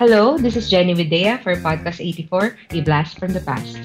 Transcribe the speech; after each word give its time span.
Hello, 0.00 0.40
this 0.40 0.56
is 0.56 0.72
Jenny 0.72 0.96
Videa 0.96 1.36
for 1.44 1.52
Podcast 1.60 2.00
84, 2.00 2.56
A 2.72 2.80
Blast 2.80 3.20
from 3.20 3.36
the 3.36 3.44
Past. 3.44 3.76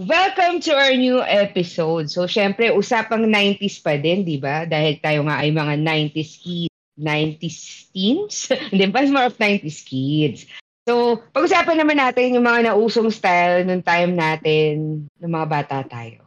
Welcome 0.00 0.64
to 0.64 0.72
our 0.80 0.96
new 0.96 1.20
episode. 1.20 2.08
So, 2.08 2.24
syempre, 2.24 2.72
usapang 2.72 3.28
90s 3.28 3.84
pa 3.84 4.00
din, 4.00 4.24
di 4.24 4.40
ba? 4.40 4.64
Dahil 4.64 4.96
tayo 5.04 5.28
nga 5.28 5.44
ay 5.44 5.52
mga 5.52 5.76
90s 5.76 6.40
kids, 6.40 6.76
90s 6.96 7.58
teens. 7.92 8.36
Hindi 8.72 8.88
ba? 8.88 9.04
More 9.04 9.28
of 9.28 9.36
90s 9.36 9.84
kids. 9.84 10.48
So, 10.88 11.20
pag-usapan 11.36 11.84
naman 11.84 12.00
natin 12.00 12.32
yung 12.32 12.48
mga 12.48 12.72
nausong 12.72 13.12
style 13.12 13.68
nung 13.68 13.84
time 13.84 14.16
natin, 14.16 15.04
ng 15.20 15.32
mga 15.36 15.46
bata 15.52 15.84
tayo. 15.84 16.24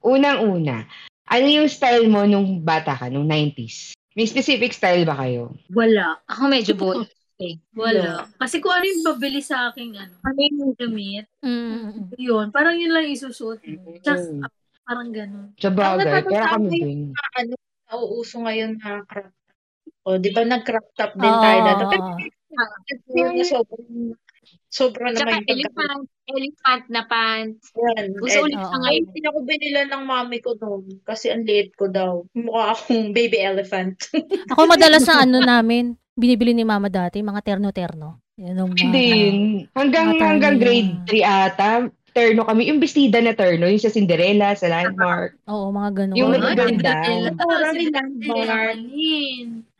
Unang-una, 0.00 0.88
ano 1.28 1.44
yung 1.44 1.68
style 1.68 2.08
mo 2.08 2.24
nung 2.24 2.64
bata 2.64 2.96
ka, 2.96 3.12
nung 3.12 3.28
90s? 3.28 3.99
May 4.12 4.26
specific 4.26 4.74
style 4.74 5.06
ba 5.06 5.14
kayo? 5.16 5.54
Wala. 5.70 6.18
Ako 6.26 6.50
medyo 6.50 6.74
both. 6.74 7.06
Eh. 7.40 7.56
Wala. 7.72 8.26
Kasi 8.36 8.60
kung 8.60 8.74
ano 8.74 8.84
yung 8.84 9.04
babili 9.06 9.40
sa 9.40 9.70
akin, 9.70 9.96
ano, 9.96 10.12
ano 10.20 10.38
yung 10.44 10.74
damit, 10.76 11.24
Mm. 11.40 12.12
yun, 12.20 12.46
parang 12.52 12.76
yun 12.76 12.92
lang 12.92 13.08
isusuot. 13.08 13.64
Just, 14.04 14.28
ah, 14.44 14.50
parang 14.84 15.08
ganun. 15.08 15.54
Sa 15.56 15.72
bagay, 15.72 16.20
pero 16.26 16.46
kami 16.52 16.68
din. 16.68 17.00
ano, 17.38 17.54
nauuso 17.88 18.44
ngayon 18.44 18.76
na 18.76 19.00
crop 19.08 19.30
top. 19.32 19.56
O, 20.04 20.18
di 20.20 20.30
ba 20.32 20.42
nag-crop 20.44 20.86
top 20.92 21.12
din 21.16 21.32
Oo. 21.32 21.40
tayo 21.40 21.58
dati. 21.64 21.96
Pero 23.08 23.16
yun 23.16 23.32
na 23.32 23.44
sobrang, 23.46 23.88
sobrang 24.66 25.12
Tsaka 25.12 25.24
naman 25.24 25.34
yung 25.34 25.42
pagka- 25.42 25.54
elephant, 25.56 26.02
elephant 26.28 26.84
na 26.86 27.02
pants. 27.04 27.64
Yan. 27.72 28.06
Gusto 28.14 28.36
And, 28.36 28.44
ulit 28.46 28.58
sa 28.58 28.68
ay, 28.68 28.80
ngayon. 28.80 29.02
hindi 29.04 29.20
ako 29.24 29.38
binila 29.42 29.80
ng 29.84 30.02
mami 30.04 30.38
ko 30.38 30.50
noon 30.56 30.84
kasi 31.02 31.26
ang 31.28 31.42
liit 31.42 31.74
ko 31.74 31.86
daw. 31.86 32.22
Mukha 32.32 32.72
akong 32.72 33.10
baby 33.10 33.38
elephant. 33.38 33.98
Ako 34.52 34.66
madalas 34.66 35.02
na 35.04 35.22
ano 35.22 35.38
namin, 35.38 35.84
binibili 36.12 36.52
ni 36.52 36.62
mama 36.62 36.86
dati, 36.86 37.18
mga 37.18 37.40
terno-terno. 37.40 38.22
Yan 38.36 38.56
yung 38.56 38.72
mga, 38.72 38.88
Din. 38.90 39.36
Hanggang, 39.70 40.06
Mga 40.10 40.24
hanggang 40.24 40.56
grade 40.56 40.90
na. 40.94 41.04
3 41.04 41.20
ata, 41.44 41.70
terno 42.20 42.44
kami. 42.44 42.68
Yung 42.68 42.76
bestida 42.78 43.18
na 43.18 43.32
terno, 43.32 43.64
yung 43.64 43.80
sa 43.80 43.88
Cinderella, 43.88 44.52
sa 44.52 44.68
Landmark. 44.68 45.40
oo, 45.46 45.72
mga 45.72 45.90
ganun. 45.94 46.16
Yung 46.16 46.30
magaganda. 46.30 46.92
Parang 47.34 47.74
landmark. 47.74 48.76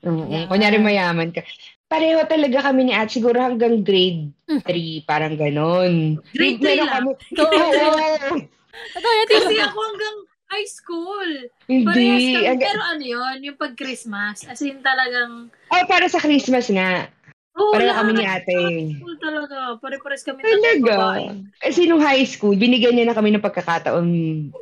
Oo. 0.01 0.37
Kunyari 0.49 0.79
mayaman 0.79 1.29
ka. 1.31 1.45
Pareho 1.85 2.23
talaga 2.25 2.71
kami 2.71 2.89
ni 2.89 2.93
At. 2.95 3.11
Siguro 3.11 3.37
hanggang 3.37 3.83
grade 3.83 4.31
3, 4.47 4.65
parang 5.05 5.35
ganon. 5.35 6.17
Grade 6.33 6.57
Meron 6.57 6.79
3 6.79 6.81
lang. 6.81 6.93
kami. 6.97 7.11
Oo. 7.43 8.39
Kasi 9.31 9.55
ako 9.59 9.79
hanggang 9.83 10.17
high 10.51 10.67
school. 10.67 11.31
Hindi. 11.67 11.87
Parehas 11.87 12.27
kami. 12.33 12.63
Pero 12.63 12.81
ano 12.81 13.05
yun, 13.05 13.37
yung 13.43 13.59
pag 13.59 13.75
Christmas, 13.75 14.47
as 14.47 14.63
in 14.63 14.81
talagang, 14.81 15.51
Oh, 15.69 15.85
para 15.87 16.07
sa 16.07 16.19
Christmas 16.19 16.67
nga. 16.69 17.07
Oh, 17.57 17.73
Pareho 17.75 17.93
kami 17.93 18.13
ni 18.15 18.25
ate. 18.27 18.57
School 18.99 19.17
talaga. 19.19 19.57
Pare-pares 19.79 20.23
kami 20.23 20.41
Talaga? 20.43 20.97
Kasi 21.59 21.87
nung 21.87 22.03
high 22.03 22.27
school, 22.27 22.55
binigyan 22.55 22.95
niya 22.99 23.11
na 23.11 23.17
kami 23.17 23.35
ng 23.35 23.45
pagkakataon 23.45 24.07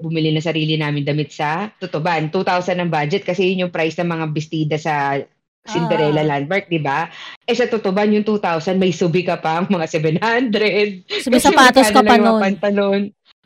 bumili 0.01 0.33
na 0.33 0.41
sarili 0.41 0.77
namin 0.77 1.05
damit 1.05 1.33
sa 1.33 1.69
Tutuban. 1.77 2.33
2,000 2.33 2.81
ang 2.81 2.91
budget 2.93 3.25
kasi 3.25 3.53
yun 3.53 3.69
yung 3.69 3.75
price 3.75 3.97
ng 4.01 4.09
mga 4.09 4.27
bestida 4.33 4.77
sa 4.81 5.21
Cinderella 5.69 6.25
Ah. 6.25 6.29
Landmark, 6.37 6.73
di 6.73 6.81
ba? 6.81 7.13
Eh 7.45 7.53
sa 7.53 7.69
Tutuban, 7.69 8.09
yung 8.09 8.25
2,000, 8.25 8.81
may 8.81 8.89
subi 8.91 9.21
ka 9.21 9.37
pa 9.37 9.61
mga 9.69 9.87
700. 10.19 11.05
Sabi 11.29 11.37
Kasi 11.37 11.45
sapatos 11.45 11.93
ka 11.93 12.01
pa 12.01 12.17
nun. 12.17 12.41
Pantalon. 12.41 13.01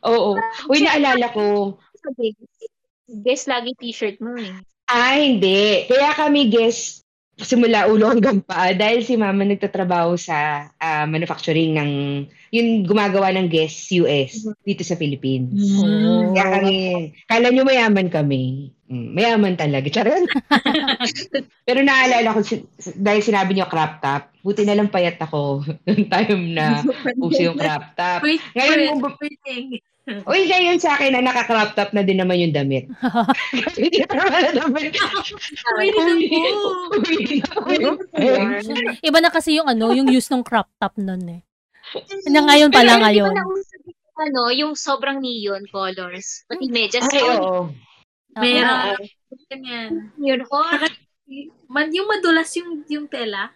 Oo. 0.06 0.38
Uy, 0.70 0.86
naalala 0.86 1.30
ko. 1.34 1.76
Guess 3.10 3.50
lagi 3.50 3.74
t-shirt 3.76 4.22
mo 4.22 4.38
eh. 4.38 4.54
Ah, 4.86 5.18
hindi. 5.18 5.86
Kaya 5.90 6.14
kami 6.14 6.50
guess 6.50 7.01
simula 7.40 7.88
ulo 7.88 8.12
hanggang 8.12 8.44
paa 8.44 8.76
dahil 8.76 9.00
si 9.00 9.16
mama 9.16 9.42
nagtatrabaho 9.42 10.20
sa 10.20 10.68
ah, 10.76 11.08
manufacturing 11.08 11.72
ng 11.74 11.90
yung 12.52 12.84
gumagawa 12.84 13.32
ng 13.32 13.48
Guess 13.48 13.96
US 14.04 14.44
dito 14.60 14.84
sa 14.84 14.92
Philippines. 15.00 15.56
Oo. 15.56 16.36
Kaya 16.36 16.60
kami, 16.60 16.76
kala 17.24 17.48
nyo 17.48 17.64
mayaman 17.64 18.12
kami. 18.12 18.68
Mm, 18.92 19.16
mayaman 19.16 19.56
talaga. 19.56 19.88
Charon. 19.88 20.28
Pero 21.66 21.80
naalala 21.80 22.36
ko, 22.36 22.44
dahil 23.00 23.24
sinabi 23.24 23.56
nyo 23.56 23.64
crop 23.72 24.04
top, 24.04 24.28
buti 24.44 24.68
na 24.68 24.76
lang 24.76 24.92
payat 24.92 25.16
ako 25.16 25.64
noong 25.88 26.06
time 26.12 26.52
na 26.52 26.84
uso 27.24 27.40
yung 27.40 27.56
crop 27.56 27.96
top. 27.96 28.20
Wait, 28.20 28.44
Ngayon, 28.52 28.76
wait, 28.76 29.00
kung- 29.00 29.16
waiting. 29.16 29.66
Uy, 30.02 30.50
ngayon 30.50 30.82
sa 30.82 30.98
akin 30.98 31.14
na 31.14 31.22
naka-crop 31.22 31.78
top 31.78 31.94
na 31.94 32.02
din 32.02 32.18
naman 32.18 32.42
yung 32.42 32.50
damit. 32.50 32.90
Kasi 33.54 33.86
hindi 33.86 34.02
na 34.02 34.18
naman 34.18 34.40
na 34.42 34.52
damit. 34.58 34.92
Iba 38.98 39.18
na 39.22 39.30
kasi 39.30 39.62
yung 39.62 39.70
ano, 39.70 39.94
yung 39.94 40.10
use 40.10 40.26
ng 40.34 40.42
crop 40.42 40.66
top 40.82 40.98
nun 40.98 41.22
eh. 41.30 41.40
Na 42.34 42.42
ngayon 42.42 42.74
pala 42.74 42.98
ngayon. 42.98 43.30
ano, 44.18 44.50
yung 44.50 44.74
sobrang 44.74 45.22
neon 45.22 45.70
colors? 45.70 46.42
Pati 46.50 46.66
medyas. 46.66 47.06
Oo. 47.38 47.70
Meron. 48.34 48.98
Yun, 50.18 50.42
Man, 51.72 51.88
yung 51.94 52.04
madulas 52.04 52.52
yung, 52.58 52.84
yung 52.90 53.06
tela. 53.08 53.54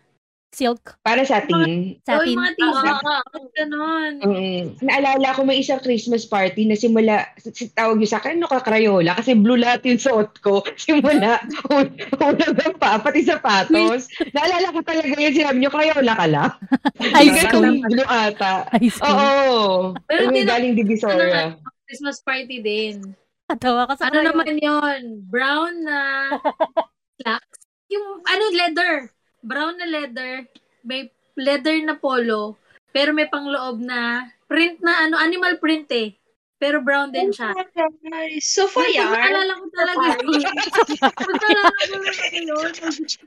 Silk, 0.56 0.96
Para 1.04 1.20
sa 1.20 1.38
atin. 1.38 2.00
Satin. 2.00 2.32
yung 2.32 2.40
mga 2.40 2.52
Oo, 2.56 2.72
t-shirt. 2.80 3.52
Ganon. 3.52 4.12
Mm. 4.24 4.62
Naalala 4.80 5.36
ko 5.36 5.44
may 5.44 5.60
isang 5.60 5.76
Christmas 5.78 6.24
party 6.24 6.64
na 6.64 6.72
simula, 6.72 7.28
s- 7.36 7.68
tawag 7.70 8.00
niyo 8.00 8.08
sa 8.08 8.16
akin, 8.16 8.40
ano 8.40 8.48
ka 8.48 8.64
Crayola? 8.64 9.12
Kasi 9.12 9.36
blue 9.36 9.60
lahat 9.60 9.84
yung 9.84 10.00
suot 10.00 10.40
ko. 10.40 10.64
Simula, 10.80 11.44
un- 11.68 11.92
unang 12.16 12.56
ng 12.56 12.74
pa, 12.74 12.96
pati 12.96 13.20
sapatos. 13.20 14.08
Naalala 14.32 14.72
ko 14.72 14.80
talaga 14.80 15.12
yun, 15.12 15.36
sinabi 15.36 15.56
niyo, 15.60 15.68
Crayola 15.68 16.12
ka 16.14 16.24
lang. 16.26 16.50
High 17.20 17.36
school. 17.38 17.64
blue 17.84 18.08
ata. 18.08 18.52
High 18.72 18.88
school. 18.88 19.12
Oo. 19.12 19.60
Pero 20.08 20.32
na- 20.32 20.48
galing 20.48 20.72
Divisoria. 20.72 21.60
Christmas 21.84 22.24
party 22.24 22.64
din. 22.64 23.12
Katawa 23.44 23.84
ka 23.86 23.94
sa 23.94 24.08
Ano 24.08 24.24
naman 24.24 24.56
yon 24.56 25.20
Brown 25.28 25.84
na 25.84 26.32
slacks. 27.20 27.60
Yung, 27.86 28.24
ano, 28.24 28.44
leather. 28.56 29.12
Brown 29.46 29.78
na 29.78 29.86
leather. 29.86 30.42
May 30.82 31.14
leather 31.38 31.78
na 31.86 31.94
polo. 31.94 32.58
Pero 32.90 33.14
may 33.14 33.30
pangloob 33.30 33.78
na 33.78 34.26
print 34.50 34.82
na, 34.82 35.06
ano, 35.06 35.14
animal 35.22 35.62
print 35.62 35.86
eh. 35.94 36.18
Pero 36.56 36.80
brown 36.80 37.12
din 37.12 37.28
siya. 37.36 37.52
Guys, 38.00 38.48
so 38.48 38.64
far, 38.64 38.88
yan. 38.88 39.12
Naalala 39.12 39.60
ko 39.60 39.66
talaga 39.76 40.04
yun. 40.24 40.40
Naalala 40.40 41.68
ko 41.68 41.84
talaga 41.84 42.24
yun. 42.32 42.70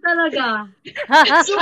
Talaga. 0.02 0.46
So. 1.46 1.53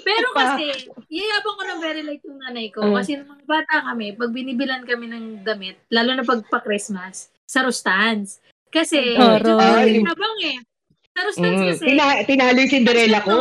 Pero 0.00 0.28
kasi, 0.32 0.88
yayabang 1.12 1.56
ko 1.60 1.62
ng 1.68 1.80
very 1.84 2.00
light 2.00 2.24
yung 2.24 2.40
nanay 2.40 2.72
ko. 2.72 2.80
Mm. 2.80 2.96
Kasi 2.96 3.10
nung 3.20 3.28
mga 3.28 3.44
bata 3.44 3.76
kami, 3.92 4.16
pag 4.16 4.32
binibilan 4.32 4.82
kami 4.88 5.12
ng 5.12 5.24
damit, 5.44 5.76
lalo 5.92 6.16
na 6.16 6.24
pag 6.24 6.40
pa-Christmas, 6.48 7.28
sa 7.44 7.60
Rustans. 7.68 8.40
Kasi. 8.72 9.20
Ay. 9.20 10.00
yabang 10.00 10.38
eh. 10.48 10.56
Sa 11.12 11.20
Rustans 11.22 11.52
Mm. 11.54 11.68
kasi, 11.68 11.84
Tina- 11.84 12.22
tinalo 12.24 12.56
yung 12.56 12.72
Cinderella 12.72 13.20
ko. 13.20 13.36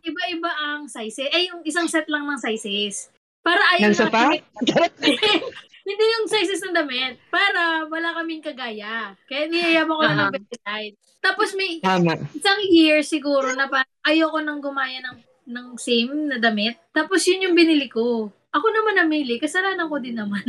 Iba-iba 0.00 0.50
ang 0.54 0.86
sizes. 0.86 1.26
Eh, 1.26 1.50
yung 1.50 1.66
isang 1.66 1.90
set 1.90 2.06
lang 2.06 2.24
ng 2.24 2.38
sizes. 2.38 3.10
Para 3.42 3.58
ayaw 3.74 3.90
Ng 3.90 3.98
sopa? 3.98 4.22
Hindi 5.82 6.04
yung 6.14 6.30
sizes 6.30 6.62
ng 6.62 6.70
damit. 6.72 7.18
Para 7.26 7.90
wala 7.90 8.14
kaming 8.14 8.38
kagaya. 8.38 9.18
Kaya 9.26 9.50
niyayabang 9.50 9.98
ko 9.98 10.04
na 10.06 10.30
ng 10.30 10.46
light. 10.62 10.94
Tapos 11.18 11.58
may 11.58 11.82
Tama. 11.82 12.22
isang 12.30 12.60
year 12.70 13.02
siguro 13.02 13.50
na 13.50 13.66
parang 13.66 13.90
ayoko 14.06 14.38
nang 14.38 14.62
gumaya 14.62 15.02
ng, 15.02 15.18
ng 15.50 15.66
same 15.74 16.30
na 16.30 16.38
damit. 16.38 16.78
Tapos 16.94 17.26
yun 17.26 17.50
yung 17.50 17.58
binili 17.58 17.90
ko. 17.90 18.30
Ako 18.52 18.66
naman 18.68 18.94
namili. 18.98 19.36
Kasalanan 19.36 19.88
ko 19.88 19.96
din 19.96 20.14
naman. 20.14 20.44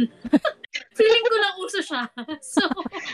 Feeling 0.97 1.25
ko 1.25 1.35
lang 1.37 1.55
uso 1.57 1.79
siya. 1.79 2.03
So, 2.53 2.67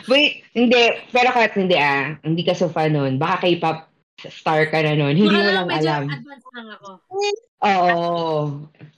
Wait, 0.08 0.42
hindi. 0.52 0.82
Pero 1.10 1.30
kahit 1.30 1.54
hindi 1.54 1.76
ah, 1.76 2.18
hindi 2.22 2.42
ka 2.42 2.54
so 2.54 2.68
fan 2.68 2.92
nun. 2.92 3.16
Baka 3.16 3.46
K-pop 3.46 3.86
star 4.20 4.66
ka 4.68 4.82
na 4.82 4.94
nun. 4.94 5.14
Hindi 5.14 5.30
mo 5.30 5.46
lang 5.46 5.66
medyo 5.66 5.86
alam. 5.86 6.04
advance 6.10 6.48
lang 6.52 6.68
ako. 6.74 6.90
Oo. 7.62 7.98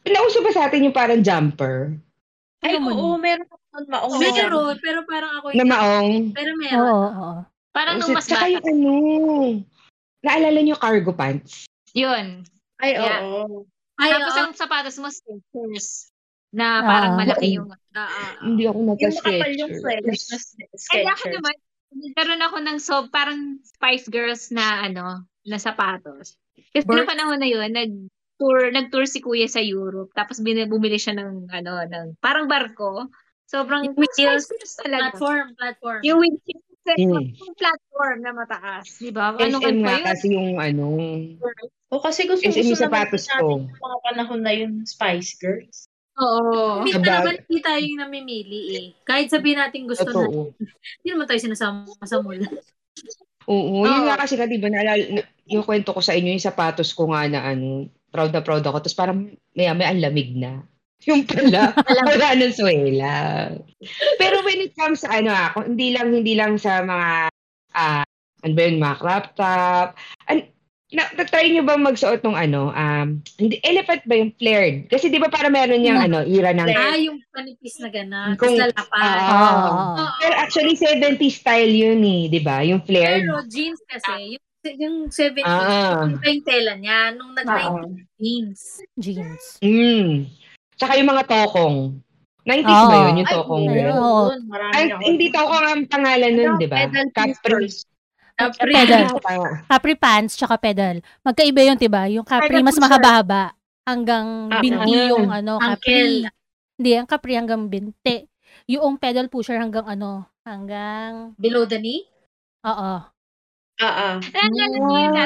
Nauso 0.04 0.40
ba 0.42 0.52
sa 0.52 0.66
atin 0.66 0.88
yung 0.88 0.96
parang 0.96 1.20
jumper? 1.20 2.00
Ay, 2.62 2.78
oo, 2.78 3.18
meron 3.18 3.46
akong 3.46 3.88
maong. 3.88 4.18
Meron, 4.18 4.76
pero 4.78 5.00
parang 5.04 5.32
ako 5.38 5.48
Na 5.52 5.66
maong? 5.66 6.14
Pero 6.32 6.52
Oo, 6.52 6.62
meron. 6.62 6.82
oo, 6.82 7.08
oo. 7.12 7.32
Parang 7.72 7.96
Oh, 7.96 8.00
nung 8.00 8.14
mas 8.14 8.26
Tsaka 8.26 8.46
bata. 8.46 8.54
yung 8.54 8.66
ano, 8.66 8.92
naalala 10.22 10.60
niyo 10.62 10.76
cargo 10.76 11.12
pants? 11.12 11.66
Yun. 11.92 12.46
Ay, 12.78 12.96
Yeah. 12.96 13.22
Ay, 14.01 14.09
Tapos 14.12 14.33
ang 14.36 14.53
sapatos 14.57 14.98
mo, 14.98 15.07
Skechers. 15.07 16.09
Na 16.51 16.81
parang 16.81 17.13
Ah. 17.15 17.19
malaki 17.21 17.56
yung... 17.56 17.69
Ah, 17.94 18.01
ah, 18.01 18.09
ah. 18.09 18.31
Hindi 18.44 18.65
ako 18.65 18.77
Yung 18.77 18.89
makapal 18.89 19.51
yung 19.53 19.71
nagka-sketchers. 19.71 19.80
flesh 19.80 20.24
na 20.27 20.38
Ay, 20.92 21.03
ako 21.06 21.15
Skechers. 21.21 21.33
naman, 21.38 21.56
nagkaroon 21.92 22.44
ako 22.44 22.57
ng 22.59 22.77
so, 22.77 22.94
parang 23.07 23.39
Spice 23.62 24.07
Girls 24.09 24.50
na 24.50 24.83
ano, 24.83 25.06
na 25.45 25.57
sapatos. 25.57 26.36
Kasi 26.71 26.83
Bur- 26.83 26.98
noong 26.98 27.09
panahon 27.09 27.39
na 27.39 27.48
yun, 27.48 27.69
nag 27.69 27.92
tour 28.42 28.74
nag-tour 28.74 29.06
si 29.06 29.21
Kuya 29.21 29.45
sa 29.45 29.62
Europe. 29.62 30.09
Tapos 30.12 30.42
bin- 30.42 30.65
bumili 30.65 30.98
siya 30.98 31.13
ng 31.13 31.45
ano 31.53 31.74
ng 31.86 32.18
parang 32.18 32.50
barko. 32.50 33.06
Sobrang 33.45 33.86
Yung 33.86 33.94
wheels, 34.00 34.18
Girls 34.48 34.48
talaga. 34.80 35.13
Platform, 35.13 35.48
platform. 35.53 36.00
Yung 36.01 36.18
windshield 36.19 36.63
Hmm. 36.81 37.30
Yung 37.30 37.56
platform 37.56 38.18
na 38.19 38.31
mataas, 38.33 38.98
di 38.98 39.13
ba? 39.13 39.38
Ano 39.38 39.62
SM 39.62 39.78
nga 39.80 39.94
yun? 39.94 40.06
kasi 40.06 40.25
yung 40.33 40.51
ano. 40.57 40.86
O 41.88 42.01
kasi 42.01 42.25
gusto 42.25 42.42
SM 42.42 42.57
gusto 42.57 42.74
yung 42.74 42.81
sapatos 42.81 43.24
naman 43.30 43.38
ko. 43.38 43.45
natin 43.45 43.69
yung 43.69 43.81
mga 43.81 43.98
panahon 44.01 44.42
na 44.42 44.51
yung 44.51 44.74
Spice 44.83 45.38
Girls. 45.38 45.86
Oo. 46.18 46.81
Minsan 46.81 47.01
Sabag- 47.01 47.22
naman 47.22 47.36
hindi 47.39 47.60
tayo 47.62 47.81
yung 47.81 48.01
namimili 48.01 48.62
eh. 48.74 48.88
Kahit 49.04 49.30
sabihin 49.30 49.62
natin 49.62 49.86
gusto 49.86 50.04
na, 50.04 50.12
Totoo. 50.12 50.57
hindi 51.00 51.07
naman 51.07 51.28
tayo 51.30 51.39
sinasama 51.39 51.86
sa 52.01 52.18
mall. 52.18 52.42
Oo, 53.48 53.86
yun 53.86 54.01
Oo. 54.01 54.06
nga 54.06 54.18
kasi 54.18 54.36
ka, 54.36 54.45
di 54.45 54.57
ba, 54.57 54.69
naalala, 54.69 55.01
na- 55.07 55.30
yung 55.48 55.62
kwento 55.62 55.92
ko 55.92 56.01
sa 56.01 56.13
inyo, 56.13 56.34
yung 56.34 56.44
sapatos 56.44 56.94
ko 56.94 57.10
nga 57.10 57.25
na 57.25 57.45
ano, 57.45 57.89
proud 58.10 58.31
na 58.31 58.42
proud 58.42 58.62
ako. 58.62 58.81
Tapos 58.81 58.98
parang 58.98 59.18
may 59.54 59.69
may 59.72 59.86
ang 59.86 60.01
lamig 60.01 60.34
na. 60.34 60.66
Yung 61.09 61.25
pala, 61.25 61.74
wala 62.06 62.27
nang 62.38 62.53
suwela. 62.53 63.13
Pero 64.21 64.36
when 64.45 64.62
it 64.62 64.74
comes 64.77 65.01
sa 65.01 65.18
ano 65.18 65.33
ako, 65.33 65.65
hindi 65.65 65.98
lang, 65.98 66.13
hindi 66.13 66.38
lang 66.38 66.62
sa 66.62 66.86
mga, 66.86 67.09
ah, 67.74 68.03
ano 68.42 68.53
ba 68.53 68.62
yun, 68.62 68.77
mga 68.77 68.98
crop 69.01 69.25
top. 69.33 69.88
An, 70.30 70.45
na, 70.92 71.07
na-try 71.15 71.48
nyo 71.48 71.63
ba 71.63 71.80
magsuot 71.80 72.19
ng 72.19 72.36
ano, 72.36 72.75
um, 72.75 73.24
hindi, 73.39 73.63
elephant 73.63 74.03
ba 74.03 74.15
yung 74.19 74.36
flared? 74.36 74.92
Kasi 74.92 75.07
di 75.07 75.24
ba 75.24 75.31
para 75.31 75.48
meron 75.48 75.88
yung 75.88 75.95
ano, 75.98 76.19
ira 76.27 76.51
ng, 76.51 76.68
Ah, 76.68 77.00
yung 77.00 77.18
panipis 77.31 77.80
na 77.80 77.88
gano'n. 77.88 78.36
Kung- 78.36 78.59
lalapan. 78.59 79.00
Ah. 79.00 79.31
Oo. 79.31 79.69
Oo. 80.03 80.06
pero 80.19 80.36
actually 80.36 80.75
70 80.75 81.31
style 81.31 81.71
yun 81.71 82.03
eh, 82.03 82.27
di 82.27 82.42
ba? 82.44 82.59
Yung 82.68 82.83
flared. 82.83 83.24
Pero 83.24 83.39
jeans 83.48 83.80
kasi, 83.88 84.36
yung, 84.36 84.44
yung 84.77 84.95
70s, 85.07 85.48
Ah. 85.48 86.12
yung 86.12 86.44
tela 86.44 86.75
niya, 86.75 87.15
nung 87.15 87.31
nag-90 87.33 88.06
jeans. 88.19 88.62
Jeans. 89.00 89.44
Mm. 89.63 90.27
Tsaka 90.81 90.98
yung 90.98 91.10
mga 91.13 91.24
tokong. 91.30 91.75
90s 92.42 92.74
Oo. 92.74 92.89
ba 92.89 92.95
yun, 93.06 93.16
yung 93.22 93.30
tokong? 93.30 93.63
Ay, 93.69 93.86
oo. 93.86 94.22
yun, 94.33 94.42
marami 94.50 94.74
Ay, 94.74 94.86
hindi 95.06 95.28
tokong 95.30 95.62
ang 95.62 95.81
pangalan 95.86 96.31
nun, 96.33 96.51
di 96.57 96.66
ba? 96.66 96.78
Capri. 97.13 97.69
Capri. 98.33 98.74
Pedal. 98.74 99.06
Capri 99.69 99.94
pants 99.94 100.33
tsaka 100.33 100.57
pedal. 100.57 101.06
Magkaiba 101.22 101.62
yun, 101.62 101.78
'di 101.78 101.86
ba? 101.86 102.10
Yung 102.10 102.25
Capri 102.25 102.66
mas 102.66 102.74
pusher. 102.74 102.89
mahaba 102.89 103.54
hanggang 103.86 104.50
Ah, 104.50 104.57
binti 104.57 104.89
ah. 104.98 105.06
yung 105.13 105.30
ano, 105.30 105.62
Capri. 105.62 106.25
Hindi, 106.81 106.92
ang 106.98 107.06
Capri 107.06 107.38
hanggang 107.38 107.69
binti. 107.69 108.25
Yung 108.66 108.98
pedal 108.98 109.30
pusher 109.30 109.62
hanggang 109.62 109.86
ano, 109.86 110.25
hanggang 110.42 111.38
Below 111.38 111.69
the 111.69 111.77
knee? 111.77 112.10
oo. 112.66 112.92
Ah, 113.77 113.86
ah. 113.86 114.16
Naalala 114.18 114.66
niyo 114.66 114.98
yun 114.98 115.13
na, 115.13 115.24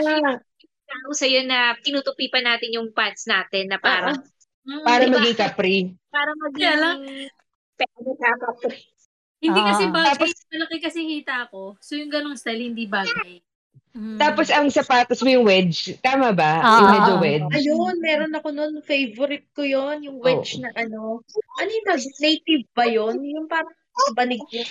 ano 0.92 1.08
sa'yo 1.16 1.48
na 1.48 1.76
tinutupi 1.80 2.28
pa 2.28 2.44
natin 2.44 2.76
yung 2.76 2.92
pants 2.92 3.24
natin 3.24 3.72
na 3.72 3.80
parang, 3.80 4.20
Mm, 4.66 4.82
Para 4.82 5.04
Diba? 5.06 5.16
maging 5.22 5.38
Capri. 5.38 5.78
para 6.10 6.32
Kaya 6.58 6.74
lang, 6.76 6.98
maging 7.06 7.30
pwede 7.78 8.12
ka 8.18 8.30
pa. 8.40 8.70
Hindi 9.46 9.60
Ah. 9.62 9.68
kasi 9.70 9.84
bagay. 9.94 10.08
Tapos- 10.10 10.46
malaki 10.50 10.78
kasi 10.82 11.00
hita 11.06 11.38
ko. 11.54 11.78
So 11.78 11.94
yung 11.94 12.10
ganong 12.10 12.40
style, 12.40 12.66
hindi 12.66 12.90
bagay. 12.90 13.46
Mm. 13.96 14.18
Tapos 14.20 14.52
ang 14.52 14.68
sapatos 14.68 15.24
mo 15.24 15.30
yung 15.32 15.48
wedge. 15.48 15.96
Tama 16.04 16.36
ba? 16.36 16.60
Ah, 16.60 16.80
yung 16.82 16.92
medyo 17.00 17.14
ah, 17.14 17.20
ah. 17.20 17.24
wedge. 17.24 17.46
Ayun, 17.56 17.96
meron 18.04 18.34
ako 18.36 18.48
nun, 18.52 18.74
favorite 18.84 19.48
ko 19.56 19.64
yon 19.64 20.04
yung 20.04 20.18
wedge 20.20 20.60
Oo. 20.60 20.62
na 20.66 20.70
ano. 20.76 21.24
Ano 21.62 21.70
yung 21.70 21.88
native 22.20 22.66
ba 22.76 22.84
yon 22.90 23.24
Yung 23.24 23.48
parang 23.48 23.72
banig 24.18 24.44
mo. 24.44 24.62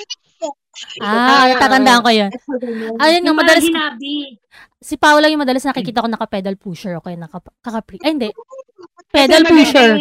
ah, 1.01 1.57
tatandaan 1.57 2.03
ko 2.05 2.11
yun. 2.13 2.31
Ayun 3.01 3.23
nga, 3.25 3.31
Yung 3.33 3.39
madalas, 3.39 3.65
hinabi. 3.65 4.37
si 4.83 4.95
Paula 5.01 5.33
yung 5.33 5.41
madalas 5.41 5.65
nakikita 5.65 6.05
ko 6.05 6.09
naka-pedal 6.11 6.61
pusher 6.61 6.93
o 6.99 7.01
kaya 7.01 7.17
naka-Capri. 7.17 8.05
Ay, 8.05 8.13
hindi. 8.13 8.29
Kasi 9.15 9.23
Pedal 9.23 9.41
maganda 9.41 9.55
pusher. 9.55 9.93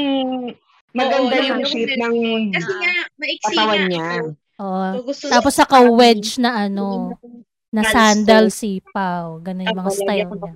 Maganda 0.93 1.35
Oo, 1.35 1.45
yung 1.45 1.61
shape 1.63 1.95
ng 1.95 2.15
Kasi 2.49 2.71
nga, 2.71 2.93
maiksi 3.17 3.45
katawan 3.47 3.81
niya. 3.85 4.09
Oo. 4.57 4.85
So, 4.89 4.99
gusto 5.05 5.23
Tapos 5.29 5.53
parang- 5.55 5.93
wedge 5.93 6.29
na 6.37 6.49
ano, 6.65 7.13
na 7.69 7.81
sandal 7.85 8.49
sipaw. 8.49 9.41
Ganun 9.41 9.65
yung 9.65 9.81
mga 9.81 9.91
style 9.91 10.29
niya. 10.29 10.53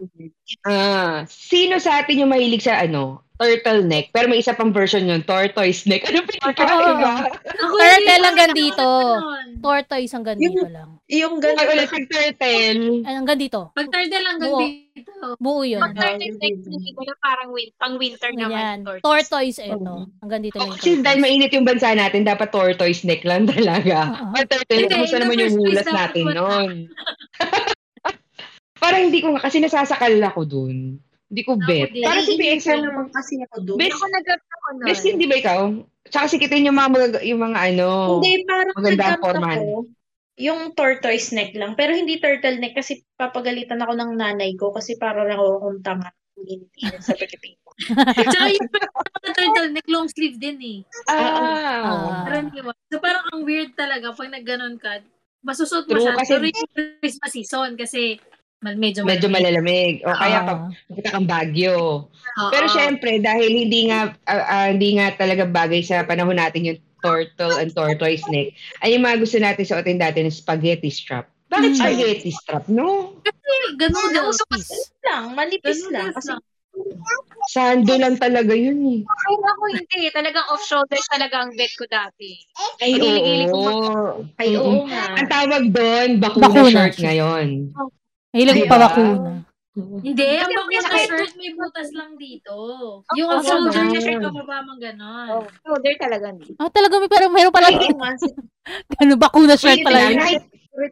Ah, 0.61 1.25
sino 1.25 1.77
sa 1.77 2.01
atin 2.01 2.21
yung 2.21 2.29
mahilig 2.29 2.61
sa 2.61 2.77
ano? 2.77 3.25
Turtleneck. 3.37 4.09
Pero 4.09 4.25
may 4.25 4.41
isa 4.41 4.53
pang 4.53 4.73
version 4.73 5.05
yun, 5.05 5.21
tortoise 5.21 5.85
neck. 5.85 6.09
Ano 6.09 6.25
pinagkaiba? 6.25 7.29
Ako 7.29 7.73
Turtle 7.77 8.25
hanggang 8.25 8.53
dito. 8.53 8.85
Tortoise 9.61 10.09
hanggang 10.11 10.37
Yung- 10.37 10.57
dito 10.57 10.65
lang. 10.67 10.89
Yung 11.05 11.33
Ay, 11.37 11.53
ganun. 11.53 11.69
ulit 11.71 11.89
yung 11.89 12.07
turtle. 12.09 12.81
Ay, 13.05 13.13
hanggang 13.13 13.37
dito. 13.37 13.59
Pag 13.73 13.87
turtle 13.87 14.25
hanggang 14.25 14.49
Buo. 14.49 14.61
Dito. 14.99 15.25
Buo 15.37 15.61
yun. 15.61 15.79
Pag 15.79 15.93
turtle 15.93 16.33
neck, 16.33 16.53
hindi 16.59 16.89
ko 16.91 16.99
na 17.01 17.13
parang 17.17 17.47
win, 17.49 17.67
pang 17.75 17.93
winter 17.95 18.29
Yan. 18.29 18.39
naman. 18.39 18.75
tortoise. 18.81 19.27
Tortoise 19.27 19.57
ito. 19.61 19.93
Hanggang 20.19 20.41
dito 20.41 20.55
lang 20.55 20.67
yung 20.67 20.75
Kasi 20.75 20.87
dahil 20.95 21.03
tortoise. 21.17 21.23
mainit 21.23 21.51
yung 21.51 21.65
bansa 21.65 21.87
natin, 21.91 22.19
dapat 22.23 22.47
tortoise 22.49 23.01
neck 23.03 23.21
lang 23.21 23.43
talaga. 23.49 23.95
Hindi, 24.65 24.85
kamusta 24.87 25.13
in 25.13 25.15
the 25.15 25.23
naman 25.23 25.35
yung 25.39 25.53
hulas 25.55 25.85
natin 25.85 26.23
noon? 26.27 26.69
Parang 28.77 29.01
hindi 29.03 29.19
ko 29.19 29.33
nga, 29.33 29.41
kasi 29.41 29.57
nasasakal 29.57 30.11
ako 30.21 30.41
dun. 30.43 31.01
Hindi 31.27 31.41
ko 31.43 31.51
bet. 31.59 31.91
din. 31.91 32.01
Parang 32.01 32.23
si 32.23 32.33
PX 32.35 32.57
Isa 32.57 32.71
lang 32.71 32.81
naman 32.87 33.05
kasi 33.09 33.33
ako 33.41 33.55
doon. 33.61 33.77
Best, 33.77 33.93
Ako 33.93 34.05
nag-up 34.07 34.41
ako 34.47 34.67
nun. 34.71 34.85
best 34.85 35.03
hindi 35.03 35.25
ba 35.25 35.35
ikaw? 35.35 35.59
Tsaka 36.07 36.25
sikitin 36.29 36.63
yung 36.63 36.77
mga, 36.77 36.89
mag- 36.89 37.21
yung 37.21 37.39
mga 37.41 37.57
ano. 37.67 37.87
Hindi, 38.15 38.31
parang 38.47 38.73
Maganda 38.73 38.95
ang 38.95 39.11
nag-up 39.11 39.25
forman. 39.25 39.57
ako. 39.59 39.73
Yung 40.37 40.73
tortoise 40.73 41.33
neck 41.33 41.53
lang. 41.53 41.73
Pero 41.73 41.91
hindi 41.91 42.17
turtleneck 42.17 42.73
kasi 42.73 43.01
papagalitan 43.15 43.81
ako 43.81 43.93
ng 43.93 44.11
nanay 44.13 44.53
ko 44.53 44.69
kasi 44.69 44.93
para 44.95 45.21
lang 45.21 45.35
ako 45.35 45.51
kung 45.59 45.79
tanga. 45.81 46.09
Hindi 46.37 46.61
sa 47.01 47.17
Pilipinas. 47.17 47.65
Tsaka 48.25 48.45
yung 48.47 48.69
turtle 49.27 49.69
neck, 49.71 49.87
long 49.87 50.05
sleeve 50.07 50.37
din 50.37 50.57
eh. 50.61 50.79
Ah. 51.09 51.17
Ah. 51.83 52.23
Karaniwan. 52.23 52.77
So 52.87 52.97
parang 52.97 53.25
ang 53.27 53.41
weird 53.41 53.73
talaga 53.73 54.13
pag 54.13 54.29
nagganon 54.29 54.77
ka. 54.77 55.01
Masusot 55.41 55.85
mo 55.85 55.97
True, 55.97 56.05
siya. 56.05 56.13
kasi- 56.13 56.31
Pero 56.31 56.45
yung 56.45 56.69
Christmas 56.99 57.31
season 57.31 57.69
kasi 57.73 58.21
mal- 58.59 58.77
medyo 58.77 59.01
Medyo 59.01 59.29
malamig. 59.29 60.01
malalamig. 60.01 60.05
O 60.05 60.13
kaya 60.13 60.37
Ah. 60.37 60.45
pag 60.45 60.59
pupunta 60.85 61.09
kang 61.11 61.25
Baguio. 61.27 61.77
Oo. 62.09 62.49
Pero 62.49 62.65
syempre, 62.67 63.17
dahil 63.17 63.51
hindi 63.57 63.89
nga 63.89 64.13
ah, 64.23 64.45
ah, 64.45 64.67
hindi 64.69 64.93
nga 64.93 65.13
talaga 65.13 65.45
bagay 65.45 65.81
sa 65.81 66.01
panahon 66.03 66.37
natin 66.37 66.61
yung 66.67 66.79
turtle 67.07 67.55
and 67.55 67.71
tortoise 67.71 68.25
neck, 68.27 68.51
ay 68.81 68.93
yung 68.93 69.03
mga 69.03 69.17
gusto 69.17 69.37
natin 69.37 69.63
suotin 69.63 69.95
dati 69.97 70.19
ng 70.19 70.29
spaghetti 70.29 70.91
strap. 70.91 71.31
Bakit 71.47 71.71
Mm. 71.71 71.79
spaghetti 71.79 72.31
strap, 72.33 72.67
no? 72.67 73.15
Ganun 73.79 74.11
daw. 74.11 74.27
Peace. 74.51 74.91
lang, 75.01 75.31
manipis 75.31 75.79
Ganun 75.81 75.93
lang. 75.93 76.11
Kasi 76.11 76.35
Sando 77.47 77.97
lang 77.97 78.19
talaga 78.19 78.53
yun 78.53 78.77
eh. 78.85 79.01
Pero 79.01 79.43
ako 79.47 79.63
hindi. 79.71 80.11
Talagang 80.11 80.45
off-shoulders 80.51 81.07
talaga 81.09 81.41
ang 81.41 81.55
bet 81.55 81.73
ko 81.73 81.87
dati. 81.87 82.37
Ay, 82.77 82.93
Hilig-hilig 82.93 83.49
ko 83.49 83.57
oo. 83.57 84.29
ay 84.37 84.49
oo 84.53 84.85
nga. 84.85 85.15
Ang 85.15 85.25
tawag 85.25 85.63
doon, 85.71 86.09
bakuna, 86.19 86.43
Bakuna 86.43 86.69
shirt 86.69 86.93
shirt. 86.93 87.01
ngayon. 87.01 87.47
Mahilig 88.29 88.57
Diba? 88.61 88.69
pa 88.69 88.77
bakuna. 88.77 89.46
Hindi, 89.77 90.25
ang 90.35 90.49
bakuna 90.49 90.89
may- 90.89 91.05
shirt 91.05 91.31
may 91.33 91.51
butas 91.53 91.89
lang 91.91 92.11
dito. 92.15 92.55
Yung 93.13 93.27
Oo, 93.27 93.35
off-shoulder 93.37 93.77
oo. 93.77 93.87
niya 93.87 94.01
shirt 94.01 94.19
kababa 94.19 94.57
mang 94.61 94.77
ganon. 94.77 95.45
Shoulder 95.59 95.93
talaga. 95.97 96.27
Ah, 96.57 96.67
talaga 96.67 96.93
may 96.97 97.07
parang 97.07 97.29
meron 97.29 97.53
pala 97.53 97.69
ganun 97.69 99.21
bakuna 99.21 99.53
shirt 99.53 99.77
Wait 99.77 99.85
pala 99.85 99.99
lang, 99.99 100.11
yun. 100.11 100.19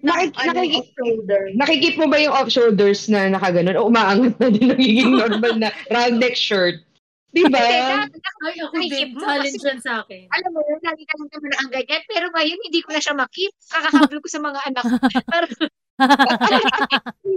nakik- 0.02 0.38
Ano, 0.38 0.52
nakik- 0.56 0.82
off-shoulder. 0.82 1.42
nakikip 1.54 1.94
mo 1.96 2.06
ba 2.08 2.18
yung 2.18 2.34
off-shoulders 2.34 3.06
na 3.06 3.26
nakaganon? 3.28 3.76
O 3.76 3.86
umaangat 3.86 4.34
na 4.36 4.48
din 4.48 4.70
nagiging 4.72 5.14
normal 5.14 5.54
na 5.56 5.70
round 5.90 6.18
neck 6.18 6.34
shirt? 6.34 6.82
Di 7.30 7.44
ba? 7.46 7.60
Hindi, 7.60 8.16
dati 8.16 8.48
Ay, 8.48 8.56
ako 8.62 8.76
din. 8.80 9.08
mo, 9.12 9.20
Challenge 9.20 9.60
yan 9.62 9.80
sa 9.80 9.94
akin. 10.02 10.24
alam 10.32 10.50
mo 10.52 10.62
yun, 10.64 10.80
lagi 10.80 11.04
ka 11.04 11.14
lang 11.16 11.28
naman 11.28 11.52
ang 11.54 11.70
ganyan. 11.70 12.02
Pero 12.08 12.26
ngayon, 12.32 12.60
hindi 12.64 12.80
ko 12.80 12.90
na 12.90 13.02
siya 13.02 13.12
makip. 13.14 13.52
Kakahabol 13.62 14.20
ko 14.20 14.28
sa 14.32 14.40
mga 14.40 14.60
anak 14.64 14.84
ko. 14.86 14.96
Pero, 15.96 16.58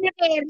na 0.02 0.10
pero. 0.18 0.46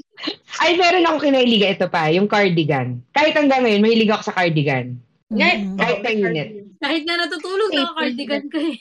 Ay, 0.65 0.71
meron 0.81 1.07
ako 1.09 1.17
kinailiga 1.29 1.69
ito 1.77 1.87
pa, 1.93 2.09
yung 2.09 2.29
cardigan. 2.29 3.05
Kahit 3.13 3.37
hanggang 3.37 3.65
ngayon, 3.65 3.85
mahilig 3.85 4.13
ako 4.13 4.33
sa 4.33 4.37
cardigan. 4.37 4.97
Mm-mm. 5.29 5.77
Kahit 5.77 6.01
mainit. 6.01 6.49
Kahit 6.81 7.03
nga 7.05 7.17
natutulog 7.21 7.71
na 7.75 7.93
cardigan 7.93 8.45
ko 8.49 8.59
eh. 8.65 8.77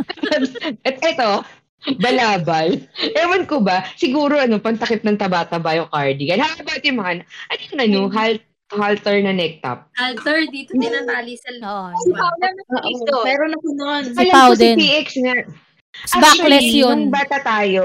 At 0.88 0.96
ito, 1.02 1.30
balabal. 1.98 2.78
Ewan 3.16 3.44
ko 3.48 3.58
ba, 3.60 3.84
siguro 3.98 4.38
ano, 4.38 4.62
pantakip 4.62 5.02
ng 5.02 5.18
taba-taba 5.18 5.76
yung 5.76 5.90
cardigan. 5.90 6.40
How 6.40 6.54
about 6.60 6.82
yung 6.86 6.98
mga, 7.02 7.26
ano 7.26 7.60
yung 7.66 7.80
ano, 7.80 8.00
halt, 8.14 8.42
halter 8.70 9.18
na 9.18 9.34
neck 9.34 9.58
top? 9.66 9.82
Alter, 9.98 10.46
dito 10.46 10.70
din 10.78 10.94
ang 10.94 11.08
tali 11.10 11.34
sa 11.34 11.50
Oo. 11.58 11.90
Si 12.06 12.10
Paula 12.14 12.48
na 12.54 12.62
Oo, 12.62 12.86
dito. 12.86 13.14
meron 13.26 13.52
ako 13.58 13.68
nun. 13.74 14.04
Si 14.14 14.26
Pao 14.30 14.54
ko 14.54 14.54
si 14.54 14.62
din. 14.62 14.76
PX 14.78 15.06
nga. 15.26 15.36
Backless 15.90 16.14
Actually, 16.14 16.70
yun. 16.72 16.88
nung 16.88 17.10
bata 17.10 17.38
tayo, 17.40 17.84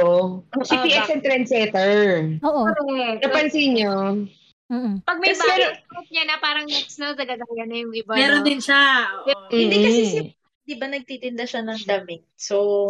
si 0.61 0.71
Ah, 0.71 0.81
PX 0.81 0.93
back- 0.95 1.11
ang 1.11 1.23
trendsetter. 1.23 1.97
Oo. 2.39 2.61
Correct. 2.63 3.19
Napansin 3.19 3.69
nyo? 3.73 3.95
Mm-mm. 4.65 4.93
Pag 5.01 5.17
may 5.19 5.29
Kasi 5.29 5.41
bagay 5.43 5.77
niya 6.09 6.23
na 6.25 6.35
parang 6.39 6.65
next 6.65 6.97
na, 6.97 7.11
nagagaya 7.11 7.65
na 7.65 7.75
yung 7.75 7.93
iba. 7.93 8.13
Meron 8.13 8.41
no? 8.41 8.47
din 8.47 8.57
siya. 8.59 8.81
oo. 9.23 9.49
Hindi 9.49 9.77
kasi 9.79 10.01
si- 10.07 10.33
Di 10.65 10.73
ba 10.73 10.89
nagtitinda 10.89 11.45
siya 11.45 11.61
ng 11.61 11.85
damit? 11.85 12.25
So, 12.33 12.89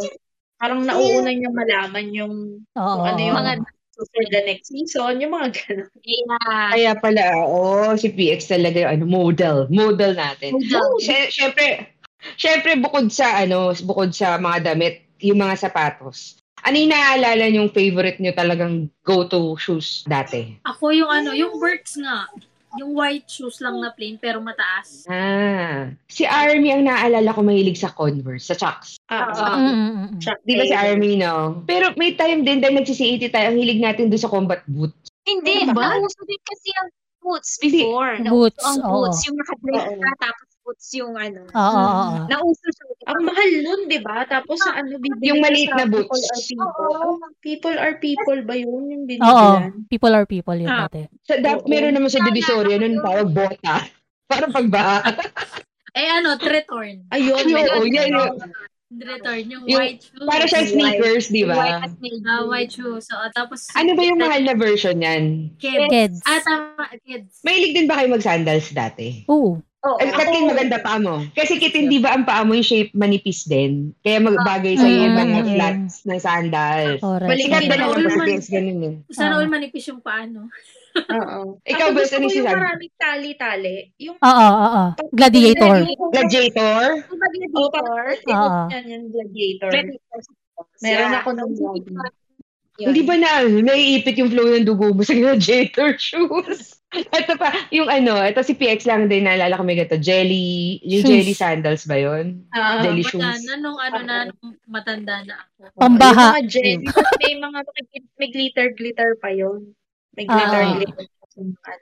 parang 0.56 0.84
nauuna 0.84 1.28
niya 1.28 1.52
malaman 1.52 2.08
yung 2.10 2.34
kung 2.72 3.04
ano 3.04 3.20
yung 3.20 3.36
Mga- 3.36 3.68
for 3.98 4.24
the 4.26 4.42
next 4.46 4.68
season, 4.70 5.20
yung 5.20 5.32
mga 5.32 5.52
gano'n. 5.54 5.88
Yeah. 5.98 6.68
Kaya 6.70 6.92
pala, 6.98 7.24
oo, 7.42 7.96
si 7.96 8.08
PX 8.10 8.48
talaga 8.50 8.84
yung 8.84 8.92
ano, 8.94 9.04
model. 9.06 9.58
Model 9.70 10.12
natin. 10.14 10.52
Model. 10.54 11.00
Sy- 11.00 11.32
Syempre, 11.34 11.96
syempre 12.36 12.76
bukod 12.76 13.08
sa 13.08 13.40
ano, 13.40 13.72
bukod 13.78 14.12
sa 14.12 14.36
mga 14.36 14.68
damit, 14.70 15.05
yung 15.20 15.40
mga 15.40 15.56
sapatos. 15.60 16.40
Ano 16.62 16.76
yung 16.76 16.92
naaalala 16.92 17.46
yung 17.48 17.70
favorite 17.70 18.18
nyo 18.18 18.34
talagang 18.34 18.90
go-to 19.06 19.54
shoes 19.56 20.02
dati? 20.04 20.58
Ako 20.66 20.90
yung 20.90 21.12
ano, 21.12 21.30
yung 21.32 21.62
Birks 21.62 21.94
nga. 21.96 22.26
Yung 22.76 22.92
white 22.92 23.30
shoes 23.30 23.64
lang 23.64 23.80
na 23.80 23.94
plain 23.96 24.20
pero 24.20 24.44
mataas. 24.44 25.08
Ah, 25.08 25.88
si 26.12 26.28
Army 26.28 26.76
ang 26.76 26.84
naaalala 26.84 27.32
ko 27.32 27.40
mahilig 27.40 27.80
sa 27.80 27.88
Converse, 27.88 28.52
sa 28.52 28.56
Chucks. 28.58 29.00
Ah, 29.08 29.32
Oo. 29.32 29.40
ah, 29.40 29.56
Mm, 29.56 29.64
mm, 29.64 29.72
mm, 29.72 29.96
mm. 29.96 30.20
Chuck 30.20 30.40
Di 30.44 30.54
ba 30.58 30.66
si. 30.68 30.76
Army, 30.76 31.12
no? 31.16 31.64
Pero 31.64 31.96
may 31.96 32.18
time 32.18 32.44
din 32.44 32.60
dahil 32.60 32.76
nagsi-CAT 32.76 33.32
tayo, 33.32 33.48
ang 33.48 33.58
hilig 33.58 33.80
natin 33.80 34.12
doon 34.12 34.20
sa 34.20 34.28
combat 34.28 34.60
boot. 34.68 34.92
Hindi, 35.24 35.64
Ano 35.64 35.72
ba? 35.72 35.96
nauso 35.96 36.20
din 36.28 36.42
kasi 36.44 36.70
ang 36.76 36.90
boots 37.24 37.52
before. 37.58 38.12
Boots, 38.28 38.60
Nauso 38.60 38.68
ang 38.68 38.80
oo. 38.84 38.92
boots, 39.08 39.20
yung 39.24 39.38
nakadress 39.40 39.86
Oo. 39.88 40.02
ka, 40.02 40.12
tapos 40.20 40.48
boots 40.66 40.90
yung 40.92 41.14
ano. 41.14 41.46
Oo, 41.46 41.62
oo, 41.78 41.94
oo. 42.02 42.18
Nauso 42.26 42.68
siya. 42.68 42.86
Ang 43.06 43.22
mahal 43.22 43.50
nun, 43.62 43.82
di 43.86 44.00
ba? 44.02 44.26
Tapos 44.26 44.58
sa 44.58 44.74
ano, 44.74 44.98
bibili 44.98 45.30
Yung 45.30 45.40
maliit 45.40 45.70
na 45.72 45.86
boots. 45.86 46.10
People 46.10 46.26
are 46.26 46.42
people. 46.42 46.74
Oo. 46.82 47.10
People 47.40 47.76
are 47.78 47.96
people 47.96 48.40
ba 48.42 48.56
yun? 48.58 48.84
Yung 48.90 49.04
Oo, 49.06 49.08
binibilan? 49.08 49.86
people 49.88 50.12
are 50.12 50.26
people 50.26 50.58
yun 50.58 50.68
Ah. 50.68 50.90
dati. 50.90 51.06
Sa, 51.22 51.38
da- 51.38 51.62
Oo. 51.62 51.70
meron 51.70 51.94
naman 51.94 52.10
sa 52.10 52.20
Divisoria 52.20 52.76
nun 52.76 52.98
tawag 52.98 53.30
bota. 53.30 53.76
Para 54.32 54.50
pagbaha. 54.50 55.00
Eh 55.96 56.12
ano, 56.12 56.36
Tretorn. 56.36 57.08
Ayun. 57.08 57.40
Ay, 57.40 57.56
ayun. 57.56 57.72
oo, 57.72 57.88
yan 57.88 58.10
yun. 58.12 58.32
Tretorn, 58.92 59.44
yung, 59.48 59.64
Yung- 59.64 59.80
white 59.80 60.04
shoes. 60.04 60.28
Para 60.28 60.44
siya 60.44 60.62
sneakers, 60.66 61.26
di 61.30 61.42
White 61.42 61.56
ba? 61.56 61.88
navy. 61.88 62.12
Ah, 62.22 62.44
white 62.44 62.68
shoes. 62.70 63.08
So, 63.08 63.16
tapos, 63.32 63.72
Ano 63.72 63.96
ba 63.96 64.04
yung 64.04 64.20
mahal 64.20 64.44
na 64.44 64.54
version 64.54 65.00
yan? 65.00 65.56
Kids. 65.56 65.88
Kids. 65.88 66.20
Ah, 66.22 66.44
tama, 66.44 66.84
kids. 67.00 67.40
Mahilig 67.42 67.74
din 67.74 67.88
ba 67.88 67.96
kayo 67.96 68.12
mag-sandals 68.12 68.68
dati? 68.72 69.24
Oo. 69.26 69.64
Oo. 69.86 69.98
Ay, 69.98 70.10
Katlin, 70.10 70.50
maganda 70.50 70.82
pa 70.82 70.98
mo. 70.98 71.22
Kasi 71.32 71.56
kitin, 71.56 71.86
di 71.86 72.02
ba 72.02 72.12
ang 72.12 72.26
paa 72.26 72.42
mo 72.42 72.52
yung 72.52 72.66
shape 72.66 72.90
manipis 72.92 73.46
din? 73.46 73.94
Kaya 74.02 74.18
magbagay 74.18 74.74
sa 74.74 74.84
iyo 74.84 75.06
yung 75.06 75.14
mga 75.16 75.40
Mm. 75.40 75.50
flats 75.52 75.96
ng 76.04 76.18
sandals. 76.20 77.00
Correct. 77.00 77.30
Balik 77.30 77.46
ba 77.46 77.76
na 77.78 77.86
kasi 77.88 78.02
man- 78.12 78.28
kids 78.28 78.48
ganun 78.50 78.80
eh. 78.82 78.96
Sana 79.10 79.32
Ah. 79.32 79.40
all 79.40 79.48
manipis 79.48 79.86
yung 79.86 80.02
paano. 80.02 80.50
Oo. 80.96 81.40
Ikaw, 81.70 81.88
Ako 81.88 81.94
basta 81.94 82.18
gusto 82.18 82.18
ni 82.18 82.26
ko 82.26 82.30
si 82.30 82.38
yung 82.40 82.50
maraming 82.50 82.94
tali-tali. 82.98 83.78
Yung 84.02 84.18
Oo, 84.18 84.34
oo, 84.42 84.66
oo. 84.66 84.84
Gladiator. 85.12 85.76
Gladiator? 86.10 86.88
Yung 86.98 87.20
ba 87.22 87.28
gladiator? 87.30 88.02
Oo. 88.26 88.60
Yan, 88.68 88.84
yung 88.88 89.06
gladiator. 89.08 89.70
Gladiator. 89.70 90.20
Meron 90.82 91.14
ako 91.14 91.30
ng. 91.32 91.50
Yun. 92.76 92.92
Hindi 92.92 93.02
ba 93.08 93.16
na, 93.16 93.30
naiipit 93.46 94.20
yung 94.20 94.28
flow 94.28 94.52
ng 94.52 94.68
dugo 94.68 94.92
mo 94.92 95.00
sa 95.00 95.14
gladiator 95.14 95.96
shoes? 96.02 96.76
ito 97.22 97.34
pa, 97.36 97.50
yung 97.70 97.88
ano, 97.88 98.18
ito 98.20 98.40
si 98.40 98.54
PX 98.54 98.86
lang 98.86 99.06
din, 99.06 99.24
naalala 99.24 99.56
ko 99.56 99.64
may 99.64 99.76
ganito, 99.76 99.98
jelly, 99.98 100.80
yung 100.82 101.04
Shoes. 101.04 101.12
jelly 101.12 101.34
sandals 101.34 101.84
ba 101.84 101.96
yun? 101.96 102.44
Ah, 102.50 102.82
Jelly 102.82 103.04
shoes. 103.04 103.20
na 103.20 103.56
nung 103.58 103.76
ano 103.76 104.00
na, 104.02 104.16
nung 104.28 104.56
matanda 104.66 105.22
na 105.24 105.36
ako. 105.38 105.76
Pambaha. 105.76 106.26
Yung 106.36 106.36
mga 106.40 106.48
jelly. 106.48 106.86
may 107.20 107.34
mga 107.36 107.60
may 108.16 108.30
glitter-glitter 108.30 109.10
pa 109.18 109.30
yun. 109.30 109.76
May 110.14 110.26
Ah. 110.26 110.34
glitter-glitter. 110.34 111.06
Ano. 111.06 111.14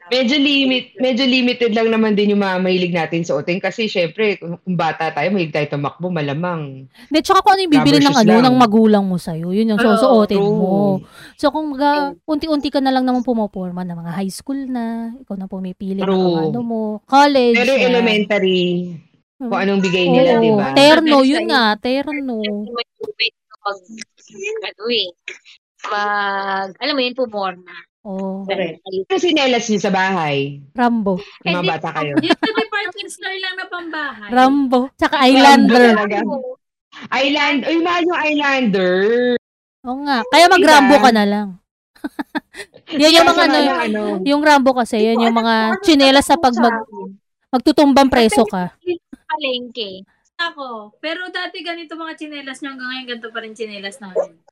Medyo 0.09 0.41
limit, 0.41 0.97
medyo 0.97 1.29
limited 1.29 1.77
lang 1.77 1.93
naman 1.93 2.17
din 2.17 2.33
yung 2.33 2.41
mga 2.41 2.57
mahilig 2.57 2.89
natin 2.89 3.21
suotin 3.21 3.61
kasi 3.61 3.85
syempre 3.85 4.41
kung 4.41 4.57
kung 4.57 4.73
bata 4.73 5.13
tayo, 5.13 5.29
mahilig 5.29 5.53
tayo 5.53 5.77
tumakbo, 5.77 6.09
malamang. 6.09 6.89
Hindi, 6.89 7.19
tsaka 7.21 7.45
kung 7.45 7.53
ano 7.53 7.61
yung 7.61 7.75
bibili 7.77 8.01
ng 8.01 8.17
ano, 8.17 8.33
lang. 8.33 8.45
ng 8.49 8.57
magulang 8.57 9.05
mo 9.05 9.21
sa'yo. 9.21 9.53
Yun 9.53 9.77
yung 9.77 9.81
susuotin 9.81 10.41
true. 10.41 10.57
mo. 10.57 10.73
So, 11.37 11.53
kung 11.53 11.69
mga, 11.77 12.17
unti-unti 12.25 12.73
ka 12.73 12.81
na 12.81 12.89
lang 12.89 13.05
naman 13.05 13.21
pumoporma 13.21 13.85
ng 13.85 13.93
mga 14.01 14.11
high 14.17 14.33
school 14.33 14.57
na, 14.65 15.13
ikaw 15.21 15.37
na 15.37 15.45
pumipili 15.45 16.01
ng 16.01 16.09
True. 16.09 16.49
ano 16.49 16.59
mo, 16.65 16.81
college 17.05 17.53
Pero 17.53 17.77
na. 17.77 17.81
elementary, 17.85 18.89
Hmm. 19.37 19.49
kung 19.49 19.59
anong 19.59 19.81
bigay 19.83 20.05
nila, 20.07 20.31
Oo, 20.37 20.41
di 20.41 20.51
ba? 20.55 20.67
terno, 20.73 21.17
yun 21.21 21.45
nga, 21.45 21.75
terno. 21.77 22.37
Pag, 23.63 23.77
ano 24.63 24.83
eh, 24.89 25.09
mag, 25.89 26.69
alam 26.79 26.93
mo 26.95 27.01
yun, 27.01 27.15
pumorma. 27.17 27.75
Oh, 28.03 28.43
Correct. 28.43 28.83
Ano 28.83 29.15
sinelas 29.15 29.63
niyo 29.71 29.79
sa 29.79 29.93
bahay? 29.95 30.59
Rambo. 30.75 31.23
Yung 31.47 31.55
mga 31.55 31.69
bata 31.71 31.89
kayo. 31.95 32.19
Yung 32.19 32.35
sa 32.35 32.51
department 32.51 33.09
store 33.15 33.39
lang 33.39 33.55
na 33.55 33.65
pambahay. 33.71 34.27
Rambo. 34.27 34.79
Tsaka 34.99 35.15
Rambo 35.23 35.31
Islander. 35.31 35.85
talaga. 35.95 36.19
Island, 37.15 37.59
ay 37.63 37.75
mahal 37.79 38.03
yung 38.03 38.19
Islander. 38.19 38.95
Oo 39.87 39.99
nga. 40.03 40.19
Kaya 40.27 40.45
mag-Rambo 40.51 40.95
ka 40.99 41.11
na 41.15 41.25
lang. 41.25 41.47
yan 43.01 43.23
yung 43.23 43.27
mga 43.31 43.43
ano, 43.47 43.57
ano. 43.71 44.01
yung 44.27 44.43
Rambo 44.43 44.75
kasi, 44.75 44.99
yan 44.99 45.23
yung 45.23 45.35
mga 45.39 45.79
chinelas 45.87 46.27
sa 46.27 46.35
pag 46.35 46.53
mag, 46.59 46.83
magtutumbang 47.55 48.11
preso 48.11 48.43
ka. 48.43 48.75
Palengke. 49.31 50.03
Ako. 50.35 50.91
Pero 50.99 51.31
dati 51.31 51.63
ganito 51.63 51.95
mga 51.95 52.19
chinelas 52.19 52.59
nyo 52.59 52.75
hanggang 52.75 52.89
ngayon 52.91 53.07
ganito 53.15 53.29
pa 53.31 53.39
rin 53.39 53.55
chinelas 53.55 54.03
namin. 54.03 54.42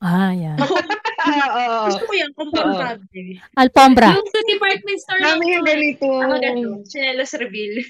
Ah, 0.00 0.32
yan. 0.32 0.56
Oo. 1.28 1.92
Gusto 1.92 2.04
ko 2.08 2.12
yan, 2.16 2.32
komportable. 2.32 3.36
Alfombra. 3.60 4.16
Yung 4.16 4.30
sa 4.32 4.40
department 4.48 4.98
store. 5.04 5.20
Namin 5.20 5.46
yung 5.52 5.64
to. 5.64 5.68
ganito. 5.68 6.06
Ako 6.08 6.34
ganun. 6.40 6.80
Chinelas 6.88 7.32
reveal. 7.36 7.74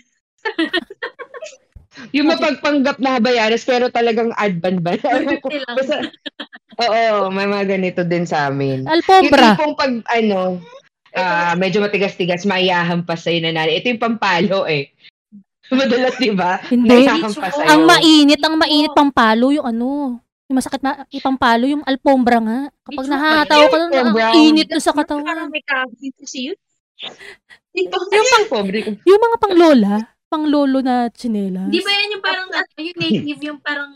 Yung 2.17 2.31
mapagpanggap 2.31 3.03
na 3.03 3.19
habayanas 3.19 3.67
pero 3.67 3.91
talagang 3.91 4.31
adban 4.39 4.79
ba? 4.81 4.95
Lang. 5.03 5.37
Basta, 5.75 6.07
oo, 6.81 7.29
may 7.35 7.45
mga 7.51 7.77
ganito 7.77 8.07
din 8.07 8.25
sa 8.25 8.49
amin. 8.49 8.87
Yung 8.87 8.95
Alfombra. 8.95 9.59
tipong 9.59 9.75
pag, 9.75 9.93
ano, 10.09 10.63
ah, 11.19 11.53
medyo 11.59 11.83
matigas-tigas, 11.83 12.47
maiyahampas 12.47 13.27
sa'yo 13.27 13.43
na 13.43 13.53
nanay. 13.53 13.83
Ito 13.83 13.91
yung 13.91 14.03
pampalo 14.07 14.71
eh. 14.71 14.95
Madalas, 15.71 16.15
di 16.19 16.31
ba? 16.35 16.63
Hindi. 16.67 17.11
Ang 17.69 17.83
mainit, 17.85 18.41
ang 18.43 18.57
mainit 18.59 18.95
pang 18.95 19.11
palo 19.11 19.55
yung 19.55 19.67
ano. 19.67 20.19
Yung 20.51 20.59
masakit 20.59 20.83
na 20.83 21.07
ipampalo 21.15 21.63
yung 21.63 21.87
alfombra 21.87 22.43
nga. 22.43 22.59
Kapag 22.83 23.07
It's 23.07 23.13
nahataw 23.15 23.63
ka 23.71 23.77
nun, 23.79 23.93
ang 23.95 24.35
init 24.35 24.67
na 24.67 24.83
sa 24.83 24.91
Parang 24.91 25.23
katawan. 25.23 25.47
may 25.47 25.63
kahit 25.63 26.15
kasi 26.19 26.51
yun. 26.51 26.59
Dito. 27.71 27.95
Yung 28.11 28.27
pang. 28.51 28.67
Yung 29.07 29.21
mga 29.23 29.37
pang 29.39 29.55
lola, 29.55 29.95
pang 30.27 30.43
lolo 30.51 30.83
na 30.83 31.07
chinelas. 31.15 31.71
Di 31.71 31.79
ba 31.79 31.91
yan 31.95 32.19
yung 32.19 32.25
parang, 32.27 32.51
ano, 32.51 32.67
yung 32.83 32.99
native, 32.99 33.41
yung 33.47 33.61
parang, 33.63 33.91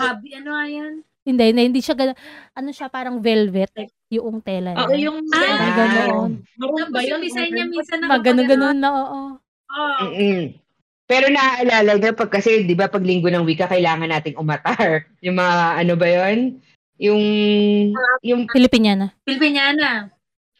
hobby, 0.00 0.32
ano 0.32 0.48
nga 0.56 0.64
yan? 0.64 0.92
Hindi, 1.28 1.44
hindi, 1.52 1.62
hindi 1.68 1.80
siya 1.84 1.92
gana, 1.92 2.16
ano 2.56 2.68
siya, 2.72 2.88
parang 2.88 3.20
velvet, 3.20 3.68
yung 4.08 4.40
tela 4.40 4.72
Oo, 4.72 4.96
yung 4.96 5.20
Ah, 5.28 5.76
ganoon. 5.76 6.40
Tapos 6.56 7.04
yung 7.04 7.20
design 7.20 7.52
niya 7.52 7.68
minsan 7.68 8.00
Mag 8.08 8.24
ganun-ganun 8.24 8.80
na, 8.80 8.88
oo. 8.96 9.20
Oh, 9.70 9.96
Mm-mm. 10.08 10.56
Pero 11.10 11.26
naaalala 11.26 11.98
niyo 11.98 12.14
pag 12.14 12.30
kasi 12.30 12.62
'di 12.62 12.78
ba 12.78 12.86
pag 12.86 13.02
linggo 13.02 13.26
ng 13.26 13.42
wika 13.42 13.66
kailangan 13.66 14.06
nating 14.06 14.38
umatar. 14.38 15.02
Yung 15.26 15.34
mga 15.34 15.56
ano 15.82 15.94
ba 15.98 16.06
'yon? 16.06 16.38
Yung 17.02 17.22
yung 18.22 18.46
Filipiniana. 18.46 19.10
Pilipiniana. 19.26 20.06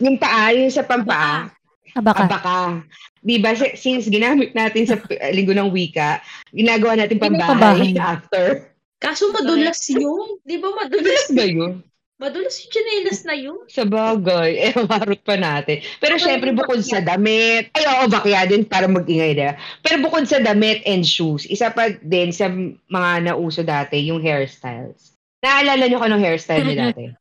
yung 0.00 0.16
paa, 0.16 0.49
yung 0.57 0.73
sa 0.73 0.80
pampaa, 0.80 1.52
Abaka. 1.92 2.25
abaka. 2.25 2.59
'Di 3.21 3.37
ba 3.37 3.52
si- 3.52 3.76
since 3.76 4.09
ginamit 4.09 4.57
natin 4.57 4.88
sa 4.88 4.97
linggo 5.37 5.52
ng 5.52 5.69
wika, 5.69 6.19
ginagawa 6.50 6.97
natin 6.97 7.21
pambahay 7.21 7.54
Pambahay. 7.54 7.92
after. 7.95 8.47
Kaso 8.97 9.28
madulas 9.30 9.76
yun. 9.87 10.40
Di 10.40 10.57
ba 10.57 10.73
madulas? 10.73 11.28
Ba 11.30 11.45
yun? 11.45 11.85
Madulas 12.21 12.53
yung 12.61 12.69
chinelas 12.69 13.21
na 13.25 13.33
yun. 13.33 13.65
Sa 13.73 13.89
bagay, 13.89 14.61
eh, 14.61 14.77
marot 14.93 15.25
pa 15.25 15.41
natin. 15.41 15.81
Pero 16.05 16.21
syempre, 16.21 16.53
bukod 16.53 16.85
sa 16.85 17.00
damit, 17.00 17.73
ay 17.73 17.85
oo, 17.89 18.12
bakya 18.12 18.45
din 18.45 18.69
para 18.69 18.85
mag-ingay 18.85 19.33
na. 19.33 19.57
Pero 19.81 20.05
bukod 20.05 20.29
sa 20.29 20.37
damit 20.37 20.85
and 20.85 21.00
shoes, 21.00 21.49
isa 21.49 21.73
pa 21.73 21.89
din 22.05 22.29
sa 22.29 22.53
mga 22.93 23.33
nauso 23.33 23.65
dati, 23.65 24.05
yung 24.05 24.21
hairstyles. 24.21 25.17
Naalala 25.41 25.89
niyo 25.89 25.97
kung 25.97 26.12
anong 26.12 26.25
hairstyle 26.29 26.69
niyo 26.69 26.77
dati? 26.93 27.05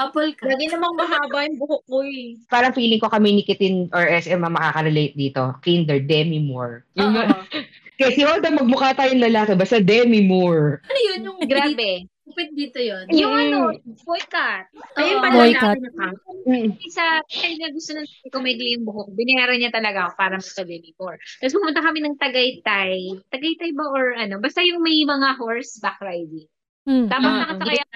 Apple 0.00 0.34
ka. 0.34 0.50
Lagi 0.50 0.66
namang 0.70 0.98
mahaba 0.98 1.46
yung 1.46 1.58
buhok 1.58 1.82
ko 1.86 2.02
eh. 2.02 2.38
Parang 2.50 2.74
feeling 2.74 2.98
ko 2.98 3.06
kami 3.06 3.38
ni 3.38 3.42
Kitin 3.46 3.86
or 3.94 4.02
SM 4.02 4.42
ang 4.42 4.54
makaka-relate 4.54 5.14
dito. 5.14 5.54
Kinder, 5.62 6.02
Demi 6.02 6.42
Moore. 6.42 6.82
Yung, 6.98 7.14
Oo. 7.14 7.38
kasi 8.02 8.26
Oda, 8.26 8.50
magmukha 8.50 8.98
tayong 8.98 9.22
lalaki, 9.22 9.54
basta 9.54 9.78
Demi 9.78 10.26
Moore. 10.26 10.82
Ano 10.82 11.00
yun? 11.06 11.18
Yung 11.22 11.38
Grabe. 11.46 12.10
Kupit 12.30 12.50
dito 12.54 12.78
yun. 12.78 13.04
Yung 13.10 13.34
Mm. 13.34 13.42
ano, 13.42 13.58
boycott. 14.06 14.64
Ayun 14.94 15.18
pala 15.18 15.34
Boycott. 15.34 15.78
na 15.82 16.06
Mm. 16.46 16.70
Isa, 16.78 17.18
kaya 17.26 17.54
na 17.58 17.68
gusto 17.70 17.90
ng 17.92 18.06
comedy 18.30 18.78
yung 18.78 18.86
buhok. 18.86 19.10
Binayaran 19.12 19.58
niya 19.58 19.74
talaga 19.74 20.06
ako 20.06 20.12
para 20.14 20.36
sa 20.38 20.62
before. 20.62 21.18
Tapos 21.38 21.54
pumunta 21.54 21.82
kami 21.82 21.98
ng 22.00 22.14
Tagaytay. 22.16 23.18
Tagaytay 23.28 23.70
ba 23.74 23.84
or 23.90 24.14
ano? 24.14 24.38
Basta 24.38 24.62
yung 24.62 24.78
may 24.78 25.02
mga 25.02 25.34
horseback 25.36 25.98
riding. 25.98 26.46
Hmm. 26.86 27.10
Tapos 27.10 27.28
Ah. 27.28 27.38
nakasakay 27.44 27.76
ako. 27.76 27.94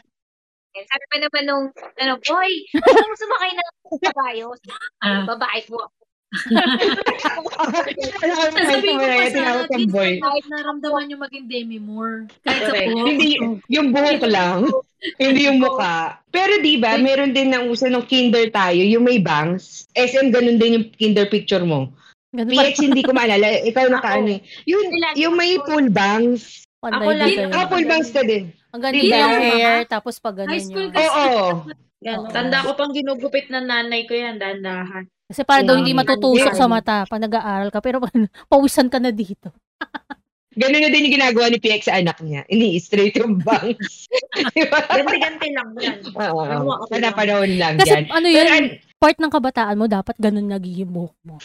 Sabi 0.75 1.05
pa 1.07 1.17
naman 1.23 1.43
nung, 1.47 1.67
ano, 1.71 2.13
boy, 2.19 2.51
gusto 2.83 3.07
mo 3.07 3.15
sumakay 3.15 3.51
ng 3.55 3.69
kabayo? 4.03 4.47
Ah. 4.99 5.23
Babae 5.25 5.63
po. 5.65 5.79
Alam 5.79 5.95
ko, 5.95 6.04
Sasabihin 8.55 8.97
ko 8.99 9.07
pa 9.07 9.25
tinawag 9.31 9.33
sana, 9.33 9.65
at 9.65 9.71
least 9.79 10.23
kahit 10.23 10.45
naramdaman 10.51 11.03
nyo 11.09 11.17
maging 11.23 11.47
Demi 11.47 11.79
Moore. 11.79 12.27
Kahit 12.43 12.63
sa 12.67 12.73
buhok. 12.75 13.07
Hindi, 13.07 13.31
yung 13.71 13.89
buhok 13.95 14.23
lang. 14.27 14.69
hindi 15.21 15.41
yung 15.47 15.61
muka. 15.61 16.19
Pero 16.33 16.59
di 16.65 16.81
ba, 16.81 16.97
meron 16.97 17.37
din 17.37 17.53
ng 17.53 17.69
uso 17.69 17.87
ng 17.87 18.05
kinder 18.09 18.49
tayo, 18.51 18.81
yung 18.81 19.05
may 19.05 19.21
bangs. 19.21 19.87
SM, 19.95 20.33
ganun 20.33 20.59
din 20.59 20.75
yung 20.81 20.87
kinder 20.97 21.29
picture 21.29 21.63
mo. 21.63 21.93
Ganun 22.35 22.51
hindi 22.75 23.03
ko 23.07 23.15
maalala. 23.15 23.63
Ikaw 23.63 23.85
naka 23.95 24.19
ano 24.19 24.35
eh. 24.35 24.41
Yung, 24.67 24.91
yung 25.15 25.35
may 25.39 25.55
full 25.63 25.87
bangs. 25.87 26.67
Ako 26.83 27.15
lang 27.15 27.31
yun. 27.31 27.49
yun. 27.49 27.51
Ah, 27.55 27.71
full 27.71 27.87
bangs 27.87 28.11
ka 28.11 28.27
din. 28.27 28.51
Ang 28.75 28.83
ganda 28.83 28.99
Diba? 28.99 29.17
yung 29.17 29.35
hair, 29.55 29.79
tapos 29.87 30.19
pag 30.19 30.35
ganun 30.35 30.51
High 30.51 30.67
school 30.67 30.91
yung... 30.91 30.95
kasi. 30.99 31.07
Oo. 31.15 31.47
Yan. 32.05 32.19
Tanda 32.29 32.67
ko 32.67 32.77
pang 32.77 32.93
ginugupit 32.93 33.49
ng 33.49 33.65
nanay 33.65 34.05
ko 34.05 34.13
yan, 34.13 34.37
dandahan. 34.37 35.09
Kasi 35.35 35.43
para 35.43 35.67
daw 35.67 35.75
hindi 35.75 35.91
Yeah. 35.91 36.07
matutusok 36.07 36.55
Yeah. 36.55 36.61
sa 36.63 36.71
mata 36.71 37.03
pag 37.05 37.19
nag-aaral 37.19 37.75
ka. 37.75 37.83
Pero 37.83 37.99
pawisan 38.47 38.87
ka 38.87 39.03
na 39.03 39.11
dito. 39.11 39.51
Ganun 40.55 40.79
na 40.79 40.87
din 40.87 41.11
yung 41.11 41.19
ginagawa 41.19 41.51
ni 41.51 41.59
PX 41.59 41.91
sa 41.91 41.99
anak 41.99 42.23
niya. 42.23 42.47
Ini-straight 42.47 43.19
yung 43.19 43.43
bangs. 43.43 44.07
diba? 44.55 44.79
Ganti-ganti 44.87 45.51
lang 45.51 45.75
yan. 45.75 45.99
Oo. 46.15 46.39
Okay 46.39 46.55
lang. 46.55 46.87
Panapanahon 46.87 47.53
lang 47.59 47.75
Kasi 47.75 47.91
yan. 47.91 48.05
ano 48.07 48.27
yun, 48.31 48.47
an- 48.47 48.75
part 48.95 49.19
ng 49.19 49.35
kabataan 49.35 49.75
mo, 49.75 49.91
dapat 49.91 50.15
ganun 50.15 50.47
nagiging 50.47 50.87
buhok 50.87 51.19
mo. 51.27 51.43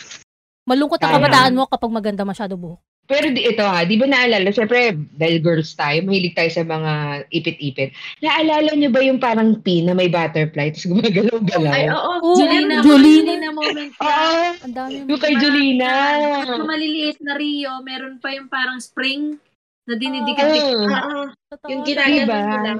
Malungkot 0.70 1.02
ang 1.02 1.18
kabataan 1.18 1.58
mo 1.58 1.66
kapag 1.66 1.90
maganda 1.90 2.22
masyado 2.22 2.54
buhok. 2.54 2.78
Pero 3.10 3.34
di, 3.34 3.42
ito 3.42 3.66
ha, 3.66 3.82
di 3.82 3.98
ba 3.98 4.06
naalala, 4.06 4.54
syempre, 4.54 4.94
dahil 5.18 5.42
girls 5.42 5.74
tayo, 5.74 6.06
mahilig 6.06 6.38
tayo 6.38 6.46
sa 6.54 6.62
mga 6.62 6.92
ipit-ipit. 7.34 7.90
Naalala 8.22 8.70
niyo 8.78 8.94
ba 8.94 9.02
yung 9.02 9.18
parang 9.18 9.58
pin 9.66 9.90
na 9.90 9.98
may 9.98 10.06
butterfly, 10.06 10.70
tapos 10.70 10.86
gumagalaw-galaw? 10.86 11.74
Ay, 11.74 11.90
oo. 11.90 11.98
Oo, 12.22 12.38
Julina, 12.38 12.86
Julina. 12.86 13.34
Julina 13.34 13.50
moment. 13.50 13.92
Oo, 13.98 14.38
Ang 14.62 14.74
dami 14.78 14.94
yung 15.10 15.18
kay 15.18 15.34
Julina. 15.42 15.90
Sa 16.46 16.62
maliliit 16.62 17.18
na 17.26 17.34
Rio, 17.34 17.82
meron 17.82 18.22
pa 18.22 18.30
yung 18.30 18.46
parang 18.46 18.78
spring 18.78 19.42
na 19.90 19.98
dinidikit 19.98 20.46
Oo. 20.46 20.86
Oo. 20.86 21.22
Totoo. 21.50 21.70
Yung 21.74 21.82
ginaganon 21.82 22.30
Diba? 22.30 22.40
lang. 22.62 22.80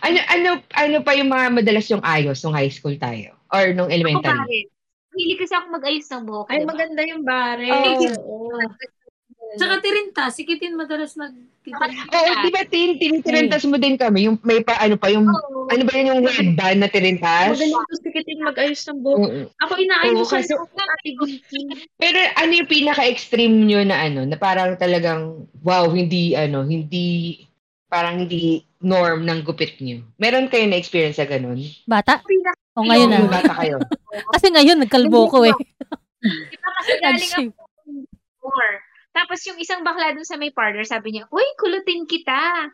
Ano, 0.00 0.18
ano, 0.26 0.48
ano 0.72 0.96
pa 1.04 1.12
yung 1.12 1.28
mga 1.28 1.46
madalas 1.52 1.86
yung 1.92 2.00
ayos 2.00 2.40
nung 2.40 2.56
high 2.56 2.72
school 2.72 2.96
tayo? 2.96 3.36
Or 3.52 3.76
nung 3.76 3.92
Ako 3.92 3.94
elementary? 3.94 4.40
pare. 4.40 4.58
Hindi 5.12 5.34
kasi 5.36 5.52
ako 5.52 5.66
mag-ayos 5.68 6.08
ng 6.08 6.24
buhok. 6.24 6.48
Ay, 6.48 6.56
diba? 6.60 6.68
maganda 6.72 7.00
yung 7.04 7.22
bare. 7.24 7.68
Oo. 7.68 8.56
Tsaka 9.54 9.78
tirinta, 9.78 10.26
si 10.34 10.42
Kitin 10.42 10.74
madalas 10.74 11.14
nagtitinta. 11.14 11.86
Oo, 12.10 12.30
di 12.42 12.50
ba 12.50 12.62
tin, 12.66 12.98
tinitirintas 12.98 13.62
mo 13.70 13.78
din 13.78 13.94
kami? 13.94 14.26
Yung 14.26 14.36
may 14.42 14.66
pa, 14.66 14.74
ano 14.82 14.98
pa, 14.98 15.06
yung, 15.06 15.30
Oo. 15.30 15.70
ano 15.70 15.82
ba 15.86 15.92
yun 15.94 16.10
yung 16.10 16.20
headband 16.26 16.82
na 16.82 16.90
tirintas? 16.90 17.54
Magaling 17.54 17.78
ko 17.78 17.94
si 17.94 18.08
Kitin 18.10 18.40
mag-ayos 18.42 18.82
ng 18.90 18.98
buhok. 19.00 19.30
Oo. 19.30 19.46
Ako 19.62 19.72
inaayos 19.78 20.26
Oo, 20.26 20.34
kasi- 20.34 20.58
ko 20.58 20.66
ng 20.66 20.90
ate. 20.90 21.10
Pero 21.94 22.18
ano 22.34 22.52
yung 22.52 22.70
pinaka-extreme 22.70 23.56
nyo 23.64 23.80
na 23.86 23.96
ano, 24.02 24.26
na 24.26 24.36
parang 24.36 24.74
talagang, 24.74 25.46
wow, 25.62 25.86
hindi, 25.88 26.34
ano, 26.34 26.66
hindi, 26.66 27.38
parang 27.86 28.26
hindi 28.26 28.66
norm 28.82 29.24
ng 29.24 29.40
gupit 29.46 29.78
nyo? 29.78 30.02
Meron 30.18 30.50
kayo 30.50 30.66
na 30.66 30.76
experience 30.76 31.22
sa 31.22 31.24
ganun? 31.24 31.62
Bata? 31.86 32.18
O 32.76 32.84
ngayon 32.84 33.08
na. 33.08 33.24
bata 33.24 33.54
kayo. 33.56 33.80
Kasi 34.36 34.52
ngayon, 34.52 34.82
nagkalbo 34.84 35.32
ko 35.32 35.46
eh. 35.48 35.54
Diba 36.26 36.68
kasi 36.82 36.92
galing 36.98 37.32
ako. 37.54 37.65
Tapos 39.26 39.42
yung 39.42 39.58
isang 39.58 39.82
bakla 39.82 40.14
dun 40.14 40.22
sa 40.22 40.38
may 40.38 40.54
partner, 40.54 40.86
sabi 40.86 41.10
niya, 41.10 41.26
Uy, 41.34 41.42
kulutin 41.58 42.06
kita. 42.06 42.70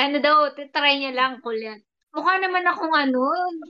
Ano 0.00 0.16
daw, 0.16 0.48
try 0.56 0.96
niya 0.96 1.12
lang, 1.12 1.44
kulit. 1.44 1.84
Mukha 2.16 2.40
naman 2.40 2.64
akong 2.64 2.96
ano. 2.96 3.20
Ano 3.20 3.60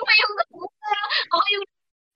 ba 0.00 0.12
yung 0.16 0.32
Ako 1.28 1.44
yung 1.52 1.64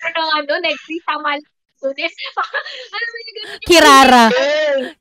ano, 0.09 0.21
ano, 0.41 0.53
next 0.65 0.89
week, 0.89 1.05
tama 1.05 1.37
lang. 1.37 1.53
Lunes. 1.85 2.15
ano 2.17 3.07
ba 3.13 3.19
yung 3.21 3.37
ganun 3.37 3.61
Kirara. 3.69 4.25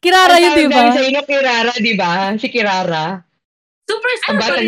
Kirara 0.04 0.36
yun, 0.36 0.52
ang 0.52 0.60
di 0.60 0.68
ba? 0.68 0.84
Sa 0.92 1.00
inyo, 1.00 1.22
Kirara, 1.24 1.74
di 1.80 1.94
ba? 1.96 2.12
Si 2.36 2.48
Kirara. 2.52 3.24
Superstar 3.88 4.36
Ang 4.36 4.40
pa 4.44 4.52
rin. 4.60 4.68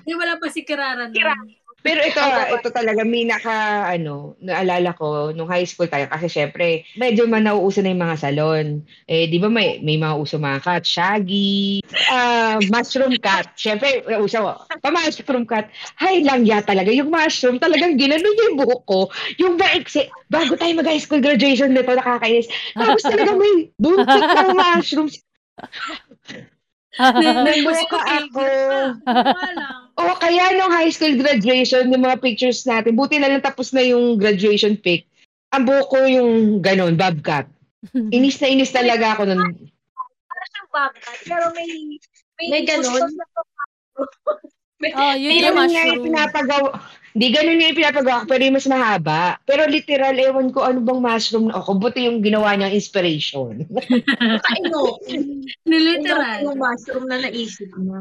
Hindi, 0.00 0.12
wala 0.16 0.40
pa 0.40 0.48
si 0.48 0.64
Kirara. 0.64 1.12
Kirara. 1.12 1.59
Pero 1.80 2.00
ito, 2.04 2.20
ito 2.20 2.68
talaga, 2.68 3.02
may 3.08 3.24
naka, 3.24 3.88
ano, 3.88 4.36
naalala 4.44 4.92
ko, 4.92 5.32
nung 5.32 5.48
high 5.48 5.64
school 5.64 5.88
tayo, 5.88 6.06
kasi 6.12 6.28
syempre, 6.28 6.84
medyo 7.00 7.24
man 7.24 7.48
nauuso 7.48 7.80
na 7.80 7.92
yung 7.92 8.04
mga 8.04 8.20
salon. 8.20 8.66
Eh, 9.08 9.26
di 9.32 9.40
ba 9.40 9.48
may, 9.48 9.80
may 9.80 9.96
mga 9.96 10.14
uso 10.20 10.36
mga 10.36 10.60
cut, 10.60 10.84
shaggy, 10.84 11.80
ah, 12.12 12.60
mushroom 12.68 13.16
cut. 13.16 13.48
Syempre, 13.56 14.04
uso, 14.20 14.60
pa-mushroom 14.84 15.48
cut. 15.48 15.72
Hay 15.96 16.20
lang 16.20 16.44
ya 16.44 16.60
talaga, 16.60 16.92
yung 16.92 17.08
mushroom, 17.08 17.56
talagang 17.56 17.96
ginanon 17.96 18.28
niya 18.28 18.48
yung 18.52 18.58
buhok 18.60 18.82
ko. 18.84 19.00
Yung 19.40 19.56
maiksi, 19.56 20.12
bago 20.28 20.60
tayo 20.60 20.76
mag-high 20.76 21.00
school 21.00 21.24
graduation 21.24 21.72
nito, 21.72 21.96
nakakainis. 21.96 22.48
Tapos 22.76 23.02
talaga 23.02 23.32
may 23.36 23.72
buntot 23.80 24.24
ng 24.36 24.52
mushrooms. 24.52 25.16
Nagbuka 26.98 28.00
ako. 28.02 28.44
Wala 29.06 29.50
lang. 29.54 29.76
O 30.00 30.16
kaya 30.16 30.56
nung 30.56 30.72
high 30.72 30.88
school 30.88 31.12
graduation, 31.20 31.92
yung 31.92 32.00
mga 32.00 32.24
pictures 32.24 32.64
natin, 32.64 32.96
buti 32.96 33.20
na 33.20 33.28
lang 33.28 33.44
tapos 33.44 33.68
na 33.76 33.84
yung 33.84 34.16
graduation 34.16 34.72
pic. 34.72 35.04
Ang 35.52 35.68
buhok 35.68 35.92
ko 35.92 35.98
yung 36.08 36.32
ganun, 36.64 36.96
bob 36.96 37.20
cut. 37.20 37.44
Inis 38.16 38.40
na 38.40 38.48
inis 38.48 38.72
talaga 38.72 39.12
ako 39.12 39.28
nun. 39.28 39.44
Para 40.24 40.44
siyang 40.48 40.68
bobcat, 40.72 41.18
pero 41.28 41.44
may 41.52 41.68
may, 42.40 42.46
May 42.48 42.62
ganun? 42.64 43.12
oh, 44.96 45.14
yun 45.20 45.32
nga 45.36 45.52
yung 45.52 45.56
mushroom. 45.60 46.04
pinapagawa. 46.08 46.70
Hindi 47.10 47.26
ganun 47.34 47.58
nga 47.58 47.68
yung 47.70 47.80
pinapagawa 47.82 48.20
ko, 48.22 48.26
pero 48.30 48.42
yung 48.46 48.56
mas 48.56 48.70
mahaba. 48.70 49.22
Pero 49.42 49.66
literal, 49.66 50.14
ewan 50.14 50.54
ko 50.54 50.62
ano 50.62 50.78
bang 50.78 51.00
mushroom 51.02 51.50
na 51.50 51.58
ako. 51.58 51.82
Buti 51.82 52.06
yung 52.06 52.22
ginawa 52.22 52.54
niyang 52.54 52.74
inspiration. 52.74 53.66
Kaino. 54.46 55.02
Niliteral. 55.66 56.46
Yung 56.46 56.58
mushroom 56.58 57.04
na 57.10 57.18
naisip 57.18 57.70
mo. 57.74 57.98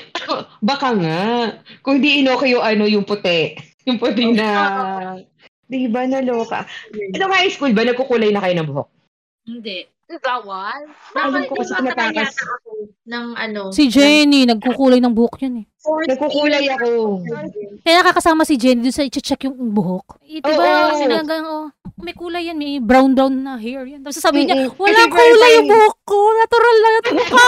Baka 0.68 0.88
nga. 0.94 1.22
Kung 1.82 1.98
di 1.98 2.22
inoka 2.22 2.46
yung 2.46 2.62
ano, 2.62 2.86
yung 2.86 3.02
puti. 3.02 3.58
Yung 3.86 3.98
puti 3.98 4.30
na... 4.30 4.48
Di 5.66 5.90
ba 5.90 6.06
naloka? 6.06 6.62
Nung 7.18 7.34
high 7.34 7.50
school 7.50 7.74
ba, 7.74 7.82
nagkukulay 7.82 8.30
na 8.30 8.38
kayo 8.38 8.54
ng 8.54 8.68
buhok? 8.70 8.88
Hindi. 9.50 9.90
Bawal. 10.06 10.86
Alam 11.18 11.42
ko 11.50 11.58
kasi 11.58 11.74
ako 11.74 11.90
ng 13.10 13.26
ano. 13.34 13.74
Si 13.74 13.90
Jenny, 13.90 14.46
nagkukulay 14.46 15.02
ng 15.02 15.10
buhok 15.10 15.42
yun 15.42 15.66
eh. 15.66 15.66
Nagkukulay 15.82 16.62
ako. 16.78 17.22
Kaya 17.82 18.06
nakakasama 18.06 18.46
si 18.46 18.54
Jenny 18.54 18.86
dun 18.86 18.94
sa 18.94 19.02
i-check 19.02 19.50
yung 19.50 19.58
buhok. 19.74 20.22
Eh, 20.30 20.38
diba, 20.38 20.62
Oo. 20.62 20.86
kasi 20.94 21.10
hanggang, 21.10 21.42
oh, 21.42 21.66
may 21.98 22.14
kulay 22.14 22.46
yan, 22.46 22.54
may 22.54 22.78
brown-brown 22.78 23.34
na 23.34 23.58
hair 23.58 23.82
yan. 23.82 24.06
Tapos 24.06 24.22
sabi 24.22 24.46
niya, 24.46 24.70
Kasi 24.70 25.10
kulay 25.10 25.50
yung 25.58 25.68
buhok 25.74 25.98
ko. 26.06 26.18
Natural 26.38 26.76
lang 26.78 26.92
yung 26.96 27.06
mukha. 27.18 27.46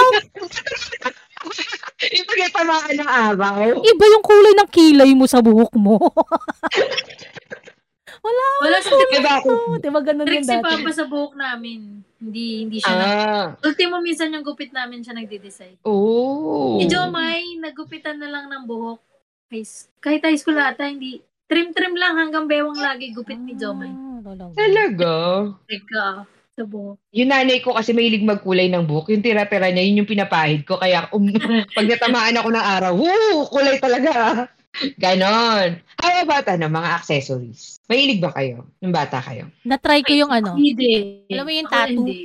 Yung 2.10 2.26
pagkatamaan 2.26 2.94
ng 2.98 3.10
araw. 3.10 3.70
Iba 3.86 4.04
yung 4.10 4.24
kulay 4.26 4.52
ng 4.58 4.70
kilay 4.74 5.10
mo 5.14 5.30
sa 5.30 5.38
buhok 5.38 5.74
mo. 5.78 5.94
Wala 8.58 8.76
sa 8.82 8.90
Eh, 8.90 9.22
bakit? 9.22 9.48
oh, 9.48 9.78
diba 9.78 10.00
ganun 10.02 10.26
trick 10.26 10.42
yung 10.42 10.46
si 10.46 10.52
dati? 10.52 10.64
Papa 10.64 10.90
sa 10.90 11.06
buhok 11.06 11.34
namin. 11.34 12.02
Hindi, 12.18 12.66
hindi 12.66 12.76
siya. 12.82 12.90
nag- 12.90 13.06
Ah. 13.06 13.46
Ultimo 13.62 14.02
minsan 14.02 14.34
yung 14.34 14.42
gupit 14.42 14.74
namin 14.74 15.06
siya 15.06 15.14
nagde-decide. 15.14 15.78
Oh. 15.86 16.74
Si 16.76 16.90
Jomay, 16.90 17.54
nagupitan 17.56 18.18
na 18.18 18.26
lang 18.26 18.50
ng 18.50 18.66
buhok. 18.66 18.98
Kahit 19.98 20.20
high 20.20 20.36
school 20.36 20.58
ata, 20.58 20.84
hindi. 20.84 21.22
Trim-trim 21.48 21.96
lang 21.96 22.18
hanggang 22.18 22.44
bewang 22.44 22.76
lagi 22.76 23.14
gupit 23.14 23.38
ni 23.38 23.54
Jomay. 23.54 23.88
Ah, 23.88 24.20
talaga. 24.20 24.52
Talaga? 24.52 25.12
Teka, 25.64 26.06
sa 26.52 26.62
buhok. 26.66 26.98
Yung 27.14 27.30
nanay 27.30 27.62
ko 27.62 27.72
kasi 27.72 27.94
mahilig 27.94 28.26
magkulay 28.26 28.66
ng 28.68 28.84
buhok. 28.84 29.14
Yung 29.14 29.22
tira-tira 29.22 29.70
niya, 29.70 29.86
yun 29.86 30.02
yung 30.02 30.10
pinapahid 30.10 30.66
ko. 30.66 30.76
Kaya 30.76 31.06
um, 31.14 31.22
pag 31.76 31.86
natamaan 31.86 32.36
ako 32.36 32.48
ng 32.50 32.66
araw, 32.68 32.92
woo, 32.92 33.46
kulay 33.46 33.78
talaga. 33.78 34.44
Ganon. 34.98 35.80
How 35.98 36.22
about 36.22 36.46
ano, 36.46 36.66
mga 36.68 36.88
accessories? 36.94 37.82
Mahilig 37.84 38.22
ba 38.22 38.30
kayo? 38.30 38.70
Yung 38.78 38.94
bata 38.94 39.18
kayo? 39.18 39.50
Na-try 39.62 40.00
ko 40.00 40.14
yung 40.14 40.30
ano, 40.30 40.54
Hindi. 40.54 41.26
Alam 41.28 41.42
mo 41.42 41.52
yung 41.52 41.68
tattoo? 41.68 42.04
Hindi. 42.04 42.18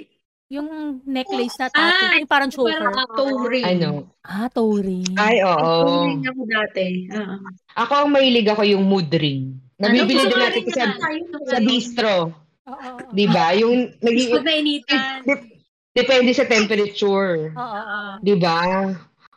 yung 0.54 0.70
necklace 1.04 1.58
na 1.58 1.66
tattoo. 1.66 2.06
Ah, 2.06 2.14
yung 2.14 2.30
parang 2.30 2.52
choker. 2.54 2.78
parang- 2.78 3.10
Toe 3.10 3.50
ring. 3.50 3.66
Ano? 3.66 3.90
Ah, 4.22 4.46
toe 4.48 4.78
ring. 4.78 5.10
Ay, 5.18 5.42
Toe 5.42 5.50
oo. 5.50 6.06
ring 6.06 6.22
ako 6.22 6.42
dati. 6.46 6.86
Oo. 7.10 7.36
Ako 7.74 7.94
ang 7.98 8.10
mahilig 8.14 8.46
ako 8.46 8.62
yung 8.62 8.86
mood 8.86 9.10
ring. 9.10 9.58
Nabibili 9.82 9.98
Ano, 9.98 10.06
din 10.06 10.18
gusto 10.22 10.38
natin 10.38 10.64
sa, 10.70 10.84
sa 11.50 11.58
bistro. 11.60 12.14
Oo, 12.64 12.70
oo, 12.70 12.86
oo. 12.86 13.10
Di 13.10 13.26
ba? 13.26 13.58
Yung 13.58 13.98
naging, 13.98 14.30
Pag 14.30 14.46
nainitan. 14.46 15.18
Dep- 15.26 15.50
depende 15.92 16.32
sa 16.32 16.46
temperature. 16.46 17.50
Oo, 17.50 17.80
oo, 17.82 18.00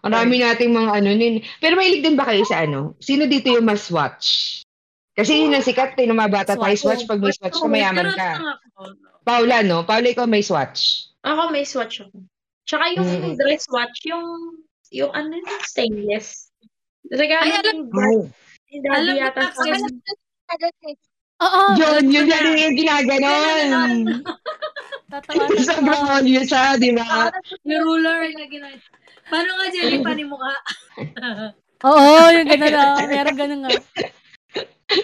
ba? 0.07 0.23
Marami 0.23 0.35
nating 0.39 0.73
mga 0.73 0.91
ano 0.95 1.11
nin. 1.13 1.35
Pero 1.59 1.75
mahilig 1.75 2.03
din 2.03 2.17
ba 2.17 2.27
kayo 2.27 2.43
sa 2.47 2.63
ano? 2.63 2.95
Sino 2.99 3.27
dito 3.27 3.51
yung 3.51 3.67
mas 3.67 3.91
watch? 3.91 4.61
Kasi 5.17 5.43
yun 5.43 5.57
ang 5.57 5.65
sikat, 5.65 5.97
eh, 5.97 6.05
nung 6.05 6.21
mga 6.21 6.33
bata 6.33 6.53
tayo, 6.55 6.77
swatch. 6.77 7.09
Pag 7.09 7.19
may 7.19 7.33
swatch 7.33 7.57
ka, 7.57 7.67
mayaman 7.67 8.13
ka. 8.13 8.37
Paula, 9.25 9.65
no? 9.65 9.83
Paula, 9.83 10.07
ikaw 10.07 10.29
may 10.29 10.45
swatch. 10.45 11.09
Ako 11.25 11.51
may 11.51 11.65
swatch 11.65 12.05
ako. 12.05 12.21
Tsaka 12.69 12.85
yung 12.95 13.07
Mm. 13.07 13.35
dress 13.35 13.65
watch, 13.73 13.97
yung, 14.05 14.27
yung 14.93 15.11
ano 15.11 15.33
yun, 15.33 15.61
stainless. 15.65 16.53
Regalo 17.09 17.43
Ay, 17.43 17.55
alam- 17.57 17.89
daddy 17.89 18.89
Alam 18.93 19.15
ko, 19.15 19.19
yata 19.19 19.41
sa 19.51 19.63
yun. 19.65 19.83
Oo, 21.37 21.61
Yun, 21.77 22.05
yun 22.09 22.27
yan 22.27 22.45
yung 22.57 22.77
ginaganon. 22.77 23.93
tatawa 25.11 25.47
gramon 25.49 26.25
yun 26.27 26.45
siya, 26.45 26.75
di 26.77 26.91
ba? 26.97 27.31
Yung 27.63 27.83
ruler 27.85 28.27
na 28.33 28.45
ginagawa. 28.49 28.95
Paano 29.27 29.51
nga, 29.59 29.67
Jenny, 29.75 29.99
panimukha? 30.03 30.55
Oo, 31.89 32.11
yung 32.33 32.49
gano'n 32.49 32.73
na. 32.73 32.85
Meron 33.05 33.37
gano'n 33.37 33.61
nga. 33.67 33.71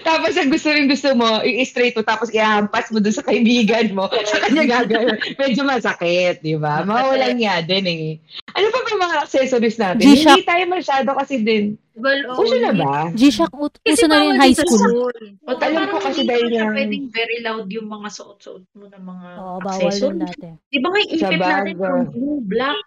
tapos 0.07 0.39
ang 0.39 0.47
gusto 0.49 0.71
rin 0.71 0.87
gusto 0.87 1.11
mo, 1.13 1.43
i-straight 1.43 1.99
mo, 1.99 2.07
tapos 2.07 2.31
ihampas 2.31 2.89
mo 2.95 3.03
dun 3.03 3.13
sa 3.13 3.27
kaibigan 3.27 3.91
mo, 3.93 4.07
sa 4.25 4.39
kanya 4.47 4.81
gagawin. 4.81 5.19
Medyo 5.37 5.67
masakit, 5.67 6.39
di 6.41 6.55
ba? 6.55 6.87
Mawawalan 6.87 7.35
nga 7.37 7.61
din 7.67 7.85
eh. 7.91 8.09
Ano 8.55 8.71
pa 8.71 8.81
ba 8.87 8.95
mga 8.97 9.17
accessories 9.27 9.77
natin? 9.77 10.07
G-Shock. 10.07 10.39
Hindi 10.39 10.47
tayo 10.47 10.65
masyado 10.71 11.09
kasi 11.19 11.35
din. 11.43 11.65
Well, 11.99 12.25
oo, 12.31 12.41
Uso 12.47 12.57
na 12.57 12.73
ba? 12.73 13.11
G-Shock, 13.13 13.53
uso 13.59 14.07
na 14.07 14.23
rin 14.23 14.39
high 14.39 14.55
sa 14.57 14.65
school. 14.65 15.13
O 15.45 15.51
Alam 15.61 15.85
ko 15.91 15.99
kasi 15.99 16.25
dahil 16.25 16.49
yung- 16.49 16.73
pwedeng 16.73 17.07
very 17.11 17.43
loud 17.43 17.67
yung 17.69 17.91
mga 17.91 18.09
suot-suot 18.09 18.65
mo 18.79 18.87
ng 18.87 19.03
mga 19.03 19.29
din 19.35 19.67
accessories. 19.67 20.33
Di 20.71 20.79
ba 20.79 20.89
nga 20.89 20.99
yung 21.03 21.11
impit 21.11 21.41
natin 21.43 21.75
yung 21.75 22.07
blue, 22.09 22.41
black? 22.47 22.81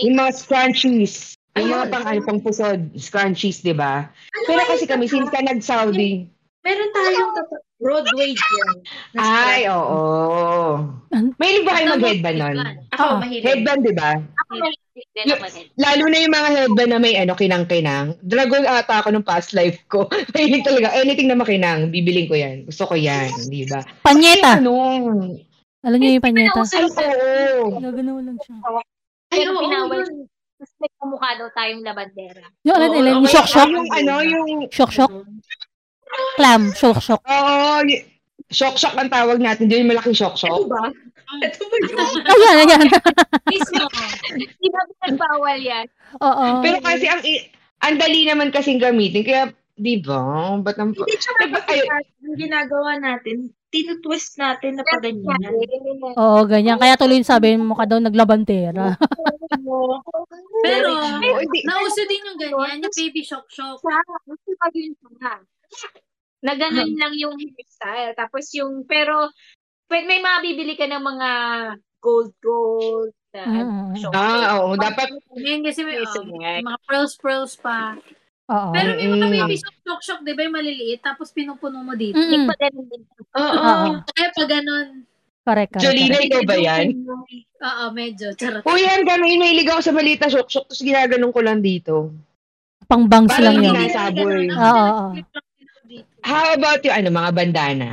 Yung 0.00 0.16
mga 0.16 0.32
scrunchies. 0.32 1.34
Yung 1.58 1.68
mga 1.68 1.84
Ayun. 1.84 1.92
pang 1.92 2.04
ano, 2.06 2.20
pang 2.22 2.40
pusod, 2.40 2.78
scrunchies, 2.94 3.60
di 3.60 3.74
ba? 3.74 4.06
Pero 4.46 4.62
kasi 4.64 4.86
kami, 4.86 5.04
since 5.06 5.28
ka 5.28 5.42
nag-Saudi, 5.42 6.30
Meron 6.60 6.90
tayong 6.92 7.32
tata- 7.34 7.64
Broadway 7.80 8.36
dyan. 8.36 8.68
na 9.16 9.20
ay, 9.24 9.64
strap. 9.64 9.72
oo. 9.72 10.84
Mahilig 11.40 11.64
ba 11.64 11.72
kayo 11.72 11.86
mag-headband 11.90 12.36
nun? 12.38 12.56
Ako, 12.92 13.02
Ah. 13.02 13.16
mahilig. 13.18 13.42
Headband, 13.42 13.80
di 13.80 13.94
ba? 13.96 14.10
Ako 14.20 14.50
mahilig 14.54 14.84
din 15.08 15.24
Yung- 15.24 15.40
naman. 15.40 15.50
Lalo 15.80 16.02
na 16.04 16.18
yung 16.20 16.34
mga 16.36 16.50
headband 16.52 16.90
na 16.92 16.98
may 17.00 17.14
ano, 17.16 17.32
kinang-kinang. 17.32 18.06
Dragon 18.22 18.68
ata 18.68 19.00
ako 19.00 19.08
nung 19.10 19.24
past 19.24 19.56
life 19.56 19.80
ko. 19.88 20.04
Mahilig 20.36 20.60
talaga. 20.60 20.92
Anything 20.92 21.26
na 21.26 21.40
makinang, 21.40 21.88
bibiling 21.88 22.28
ko 22.28 22.36
yan. 22.36 22.68
Gusto 22.68 22.84
ko 22.84 22.94
yan, 22.94 23.32
di 23.48 23.64
ba? 23.64 23.80
Panyeta. 24.04 24.60
Ano? 24.60 24.76
Alam 25.80 25.96
niyo 25.96 26.20
yung 26.20 26.22
panyeta? 26.22 26.60
Ay, 26.60 26.84
oo. 27.56 27.80
Gagano 27.80 28.20
lang 28.20 28.36
siya. 28.38 28.60
Ay, 29.30 29.38
Pero 29.40 29.50
oo, 29.54 29.62
pinawal. 29.62 30.02
yun. 30.02 30.26
Tapos 30.60 30.72
may 30.76 30.92
kumukha 30.98 31.30
daw 31.40 31.48
tayong 31.56 31.82
labandera. 31.82 32.44
Yung 32.66 32.76
Oo, 32.76 32.88
nila, 32.92 33.08
yung 33.16 33.24
shock-shock. 33.24 33.68
Yung 33.70 33.88
ano, 33.88 34.14
yung... 34.20 34.48
Shock-shock. 34.68 35.12
Clam. 36.36 36.62
Shock-shock. 36.74 37.22
Oo, 37.22 37.80
shock-shock 38.50 38.94
ang 38.98 39.08
tawag 39.08 39.38
natin. 39.38 39.70
Yung 39.70 39.88
malaking 39.88 40.12
Ito 40.12 40.20
shock-shock. 40.28 40.66
ba? 40.68 40.90
Ito 41.40 41.62
ba 41.62 41.76
yun? 41.78 41.96
Ayan, 42.34 42.56
ayan. 42.60 42.86
Mismo. 43.54 43.86
Di 44.36 44.68
ba 44.68 44.80
nagbawal 45.00 45.58
yan? 45.62 45.86
Oo. 46.20 46.44
Pero 46.60 46.76
kasi 46.82 47.06
ang 47.06 47.22
ang 47.80 47.96
dali 47.96 48.26
naman 48.26 48.50
kasing 48.50 48.82
gamitin. 48.82 49.22
Kaya, 49.24 49.42
di 49.80 49.96
ba? 50.04 50.20
Ba't 50.60 50.76
ang... 50.76 50.92
Hindi 50.92 51.16
siya 51.16 51.32
Diba, 51.40 51.60
ay- 51.64 52.12
yung 52.20 52.36
ginagawa 52.36 53.00
natin, 53.00 53.48
tinutwist 53.72 54.36
natin 54.36 54.76
na 54.76 54.84
pa 54.84 55.00
ganyan. 55.00 55.40
Oo, 56.14 56.44
ganyan. 56.44 56.76
Kaya 56.76 57.00
tuloy 57.00 57.24
sabi 57.24 57.56
mo 57.56 57.72
ka 57.72 57.88
daw 57.88 57.96
naglabantera. 57.96 58.94
Pero, 60.66 60.90
nauso 61.64 62.02
din 62.04 62.28
yung 62.28 62.38
ganyan, 62.38 62.84
yung 62.84 62.94
baby 62.94 63.22
shock-shock. 63.24 63.80
Gusto 63.80 64.50
pa 64.60 64.66
yun 64.76 64.94
pa. 65.00 65.40
Na 66.44 66.52
ganun 66.58 66.92
lang 66.98 67.14
yung 67.16 67.34
hairstyle. 67.38 68.12
Tapos 68.16 68.52
yung, 68.56 68.84
pero, 68.88 69.28
pwede, 69.88 70.04
may 70.08 70.20
mabibili 70.20 70.74
ka 70.76 70.88
ng 70.88 71.02
mga 71.02 71.30
gold 72.00 72.32
gold. 72.40 73.12
Na, 73.30 73.92
shock. 73.94 74.12
Ah, 74.16 74.58
oo. 74.64 74.74
Dapat, 74.74 75.14
Ngayon 75.36 75.62
kasi 75.62 75.80
may, 75.86 76.00
oh, 76.00 76.08
yes. 76.40 76.64
mga 76.64 76.80
pearls-pearls 76.88 77.54
pa. 77.60 77.94
Oo. 78.50 78.70
Pero 78.74 78.90
may 78.92 79.08
mga 79.08 79.26
Mm. 79.26 79.34
baby 79.38 79.56
shock-shock, 79.62 80.20
di 80.20 80.34
ba 80.34 80.42
yung 80.42 80.56
maliliit, 80.56 81.00
tapos 81.00 81.30
pinupuno 81.30 81.80
mo 81.80 81.94
dito. 81.94 82.18
Mm-mm. 82.18 82.50
Pa 82.50 82.54
ganun 82.58 82.86
din. 82.90 83.02
Oo. 83.38 83.54
Oo. 83.56 83.88
Kaya 84.10 84.28
pag 84.34 84.50
ganun, 84.50 84.88
Correct, 85.40 85.72
correct. 85.72 85.82
Jolina, 85.82 86.16
ikaw 86.20 86.42
ba 86.44 86.56
yan? 86.58 86.86
oo, 87.56 87.84
medyo, 87.90 88.28
charot. 88.36 88.60
Uy, 88.60 88.84
yan 88.84 89.08
kami. 89.08 89.40
Mahilig 89.40 89.66
ako 89.66 89.80
sa 89.80 89.94
malita 89.96 90.28
shock-shock. 90.28 90.68
Tapos 90.68 90.84
ginaganon 90.84 91.32
ko 91.32 91.40
lang 91.40 91.64
dito. 91.64 92.12
Pang 92.84 93.08
bangs 93.08 93.32
Parang 93.32 93.56
lang 93.56 93.64
yun. 93.64 93.74
Ako 93.74 94.20
Oo. 94.52 94.96
How 96.20 96.54
about 96.54 96.84
yung 96.84 96.92
ano, 96.94 97.08
mga 97.08 97.30
bandana? 97.32 97.88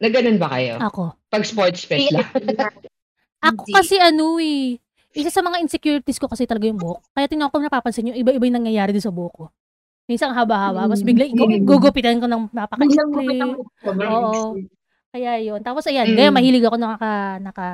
Na 0.00 0.08
ganun 0.08 0.40
ba 0.40 0.48
kayo? 0.56 0.80
Ako. 0.80 1.12
Pag 1.28 1.44
sports 1.44 1.84
fest 1.84 2.08
lang. 2.10 2.26
Ako 3.44 3.62
kasi 3.70 4.00
ano 4.00 4.40
eh. 4.40 4.80
Isa 5.16 5.32
sa 5.32 5.40
mga 5.40 5.64
insecurities 5.64 6.20
ko 6.20 6.28
kasi 6.28 6.44
talaga 6.44 6.68
yung 6.68 6.76
buhok. 6.80 7.00
Kaya 7.12 7.24
tingnan 7.24 7.48
ko 7.48 7.56
napapansin 7.60 8.12
yung 8.12 8.18
iba-iba 8.20 8.44
yung 8.44 8.58
nangyayari 8.64 8.92
din 8.92 9.04
sa 9.04 9.12
buhok 9.12 9.34
ko. 9.36 9.44
Minsan 10.06 10.30
haba-haba, 10.30 10.86
tapos 10.86 11.02
bigla 11.02 11.26
ikaw, 11.26 11.44
Mm. 11.44 11.66
gugupitan 11.66 12.22
ko 12.22 12.26
ng 12.26 12.46
napakaikli. 12.50 13.58
Oo. 13.90 14.54
Kaya 15.10 15.32
yun. 15.40 15.58
Tapos 15.60 15.82
ayan, 15.84 16.06
Mm. 16.06 16.16
kaya 16.16 16.30
mahilig 16.30 16.62
ako 16.62 16.76
naka, 16.76 17.12
naka 17.42 17.68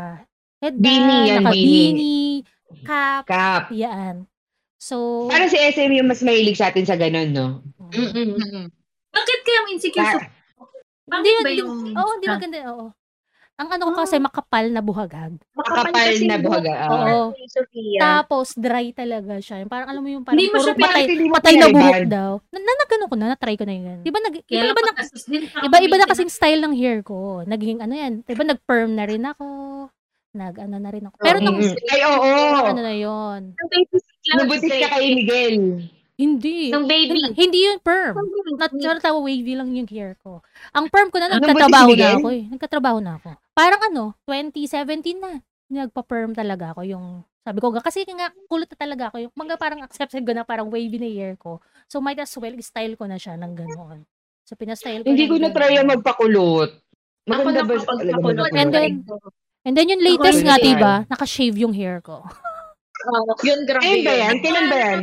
headband, 0.59 0.81
Beanie 0.81 1.21
yan, 1.27 1.37
naka 1.38 1.53
beanie. 1.53 2.35
cap, 2.83 3.23
Cap. 3.29 3.62
yan. 3.68 4.25
So, 4.79 5.29
Parang 5.29 5.47
si 5.47 5.61
SM 5.61 5.92
yung 5.92 6.09
mas 6.09 6.25
mahilig 6.25 6.57
sa 6.57 6.73
atin 6.73 6.83
sa 6.83 6.97
ganun, 6.97 7.31
no? 7.31 7.47
Mm-mm. 7.92 8.66
Bakit 9.12 9.38
kaya 9.45 9.59
ang 9.59 9.68
insecure 9.71 10.03
sa 10.03 10.18
hindi, 11.12 11.31
Bakit 11.31 11.45
ba 11.45 11.51
yung... 11.53 11.71
oo, 11.92 12.11
hindi 12.16 12.27
maganda, 12.27 12.59
oo. 12.73 12.87
Ang 13.62 13.70
ano 13.79 13.83
ko 13.87 13.92
kasi 14.03 14.18
makapal 14.18 14.66
na 14.75 14.83
buhagag. 14.83 15.38
Makapal 15.55 15.94
kasi 15.94 16.27
na 16.27 16.35
yung 16.35 16.51
buhaga. 16.51 16.75
buhok 16.90 17.07
Oo. 17.07 17.46
Sofia. 17.46 17.98
Tapos 18.03 18.59
dry 18.59 18.90
talaga 18.90 19.38
siya. 19.38 19.62
Yung 19.62 19.70
Parang 19.70 19.87
alam 19.94 20.03
mo 20.03 20.11
yung 20.11 20.27
parang 20.27 20.42
Hindi 20.42 20.51
mo 20.51 20.59
puro 20.59 20.66
siya 20.66 20.75
patay, 20.75 21.07
patay 21.31 21.55
na 21.55 21.68
buhok 21.70 22.03
daw. 22.11 22.33
Na, 22.51 22.59
na, 22.59 23.07
ko 23.07 23.14
na, 23.14 23.27
na-try 23.31 23.55
ko 23.55 23.62
na 23.62 23.75
yun. 23.79 24.03
Di 24.03 24.11
ba, 24.11 24.18
nag, 24.18 24.35
iba, 24.35 24.64
iba, 24.66 24.81
na, 24.83 24.92
iba, 25.62 25.77
iba 25.79 25.96
na 26.01 26.11
kasing 26.11 26.33
style 26.33 26.59
ng 26.59 26.75
hair 26.75 27.07
ko. 27.07 27.46
Naging 27.46 27.79
ano 27.79 27.94
yan. 27.94 28.27
Di 28.27 28.35
ba, 28.35 28.42
nag-perm 28.42 28.90
na 28.98 29.05
rin 29.07 29.22
ako. 29.22 29.46
Nag, 30.33 30.55
ano 30.59 30.77
na 30.83 30.90
rin 30.90 31.05
ako. 31.07 31.16
Pero 31.22 31.38
nung. 31.38 31.61
Ay, 31.62 32.03
oo. 32.09 32.33
ano 32.66 32.81
na 32.83 32.94
lang. 32.98 33.55
Nabutis 34.33 34.75
ka 34.75 34.88
kay 34.98 35.07
Miguel. 35.14 35.87
Hindi. 36.22 36.70
Nung 36.70 36.87
baby. 36.87 37.18
Hindi, 37.18 37.35
hindi 37.35 37.58
yun 37.66 37.78
perm. 37.82 38.14
Nung 38.14 38.30
baby. 38.30 38.50
Natural 38.54 38.98
tawa 39.02 39.18
wavy 39.18 39.52
lang 39.58 39.74
yung 39.74 39.88
hair 39.90 40.14
ko. 40.22 40.38
Ang 40.70 40.87
perm 40.87 41.11
ko 41.11 41.18
na, 41.18 41.26
Ano 41.35 41.42
ba, 41.42 41.50
nagtatrabaho 41.50 41.90
si 41.90 41.98
na 41.98 42.08
ako 42.14 42.28
eh. 42.30 42.42
Nagtatrabaho 42.46 42.98
na 43.02 43.12
ako. 43.18 43.28
Parang 43.50 43.82
ano, 43.90 44.02
2017 44.30 45.18
na. 45.18 45.42
Nagpa-perm 45.72 46.37
talaga 46.38 46.70
ako 46.76 46.87
yung, 46.87 47.06
sabi 47.42 47.58
ko, 47.58 47.74
nga, 47.74 47.82
kasi 47.82 48.06
nga, 48.06 48.30
kulot 48.46 48.70
na 48.70 48.78
talaga 48.78 49.04
ako. 49.11 49.16
Yung 49.26 49.35
mga 49.35 49.54
parang 49.58 49.80
accepted 49.82 50.22
ko 50.22 50.30
na 50.30 50.46
parang 50.46 50.70
wavy 50.70 51.02
na 51.02 51.11
hair 51.11 51.35
ko. 51.35 51.58
So, 51.90 51.98
might 51.98 52.20
as 52.22 52.30
well, 52.38 52.54
style 52.62 52.94
ko 52.94 53.11
na 53.11 53.18
siya 53.18 53.35
ng 53.35 53.52
gano'n. 53.58 54.06
So, 54.46 54.54
pinastyle 54.54 55.02
ko 55.02 55.11
Hindi 55.11 55.26
ng 55.26 55.30
ko 55.32 55.37
na-try 55.42 55.74
yung 55.74 55.90
magpakulot. 55.90 56.70
Maganda 57.26 57.66
ba 57.66 57.74
magpakulot? 57.82 58.52
And 58.54 58.70
then, 58.70 58.92
and 59.66 59.74
then 59.74 59.90
yung 59.90 60.04
latest 60.04 60.46
nga, 60.46 60.61
diba, 60.61 60.94
naka-shave 61.11 61.58
yung 61.58 61.74
hair 61.74 61.98
ko. 61.98 62.22
Oo, 63.02 63.35
yun, 63.42 63.66
grabe 63.66 63.82
Kailan 63.82 64.06
ba 64.06 64.12
yan? 64.14 64.35
Kailan 64.38 64.66
ba 64.70 64.78
yan? 64.78 65.00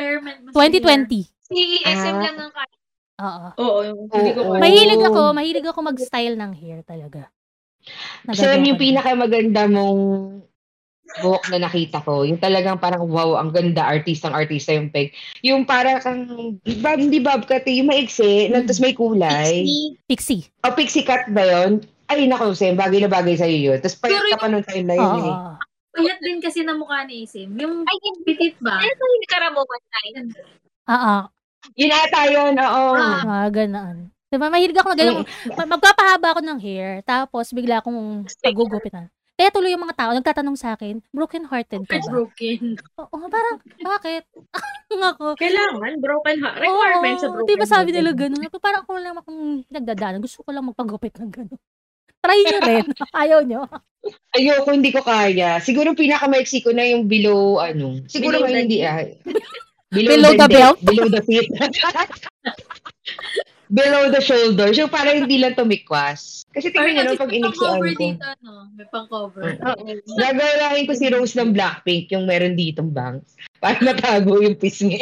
Experiment 0.00 0.38
mo 0.40 0.48
sa 0.48 0.56
2020. 0.56 1.28
Si 1.44 1.60
SM 1.84 2.16
Ah. 2.16 2.22
lang 2.24 2.36
ang 2.38 2.52
kaya. 2.52 2.76
Oo. 3.20 3.48
Oo, 3.60 3.78
hindi 4.08 4.30
ko 4.32 4.40
kaya. 4.48 4.60
Mahilig 4.64 5.02
ako, 5.04 5.20
mahilig 5.36 5.66
ako 5.68 5.78
mag-style 5.84 6.36
ng 6.40 6.52
hair 6.56 6.80
talaga. 6.82 7.28
Nagagawa 8.24 8.64
yung 8.64 8.80
pinakamaganda 8.80 9.62
mong 9.68 10.02
buhok 11.20 11.44
na 11.50 11.66
nakita 11.66 11.98
ko, 12.00 12.22
yung 12.22 12.38
talagang 12.38 12.78
parang 12.78 13.02
wow, 13.04 13.34
ang 13.34 13.50
ganda, 13.50 13.82
artistang 13.82 14.30
artista 14.32 14.70
yung 14.70 14.88
peg. 14.88 15.10
Yung 15.42 15.66
parang 15.66 15.98
kang, 15.98 16.22
ba, 16.78 16.94
hindi 16.94 17.18
bobcat 17.18 17.66
eh, 17.66 17.82
yung 17.82 17.90
maiksi, 17.90 18.46
Mm. 18.46 18.64
tapos 18.64 18.78
may 18.78 18.94
kulay. 18.94 19.66
Pixie. 20.06 20.46
O 20.62 20.70
pixie 20.70 21.02
cut 21.02 21.26
ba 21.28 21.42
yun? 21.42 21.82
Ay, 22.06 22.24
naku, 22.24 22.54
Sam, 22.54 22.78
bagay 22.78 23.02
na 23.02 23.10
bagay 23.10 23.34
sa'yo 23.34 23.58
yun. 23.70 23.78
Tapos 23.78 23.98
payat 23.98 24.22
ka 24.22 24.38
pa 24.38 24.48
nung 24.48 24.62
time 24.62 24.86
na 24.86 24.94
eh. 24.94 25.34
Payat 25.90 26.18
din 26.22 26.38
kasi 26.38 26.62
na 26.62 26.78
mukha 26.78 27.02
ni 27.02 27.26
Isim. 27.26 27.50
Yung 27.58 27.82
Ay, 27.82 27.98
pitit 28.22 28.54
ba? 28.62 28.78
Ano 28.78 28.94
ba 28.94 29.04
yung 29.10 29.26
karamuan 29.26 29.82
tayo? 29.90 30.18
Oo. 30.90 31.16
Yun 31.76 31.92
ata 31.92 32.20
yun, 32.30 32.54
oo. 32.56 32.84
Ah. 32.96 33.20
Mga 33.26 33.48
ganaan. 33.52 33.96
Diba, 34.30 34.46
mahilig 34.46 34.78
ako 34.78 34.94
na 34.94 34.96
ganyan. 34.96 35.26
Ma- 35.58 35.70
Magpapahaba 35.74 36.38
ako 36.38 36.40
ng 36.46 36.58
hair, 36.62 37.02
tapos 37.02 37.50
bigla 37.50 37.82
akong 37.82 38.22
pagugupitan. 38.38 39.10
Kaya 39.34 39.50
tuloy 39.50 39.72
yung 39.72 39.82
mga 39.82 39.96
tao, 39.96 40.10
nagtatanong 40.12 40.54
sa 40.54 40.76
akin, 40.76 41.00
broken 41.10 41.48
hearted 41.48 41.82
ka 41.88 41.96
ba? 41.96 42.12
Broken. 42.12 42.76
Oo, 43.00 43.16
parang, 43.32 43.56
bakit? 43.80 44.22
ako. 45.16 45.34
Kailangan, 45.40 45.92
broken 45.98 46.36
heart. 46.44 46.60
Requirement 46.60 47.16
sa 47.18 47.26
Oo, 47.26 47.32
broken 47.40 47.48
di 47.48 47.54
ba 47.56 47.66
sabi 47.66 47.90
nila 47.90 48.12
gano'n? 48.12 48.46
Pero 48.46 48.60
Parang 48.62 48.82
ako 48.84 48.92
lang 49.00 49.16
akong 49.16 49.40
nagdadaan. 49.66 50.20
Gusto 50.20 50.44
ko 50.44 50.52
lang 50.52 50.68
magpagupit 50.68 51.16
ng 51.18 51.32
gano'n. 51.32 51.60
Try 52.20 52.38
nyo 52.44 52.58
rin. 52.64 52.86
Ayaw 53.22 53.40
nyo. 53.44 53.62
Ayoko, 54.32 54.70
hindi 54.72 54.92
ko 54.92 55.04
kaya. 55.04 55.60
Siguro 55.60 55.92
pinakamaiksi 55.92 56.64
ko 56.64 56.72
na 56.72 56.88
yung 56.88 57.04
below, 57.04 57.60
ano. 57.60 58.00
Siguro 58.08 58.40
Below 58.40 58.48
ngayon 58.48 58.56
the 58.56 58.64
hindi, 58.64 58.78
ah. 58.84 59.04
Below 59.90 60.32
the 60.38 60.48
neck, 60.48 60.52
belt? 60.54 60.78
Below 60.80 61.08
the 61.10 61.22
feet. 61.26 61.50
below 63.70 64.10
the 64.10 64.22
shoulders. 64.22 64.78
Yung 64.78 64.90
parang 64.90 65.26
hindi 65.26 65.38
lang 65.38 65.54
tumikwas. 65.54 66.42
Kasi 66.50 66.74
tingnan 66.74 67.06
nyo, 67.06 67.14
kasi 67.14 67.20
pag 67.22 67.30
may 67.30 67.38
iniksian 67.38 67.70
pang-cover 67.70 67.90
ko. 67.94 68.00
dito, 68.02 68.26
no? 68.42 68.52
May 68.74 68.86
pang-cover. 68.90 69.42
Gagawin 70.18 70.84
ko 70.90 70.92
si 70.98 71.06
Rose 71.10 71.34
ng 71.38 71.50
Blackpink, 71.54 72.06
yung 72.10 72.24
meron 72.26 72.58
ditong 72.58 72.90
bangs. 72.90 73.38
Para 73.62 73.78
matago 73.82 74.42
yung 74.42 74.58
pisngi. 74.58 74.98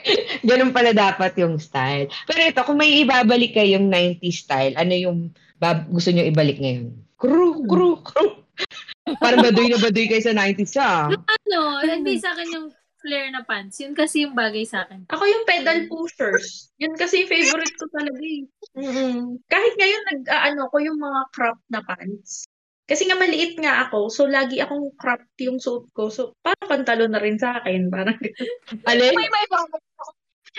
Ganun 0.48 0.74
pala 0.74 0.90
dapat 0.90 1.38
yung 1.38 1.60
style. 1.62 2.10
Pero 2.26 2.40
ito, 2.42 2.60
kung 2.66 2.78
may 2.78 3.06
ibabalik 3.06 3.54
kayong 3.54 3.86
90s 3.86 4.46
style, 4.46 4.74
ano 4.74 4.94
yung 4.94 5.18
bab- 5.58 5.90
gusto 5.90 6.10
nyo 6.10 6.24
ibalik 6.26 6.58
ngayon? 6.62 6.94
Kru, 7.18 7.66
kru, 7.66 7.98
kru. 8.02 8.26
Parang 9.22 9.42
baduy 9.42 9.70
na 9.70 9.78
baduy 9.78 10.06
kayo 10.06 10.22
sa 10.22 10.34
90s 10.34 10.72
siya. 10.74 10.90
Ano, 11.10 11.60
hindi 11.82 12.18
sa 12.18 12.34
akin 12.34 12.48
yung 12.54 12.68
flare 12.98 13.30
na 13.30 13.42
pants. 13.46 13.78
Yun 13.78 13.94
kasi 13.94 14.26
yung 14.26 14.34
bagay 14.34 14.66
sa 14.66 14.84
akin. 14.84 15.06
Ako 15.08 15.22
yung 15.22 15.46
pedal 15.46 15.86
pushers. 15.86 16.74
Yun 16.82 16.98
kasi 16.98 17.24
yung 17.24 17.30
favorite 17.30 17.74
ko 17.78 17.86
talaga 17.94 18.20
eh. 18.20 18.42
Mm-mm. 18.74 19.38
Kahit 19.46 19.74
ngayon 19.78 20.02
nag 20.12 20.20
ano 20.28 20.62
ko 20.68 20.76
yung 20.82 20.98
mga 20.98 21.20
crop 21.30 21.58
na 21.70 21.80
pants. 21.86 22.50
Kasi 22.88 23.04
nga 23.04 23.20
maliit 23.20 23.60
nga 23.60 23.84
ako, 23.86 24.08
so 24.08 24.24
lagi 24.24 24.64
akong 24.64 24.88
cropped 24.96 25.36
yung 25.44 25.60
suit 25.60 25.86
ko. 25.92 26.08
So 26.10 26.34
parang 26.40 26.68
pantalon 26.68 27.12
na 27.14 27.22
rin 27.22 27.38
sa 27.38 27.60
akin. 27.62 27.88
Parang 27.92 28.18
Alin? 28.90 29.14
May 29.14 29.30
may 29.30 29.46
bago. 29.48 29.78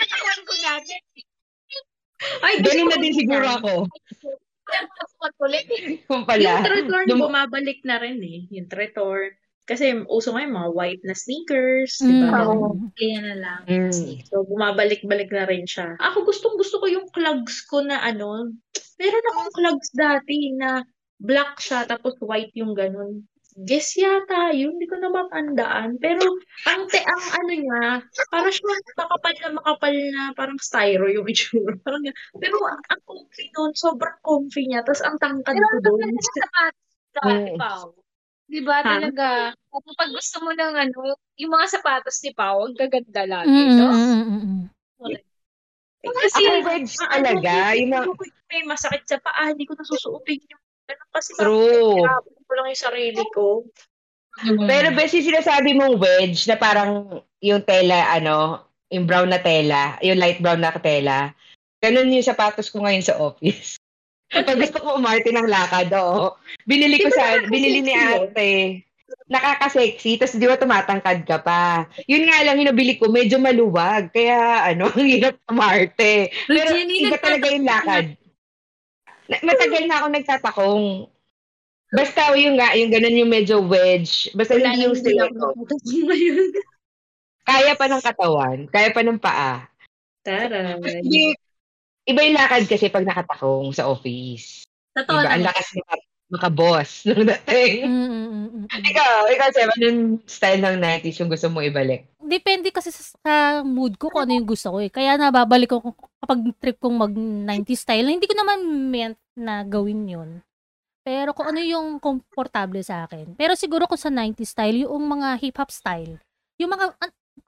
Alam 0.00 0.38
ko. 0.48 0.52
Ay, 2.44 2.60
Ganun 2.60 2.88
na 2.92 3.00
din 3.00 3.16
siguro 3.16 3.46
ako. 3.48 3.72
Ang 5.40 5.48
kulit. 5.48 5.64
Kung 6.04 6.20
Yung 6.20 6.28
pala. 6.28 6.60
tretorn 6.60 7.06
Nung- 7.08 7.24
bumabalik 7.24 7.80
na 7.82 7.96
rin 7.96 8.20
eh. 8.20 8.44
Yung 8.52 8.68
tretorn. 8.68 9.32
Kasi 9.64 10.04
uso 10.04 10.34
ngayon 10.34 10.52
mga 10.52 10.70
white 10.74 11.04
na 11.06 11.14
sneakers, 11.14 11.96
di 11.96 12.10
Mm. 12.10 12.26
ba? 12.26 12.42
Oo. 12.44 12.68
Kaya 12.92 13.18
na 13.22 13.34
lang. 13.38 13.60
Mm. 13.64 13.92
So, 14.26 14.42
bumabalik-balik 14.44 15.30
na 15.30 15.46
rin 15.46 15.64
siya. 15.64 15.94
Ako 15.96 16.26
gustong 16.26 16.58
gusto 16.58 16.76
ko 16.76 16.86
yung 16.86 17.06
clogs 17.08 17.64
ko 17.64 17.80
na 17.80 18.02
ano, 18.02 18.50
meron 18.98 19.28
akong 19.30 19.52
clogs 19.54 19.88
dati 19.94 20.52
na 20.52 20.82
black 21.16 21.56
siya 21.56 21.86
tapos 21.86 22.18
white 22.18 22.52
yung 22.52 22.74
ganun. 22.74 23.24
Guess 23.60 24.00
yata 24.00 24.56
yun, 24.56 24.80
hindi 24.80 24.88
ko 24.88 24.96
na 24.96 25.12
matandaan. 25.12 26.00
Pero 26.00 26.24
ang 26.64 26.88
te 26.88 26.96
ang 27.04 27.24
ano 27.36 27.52
niya, 27.52 27.84
parang 28.32 28.52
siya 28.54 28.72
makapal 28.96 29.34
na 29.36 29.48
makapal 29.60 29.94
na 29.94 30.22
parang 30.32 30.56
styro 30.56 31.04
yung 31.12 31.28
itsura. 31.28 31.76
Parang, 31.84 32.00
pero 32.40 32.56
ang, 32.64 32.80
ang 32.88 33.02
comfy 33.04 33.52
nun, 33.52 33.72
sobrang 33.76 34.16
comfy 34.24 34.64
niya. 34.64 34.80
Tapos 34.80 35.04
ang 35.04 35.20
tangkad 35.20 35.52
Pero 35.52 35.66
ko 35.68 35.76
ang 35.76 35.84
doon. 35.84 36.12
sapatos. 36.16 37.58
Pao. 37.60 37.86
Di 38.50 38.60
ba 38.64 38.82
Ha? 38.82 38.98
talaga? 38.98 39.28
Kapag 39.70 40.10
gusto 40.10 40.36
mo 40.42 40.50
ng 40.56 40.74
ano, 40.74 41.14
yung 41.38 41.52
mga 41.54 41.66
sapatos 41.70 42.18
ni 42.26 42.34
Pao, 42.34 42.66
ang 42.66 42.74
gaganda 42.74 43.22
lagi, 43.28 43.46
Mm, 43.50 43.76
no? 43.78 43.88
mm, 43.94 44.00
mm, 44.00 44.24
mm, 44.26 44.42
mm. 44.42 45.16
Kasi, 46.00 46.42
Ako 46.48 46.64
wedge 46.64 46.92
ah, 47.04 47.12
ano, 47.12 47.28
talaga. 47.28 47.52
Yung 47.76 47.92
mga, 47.92 48.08
may 48.50 48.62
masakit 48.64 49.04
sa 49.04 49.20
paa, 49.20 49.52
hindi 49.52 49.68
ko 49.68 49.76
nasusuotin 49.76 50.40
yung 50.48 50.64
ganun 50.90 51.10
kasi 51.14 51.30
true. 51.38 52.02
Hirapan 52.02 52.40
ko 52.42 52.52
lang 52.58 52.66
yung 52.66 52.82
sarili 52.82 53.24
ko. 53.30 53.46
Pero 54.66 54.86
best 54.96 55.14
yung 55.14 55.28
sinasabi 55.30 55.70
mong 55.76 56.00
wedge 56.00 56.48
na 56.50 56.56
parang 56.58 57.22
yung 57.38 57.62
tela, 57.62 58.10
ano, 58.10 58.66
yung 58.90 59.06
brown 59.06 59.30
na 59.30 59.38
tela, 59.38 60.00
yung 60.02 60.18
light 60.18 60.42
brown 60.42 60.58
na 60.58 60.74
tela. 60.74 61.30
Ganun 61.80 62.12
yung 62.12 62.26
sapatos 62.26 62.68
ko 62.68 62.82
ngayon 62.82 63.04
sa 63.04 63.16
office. 63.16 63.78
Pag 64.46 64.62
gusto 64.62 64.78
ko 64.78 64.98
umarte 64.98 65.34
ng 65.34 65.50
lakad, 65.50 65.90
oo. 65.94 66.38
Binili 66.62 67.02
ko 67.02 67.10
sa, 67.10 67.42
binili 67.50 67.82
ni 67.82 67.94
ate. 67.94 68.84
Nakaka-sexy, 69.26 70.18
tapos 70.18 70.38
di 70.38 70.46
ba 70.46 70.54
tumatangkad 70.54 71.26
ka 71.26 71.42
pa. 71.42 71.86
Yun 72.06 72.30
nga 72.30 72.46
lang, 72.46 72.62
yung 72.62 72.70
nabili 72.70 72.94
ko, 72.94 73.10
medyo 73.10 73.42
maluwag. 73.42 74.10
Kaya, 74.14 74.70
ano, 74.70 74.86
ang 74.94 75.06
hirap 75.06 75.34
umarte. 75.50 76.30
Pero 76.46 76.70
Jenny, 76.70 77.10
iba 77.10 77.18
talaga 77.18 77.46
yung 77.50 77.66
lakad. 77.66 78.06
Matagal 79.30 79.86
na 79.86 79.96
ako 80.02 80.06
nagtatakong. 80.10 80.86
Basta 81.90 82.34
yung 82.38 82.58
nga, 82.58 82.74
yung 82.74 82.90
ganun 82.90 83.20
yung 83.22 83.30
medyo 83.30 83.62
wedge. 83.62 84.30
Basta 84.34 84.58
Wala 84.58 84.74
hindi 84.74 84.86
yung 84.86 84.98
stiletto. 84.98 85.54
Kaya 87.50 87.74
pa 87.74 87.86
ng 87.90 88.04
katawan, 88.04 88.58
kaya 88.70 88.94
pa 88.94 89.02
ng 89.02 89.18
paa. 89.18 89.66
Tara. 90.22 90.78
Hindi, 90.78 91.34
iba 92.06 92.20
yung 92.22 92.36
lakad 92.38 92.68
kasi 92.70 92.92
pag 92.92 93.02
nakatakong 93.02 93.74
sa 93.74 93.90
office. 93.90 94.62
Totoo 94.94 95.18
Diba? 95.18 95.30
Ang 95.34 95.42
lakas 95.48 95.66
mak- 95.74 96.08
makaboss 96.30 96.90
nung 97.10 97.26
dating. 97.26 97.86
Mm, 97.86 97.90
mm, 97.90 98.06
mm, 98.06 98.30
mm, 98.30 98.66
mm. 98.70 98.82
Ikaw, 98.86 99.14
ikaw, 99.34 99.48
Seba, 99.50 99.72
anong 99.82 100.22
style 100.30 100.62
ng 100.62 100.76
90s 100.78 101.18
yung 101.18 101.30
gusto 101.32 101.48
mo 101.50 101.64
ibalik? 101.64 102.06
Depende 102.30 102.70
kasi 102.70 102.94
sa, 102.94 103.02
sa 103.18 103.34
mood 103.66 103.98
ko 103.98 104.06
kung 104.06 104.22
ano 104.22 104.38
yung 104.38 104.46
gusto 104.46 104.70
ko 104.70 104.78
eh. 104.78 104.86
Kaya 104.86 105.18
nababalik 105.18 105.66
ko 105.66 105.82
kung- 105.82 105.98
kapag 106.22 106.38
trip 106.62 106.78
kong 106.78 106.94
mag 106.94 107.10
90s 107.10 107.82
style 107.82 108.06
hindi 108.06 108.30
ko 108.30 108.38
naman 108.38 108.58
meant 108.86 109.18
na 109.34 109.66
gawin 109.66 110.06
yun. 110.06 110.30
Pero 111.02 111.34
kung 111.34 111.50
ano 111.50 111.58
yung 111.58 111.98
komportable 111.98 112.86
sa 112.86 113.08
akin. 113.08 113.34
Pero 113.34 113.58
siguro 113.58 113.90
kung 113.90 113.98
sa 113.98 114.12
90s 114.12 114.54
style, 114.54 114.86
yung 114.86 115.02
mga 115.02 115.42
hip-hop 115.42 115.72
style. 115.72 116.20
Yung 116.60 116.70
mga, 116.70 116.92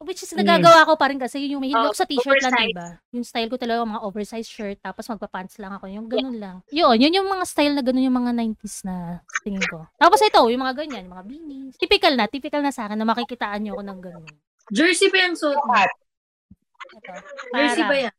which 0.03 0.25
is 0.25 0.33
nagagawa 0.33 0.83
ko 0.83 0.97
pa 0.97 1.13
rin 1.13 1.21
kasi 1.21 1.53
yung 1.53 1.61
mahilig 1.61 1.79
Oh, 1.79 1.93
ako 1.93 1.95
sa 1.95 2.09
t-shirt 2.09 2.41
lang, 2.41 2.49
oversize. 2.49 2.73
diba? 2.73 2.89
Yung 3.13 3.27
style 3.29 3.51
ko 3.53 3.57
talaga, 3.61 3.85
mga 3.85 4.03
oversized 4.03 4.51
shirt, 4.51 4.81
tapos 4.81 5.05
magpa-pants 5.07 5.61
lang 5.61 5.77
ako. 5.77 5.85
Yung 5.87 6.09
ganun 6.09 6.41
lang. 6.41 6.57
Yun, 6.73 6.97
yun 6.97 7.23
yung 7.23 7.29
mga 7.29 7.45
style 7.45 7.77
na 7.77 7.85
ganun 7.85 8.09
yung 8.09 8.19
mga 8.19 8.33
90s 8.35 8.83
na 8.83 9.21
tingin 9.45 9.63
ko. 9.69 9.85
Tapos 9.95 10.19
ito, 10.19 10.41
yung 10.49 10.63
mga 10.65 10.75
ganyan, 10.75 11.07
yung 11.07 11.15
mga 11.15 11.27
beanies. 11.29 11.75
Typical 11.77 12.17
na, 12.17 12.25
typical 12.27 12.65
na 12.65 12.73
sa 12.73 12.89
akin 12.89 12.97
na 12.97 13.07
makikitaan 13.07 13.63
nyo 13.63 13.77
ako 13.77 13.83
ng 13.85 14.01
ganun. 14.01 14.27
Jersey 14.71 15.11
pa 15.11 15.19
yung 15.25 15.35
suot 15.35 15.59
mo. 15.59 15.73
Ito. 15.75 17.13
Jersey 17.51 17.83
ba 17.83 17.97
yan? 17.99 18.15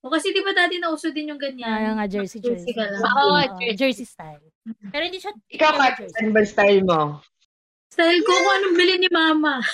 O 0.00 0.08
kasi 0.08 0.32
di 0.32 0.40
ba 0.40 0.56
dati 0.56 0.80
nauso 0.80 1.12
din 1.12 1.28
yung 1.28 1.36
Yan 1.36 1.60
ganyan? 1.60 1.92
nga, 1.94 2.06
jersey, 2.08 2.40
jersey. 2.40 2.64
Jersey 2.64 2.72
ka 2.72 2.88
lang. 2.88 3.00
Oo, 3.04 3.36
Oo, 3.36 3.60
jersey. 3.60 3.76
jersey 3.76 4.06
style. 4.08 4.40
Pero 4.88 5.02
hindi 5.04 5.20
siya 5.20 5.36
ikaw, 5.46 5.76
Kat, 5.76 6.00
ano 6.16 6.30
ba 6.32 6.40
style 6.40 6.80
mo? 6.80 7.20
Style 7.92 8.22
ko 8.22 8.32
kung 8.32 8.54
anong 8.56 8.76
bili 8.78 8.94
ni 8.96 9.10
mama. 9.12 9.60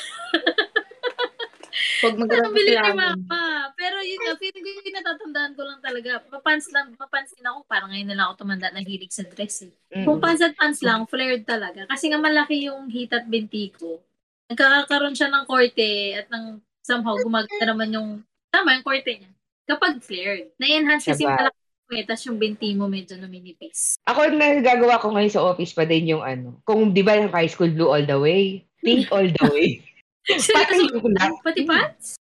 Pag 1.96 2.12
Anong 2.16 2.52
bili 2.52 2.74
ni 2.74 2.92
mama. 2.92 3.42
Pero 3.76 4.00
yun 4.00 4.18
nga, 4.18 4.34
feeling 4.34 4.64
ko 4.64 4.70
yung 4.82 4.96
natatandaan 4.96 5.52
ko 5.54 5.62
lang 5.62 5.78
talaga. 5.78 6.10
Mapants 6.26 6.66
lang, 6.72 6.96
mapants 6.96 7.30
din 7.30 7.44
ako. 7.44 7.62
Parang 7.64 7.92
ngayon 7.92 8.08
na 8.08 8.16
lang 8.16 8.26
ako 8.26 8.42
tumanda 8.42 8.72
na 8.72 8.82
hilig 8.82 9.12
sa 9.12 9.22
dress 9.22 9.62
eh. 9.62 9.72
Kung 10.02 10.18
Mm. 10.18 10.24
pants 10.24 10.42
at 10.42 10.56
pants 10.56 10.80
lang, 10.82 11.04
flared 11.06 11.44
talaga. 11.44 11.84
Kasi 11.86 12.08
nga 12.08 12.18
malaki 12.18 12.66
yung 12.66 12.88
hit 12.88 13.12
at 13.12 13.28
binti 13.28 13.70
ko. 13.70 14.00
Nagkakaroon 14.46 15.16
siya 15.18 15.30
ng 15.30 15.44
korte 15.46 16.14
at 16.14 16.26
ng 16.30 16.62
somehow 16.86 17.18
gumaganda 17.18 17.66
naman 17.66 17.90
yung, 17.90 18.08
tama 18.54 18.78
yung 18.78 18.86
korte 18.86 19.10
niya. 19.10 19.30
Kapag 19.66 19.98
flared. 19.98 20.54
Na-enhance 20.62 21.10
kasi 21.10 21.26
yung 21.26 21.34
Sabay. 21.34 21.50
malaki 21.50 22.06
tas 22.06 22.22
yung 22.26 22.38
binti 22.38 22.74
mo 22.74 22.86
medyo 22.90 23.14
numinipis. 23.18 23.98
Ako, 24.06 24.30
nagagawa 24.30 24.98
ko 25.02 25.14
ngayon 25.14 25.34
sa 25.34 25.42
office 25.42 25.74
pa 25.74 25.86
din 25.86 26.14
yung 26.14 26.22
ano. 26.22 26.58
Kung 26.62 26.94
di 26.94 27.02
ba 27.02 27.18
yung 27.18 27.30
high 27.30 27.50
school 27.50 27.70
blue 27.70 27.90
all 27.90 28.02
the 28.02 28.18
way, 28.18 28.62
pink 28.82 29.10
all 29.10 29.26
the 29.26 29.44
way. 29.50 29.82
Pati 30.26 30.82
yung. 30.82 31.14
Pati 31.42 31.62
pants? 31.66 32.18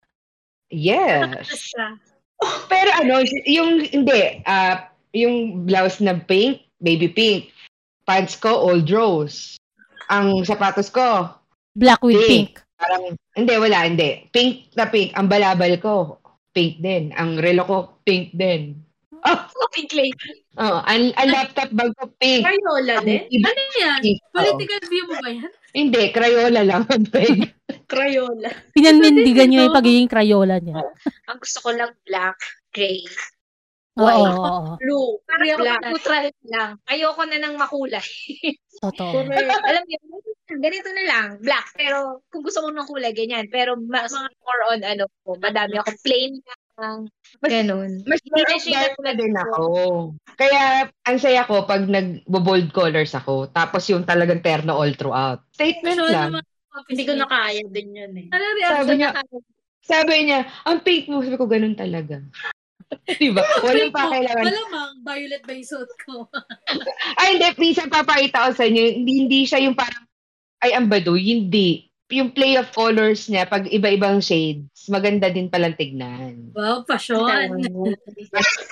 Yes. 0.72 1.72
Pero 2.68 2.90
ano, 2.96 3.20
yung, 3.44 3.84
hindi, 3.84 4.40
ah, 4.48 4.88
yung 5.12 5.68
blouse 5.68 6.00
na 6.00 6.16
pink, 6.16 6.64
baby 6.80 7.08
pink. 7.12 7.52
Pants 8.08 8.36
ko, 8.40 8.48
old 8.56 8.88
rose. 8.88 9.60
Ang 10.08 10.44
sapatos 10.48 10.88
ko, 10.88 11.28
Black 11.72 12.02
with 12.02 12.18
Pink. 12.18 12.28
pink. 12.28 12.52
parang, 12.74 13.02
hindi, 13.36 13.54
wala, 13.54 13.78
hindi. 13.84 14.10
Pink 14.30 14.74
na 14.74 14.86
pink. 14.86 15.14
Ang 15.14 15.28
balabal 15.28 15.74
ko, 15.78 16.18
pink 16.50 16.80
din. 16.80 17.14
Ang 17.14 17.38
relo 17.38 17.62
ko, 17.62 17.76
pink 18.02 18.34
din. 18.34 18.74
Oh, 19.20 19.36
Pink 19.70 19.92
lady. 19.92 20.32
oh 20.56 20.80
ang, 20.80 21.12
ang 21.12 21.28
laptop 21.28 21.68
bag 21.70 21.92
ko, 21.94 22.08
pink. 22.16 22.40
Crayola 22.40 23.04
din? 23.04 23.20
Iba, 23.28 23.48
Ano 23.48 23.62
yan? 23.76 24.00
pink. 24.00 24.18
Oo. 24.18 24.32
Political 24.32 24.82
view 24.88 25.04
mo 25.04 25.14
ba 25.20 25.28
yan? 25.28 25.52
Hindi, 25.70 26.02
Crayola 26.10 26.60
lang. 26.64 26.82
Crayola. 27.92 28.48
Pinanindigan 28.72 29.46
niyo 29.46 29.68
yung 29.68 29.76
pagiging 29.76 30.08
Crayola 30.08 30.56
niya. 30.58 30.80
Ang 31.28 31.38
gusto 31.38 31.58
ko 31.60 31.70
lang 31.70 31.92
black, 32.02 32.38
gray. 32.72 33.04
Oo, 34.00 34.06
White. 34.08 34.32
oo. 34.32 34.60
Blue. 34.80 35.08
Parang 35.28 35.60
Black. 35.60 35.80
neutral 35.84 36.24
lang. 36.48 36.70
Ayoko 36.88 37.22
na 37.28 37.38
ng 37.38 37.54
makulay. 37.56 38.08
Totoo. 38.80 39.12
Alam 39.28 39.82
mo, 40.08 40.16
ganito 40.50 40.88
na 40.90 41.04
lang, 41.06 41.26
black. 41.38 41.76
Pero 41.76 42.24
kung 42.32 42.42
gusto 42.42 42.64
mo 42.64 42.72
ng 42.72 42.88
kulay, 42.88 43.12
ganyan. 43.12 43.46
Pero 43.52 43.76
mas 43.76 44.10
more 44.10 44.62
on 44.72 44.80
ano 44.82 45.04
po, 45.22 45.36
madami 45.36 45.76
ako 45.78 45.92
plain 46.00 46.40
lang. 46.80 46.98
Mas- 47.44 47.52
Ganun. 47.52 47.90
Mas 48.08 48.20
Hindi 48.24 48.40
na 48.40 48.56
siya 48.56 48.80
na 48.96 49.12
din 49.12 49.34
ako. 49.36 49.64
Kaya, 50.40 50.88
ang 51.04 51.18
saya 51.20 51.44
ko 51.44 51.68
pag 51.68 51.84
nag-bold 51.84 52.72
colors 52.72 53.12
ako. 53.12 53.52
Tapos 53.52 53.84
yung 53.92 54.08
talagang 54.08 54.40
terno 54.40 54.80
all 54.80 54.96
throughout. 54.96 55.44
Statement 55.52 56.00
Sure 56.00 56.08
lang. 56.08 56.32
naman. 56.32 56.44
Hindi 56.88 57.04
ko 57.04 57.12
na 57.18 57.26
kaya 57.28 57.60
din 57.68 57.88
yun 57.92 58.12
eh. 58.16 58.26
Ano 58.32 58.44
Sabi 58.80 58.92
niya, 58.96 59.10
sabi 59.82 60.14
niya, 60.24 60.40
ang 60.64 60.80
pink 60.80 61.10
mo. 61.10 61.20
Sabi 61.20 61.36
ko, 61.36 61.44
ganun 61.50 61.74
talaga. 61.76 62.22
diba? 63.22 63.42
Walang 63.62 63.92
pa 63.94 64.10
kailangan. 64.10 64.44
Malamang, 64.44 64.92
violet 65.06 65.42
ba 65.46 65.52
yung 65.54 65.68
suot 65.68 65.90
ko? 66.06 66.26
Ay, 67.20 67.38
hindi. 67.38 67.48
Minsan 67.58 67.90
papakita 67.90 68.50
ko 68.50 68.50
sa 68.54 68.64
inyo. 68.66 68.82
Hindi, 69.00 69.12
hindi 69.26 69.40
siya 69.46 69.62
yung 69.62 69.76
parang, 69.78 70.04
ay, 70.60 70.76
ang 70.76 70.90
baduy. 70.90 71.22
Hindi. 71.22 71.88
Yung 72.10 72.34
play 72.34 72.58
of 72.58 72.74
colors 72.74 73.30
niya, 73.30 73.46
pag 73.46 73.70
iba-ibang 73.70 74.18
shades, 74.18 74.90
maganda 74.90 75.30
din 75.30 75.46
palang 75.46 75.78
tignan. 75.78 76.50
wow, 76.52 76.82
passion. 76.82 77.22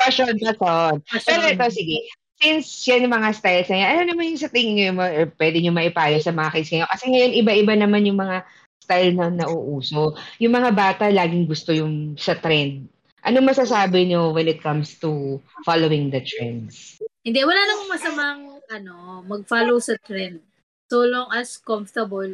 Fashion, 0.03 0.35
fashion. 0.35 0.99
Pero 1.23 1.43
ito, 1.47 1.67
sige. 1.71 2.03
Since 2.39 2.87
yan 2.87 3.07
yung 3.07 3.15
mga 3.19 3.35
styles 3.35 3.71
na 3.71 3.79
yan, 3.79 3.91
ano 3.95 4.03
naman 4.11 4.31
yung 4.35 4.43
sa 4.43 4.51
tingin 4.51 4.75
nyo, 4.75 4.85
yung 4.91 4.99
or 5.03 5.27
pwede 5.39 5.59
nyo 5.59 5.73
maipayo 5.75 6.19
sa 6.23 6.35
mga 6.35 6.51
kids 6.55 6.71
ngayon? 6.71 6.91
Kasi 6.91 7.05
ngayon, 7.11 7.33
iba-iba 7.35 7.75
naman 7.79 8.07
yung 8.07 8.19
mga 8.19 8.47
style 8.89 9.13
na 9.15 9.27
nauuso. 9.29 10.15
Yung 10.41 10.55
mga 10.55 10.71
bata, 10.73 11.05
laging 11.11 11.45
gusto 11.45 11.71
yung 11.75 12.15
sa 12.15 12.39
trend. 12.39 12.87
Ano 13.27 13.43
masasabi 13.43 14.09
nyo 14.09 14.31
when 14.31 14.47
it 14.47 14.63
comes 14.63 14.95
to 15.03 15.43
following 15.67 16.11
the 16.13 16.23
trends? 16.23 17.03
Hindi, 17.27 17.43
wala 17.43 17.61
namang 17.67 17.91
masamang 17.91 18.41
ano, 18.71 19.25
mag-follow 19.27 19.79
sa 19.83 19.99
trend. 20.07 20.41
So 20.89 21.05
long 21.05 21.29
as 21.35 21.61
comfortable 21.61 22.31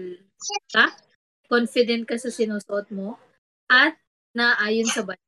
ka 0.70 0.92
confident 1.48 2.08
ka 2.08 2.16
sa 2.16 2.32
sinusuot 2.32 2.90
mo, 2.90 3.20
at 3.68 3.96
naayon 4.34 4.88
sa 4.88 5.04
budget. 5.04 5.22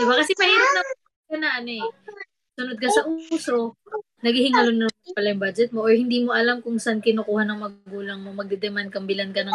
Diba? 0.00 0.14
Kasi 0.22 0.32
mahirap 0.38 0.70
na 0.72 0.82
na 1.36 1.50
ano 1.60 1.70
eh. 1.82 1.86
Sunod 2.56 2.78
ka 2.80 2.88
sa 2.88 3.04
uso, 3.04 3.76
naghihingalo 4.24 4.72
na 4.72 4.88
pala 5.12 5.28
yung 5.28 5.42
budget 5.42 5.70
mo 5.76 5.84
or 5.84 5.92
hindi 5.92 6.24
mo 6.24 6.32
alam 6.32 6.64
kung 6.64 6.80
saan 6.80 7.04
kinukuha 7.04 7.44
ng 7.44 7.60
magulang 7.60 8.24
mo, 8.24 8.32
magde-demand 8.32 8.88
kang 8.88 9.04
bilan 9.04 9.34
ka 9.36 9.44
ng 9.44 9.52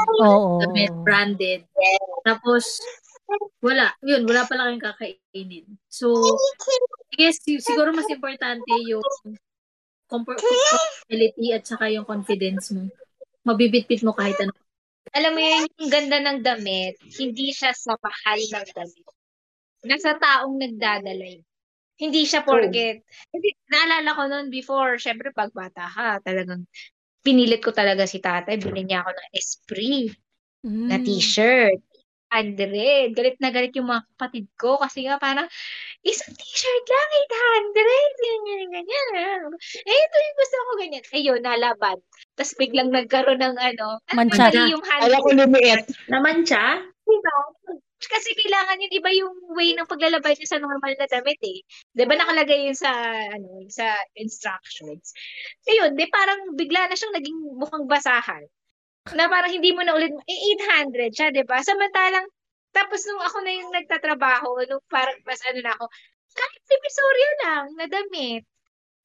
damit 0.62 0.94
branded. 1.02 1.66
Tapos, 2.22 2.78
wala. 3.62 3.94
Yun, 4.04 4.26
wala 4.28 4.48
pala 4.48 4.70
kayong 4.70 4.84
kakainin. 4.84 5.66
So, 5.88 6.12
I 7.12 7.16
guess 7.16 7.40
siguro 7.44 7.92
mas 7.92 8.08
importante 8.08 8.72
yung 8.88 9.04
comfortability 10.12 11.56
at 11.56 11.64
saka 11.64 11.88
yung 11.92 12.04
confidence 12.04 12.72
mo. 12.76 12.88
Mabibitbit 13.48 14.04
mo 14.04 14.12
kahit 14.14 14.38
ano. 14.44 14.54
Alam 15.12 15.32
mo 15.36 15.42
yun, 15.42 15.64
yung 15.82 15.92
ganda 15.92 16.18
ng 16.24 16.40
damit, 16.46 16.96
hindi 17.20 17.52
siya 17.52 17.76
sa 17.76 17.98
mahal 18.00 18.40
ng 18.40 18.68
damit. 18.72 19.08
Nasa 19.82 20.16
taong 20.16 20.56
nagdadala 20.62 21.26
yun. 21.26 21.44
Hindi 22.02 22.26
siya 22.26 22.42
porket. 22.42 23.06
Hindi, 23.30 23.50
naalala 23.70 24.10
ko 24.18 24.22
noon 24.26 24.48
before, 24.50 24.98
syempre 24.98 25.30
pag 25.34 25.54
bata 25.54 25.86
ka, 25.86 26.22
talagang 26.26 26.66
pinilit 27.22 27.62
ko 27.62 27.70
talaga 27.70 28.10
si 28.10 28.18
tatay, 28.18 28.58
bilhin 28.58 28.90
niya 28.90 29.06
ako 29.06 29.12
ng 29.14 29.30
Esprit 29.38 30.10
na 30.66 30.98
Mm. 30.98 31.06
t-shirt. 31.06 31.82
100. 32.32 33.12
Galit 33.12 33.38
na 33.44 33.52
galit 33.52 33.76
yung 33.76 33.92
mga 33.92 34.08
kapatid 34.16 34.48
ko 34.56 34.80
kasi 34.80 35.04
nga 35.04 35.20
parang 35.20 35.46
isang 36.08 36.32
t-shirt 36.34 36.86
lang, 36.88 37.10
800. 37.76 38.24
Ganyan, 38.24 38.68
ganyan. 38.72 39.40
Eh, 39.84 39.96
ito 39.96 40.16
yung 40.16 40.38
gusto 40.40 40.56
ko 40.58 40.72
ganyan. 40.80 41.06
Ayun, 41.12 41.42
nalaban. 41.44 41.98
Tapos 42.40 42.56
biglang 42.56 42.90
nagkaroon 42.90 43.44
ng 43.44 43.58
ano, 43.60 44.00
Mancha. 44.16 44.50
mali 44.50 44.72
yung 44.72 44.84
hand. 44.88 45.04
Kala 45.04 45.24
ko 45.24 45.30
lumiit. 45.36 45.84
Naman 46.08 46.48
siya? 46.48 46.80
Diba? 47.04 47.36
Kasi 48.02 48.34
kailangan 48.34 48.82
yun, 48.82 48.94
iba 48.98 49.12
yung 49.14 49.36
way 49.54 49.78
ng 49.78 49.86
paglalabay 49.86 50.34
niya 50.34 50.58
sa 50.58 50.62
normal 50.64 50.98
na 50.98 51.06
damit 51.06 51.38
eh. 51.46 51.62
Di 51.94 52.04
ba 52.10 52.18
nakalagay 52.18 52.66
yun 52.66 52.74
sa, 52.74 52.90
ano, 53.30 53.62
sa 53.70 53.94
instructions. 54.18 55.14
Ayun, 55.70 55.94
di 55.94 56.10
parang 56.10 56.58
bigla 56.58 56.90
na 56.90 56.98
siyang 56.98 57.14
naging 57.14 57.38
mukhang 57.62 57.86
basahan. 57.86 58.42
Na 59.18 59.26
parang 59.26 59.50
hindi 59.50 59.74
mo 59.74 59.82
na 59.82 59.98
ulit, 59.98 60.14
eh, 60.14 60.40
800 60.62 61.10
siya, 61.10 61.34
di 61.34 61.42
ba? 61.42 61.58
Samantalang, 61.66 62.30
tapos 62.70 63.02
nung 63.10 63.22
ako 63.26 63.38
na 63.42 63.52
yung 63.52 63.72
nagtatrabaho, 63.74 64.62
nung 64.70 64.84
parang 64.86 65.18
mas 65.26 65.42
ano 65.50 65.60
na 65.66 65.74
ako, 65.74 65.90
kahit 66.32 66.62
divisoria 66.70 67.32
lang 67.44 67.66
na 67.76 67.86
damit, 67.90 68.46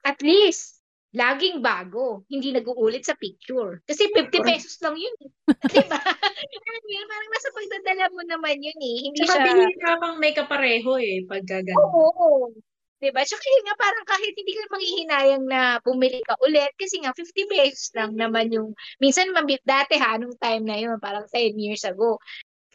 at 0.07 0.21
least, 0.23 0.85
laging 1.17 1.65
bago. 1.65 2.23
Hindi 2.29 2.53
nag-uulit 2.53 3.03
sa 3.09 3.17
picture. 3.17 3.81
Kasi 3.89 4.13
50 4.13 4.37
pesos 4.45 4.77
lang 4.85 4.95
yun. 5.01 5.15
eh. 5.25 5.31
di 5.73 5.83
ba? 5.89 5.97
Yun, 6.87 7.07
parang 7.11 7.31
nasa 7.35 7.51
pagdadala 7.51 8.05
mo 8.15 8.23
naman 8.23 8.63
yun 8.63 8.79
eh. 8.79 8.97
Hindi 9.11 9.19
Tsaka 9.25 9.43
siya... 9.43 9.45
bihira 9.51 9.93
kang 9.99 10.17
may 10.23 10.33
kapareho 10.37 10.93
eh, 11.03 11.27
pag 11.27 11.43
gagano. 11.43 11.83
Oo. 11.83 12.55
Diba? 13.03 13.21
Tsaka 13.29 13.45
yun 13.45 13.65
nga, 13.69 13.77
parang 13.77 14.07
kahit 14.09 14.33
hindi 14.41 14.53
ka 14.57 14.65
manghihinayang 14.73 15.45
na 15.45 15.61
bumili 15.85 16.25
ka 16.25 16.33
ulit, 16.41 16.73
kasi 16.81 16.97
nga, 17.05 17.13
50 17.13 17.45
pesos 17.45 17.93
lang 17.93 18.17
naman 18.17 18.49
yung, 18.49 18.73
minsan, 18.97 19.29
dati 19.69 20.01
ha, 20.01 20.17
nung 20.17 20.33
time 20.41 20.65
na 20.65 20.77
yun, 20.81 20.97
parang 20.97 21.29
10 21.29 21.61
years 21.61 21.85
ago, 21.85 22.17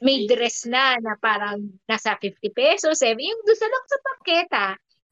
may 0.01 0.29
dress 0.29 0.69
na, 0.69 0.97
na 1.01 1.17
parang 1.17 1.57
nasa 1.89 2.13
50 2.21 2.53
pesos, 2.53 3.01
7, 3.01 3.17
yung 3.17 3.41
doon 3.45 3.57
sa 3.57 3.69
lang 3.69 3.85
sa 3.89 3.99
paketa, 4.05 4.65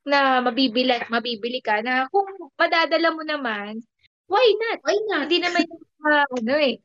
na 0.06 0.20
mabibili, 0.46 0.94
mabibili 1.10 1.62
ka, 1.62 1.82
na 1.82 2.06
kung 2.14 2.30
madadala 2.58 3.10
mo 3.10 3.26
naman, 3.26 3.82
why 4.30 4.46
not? 4.62 4.78
Why 4.86 4.98
not? 5.10 5.26
Hindi 5.26 5.42
naman 5.42 5.66
yung 5.66 5.86
mga, 6.02 6.14
ano 6.38 6.54
eh, 6.62 6.76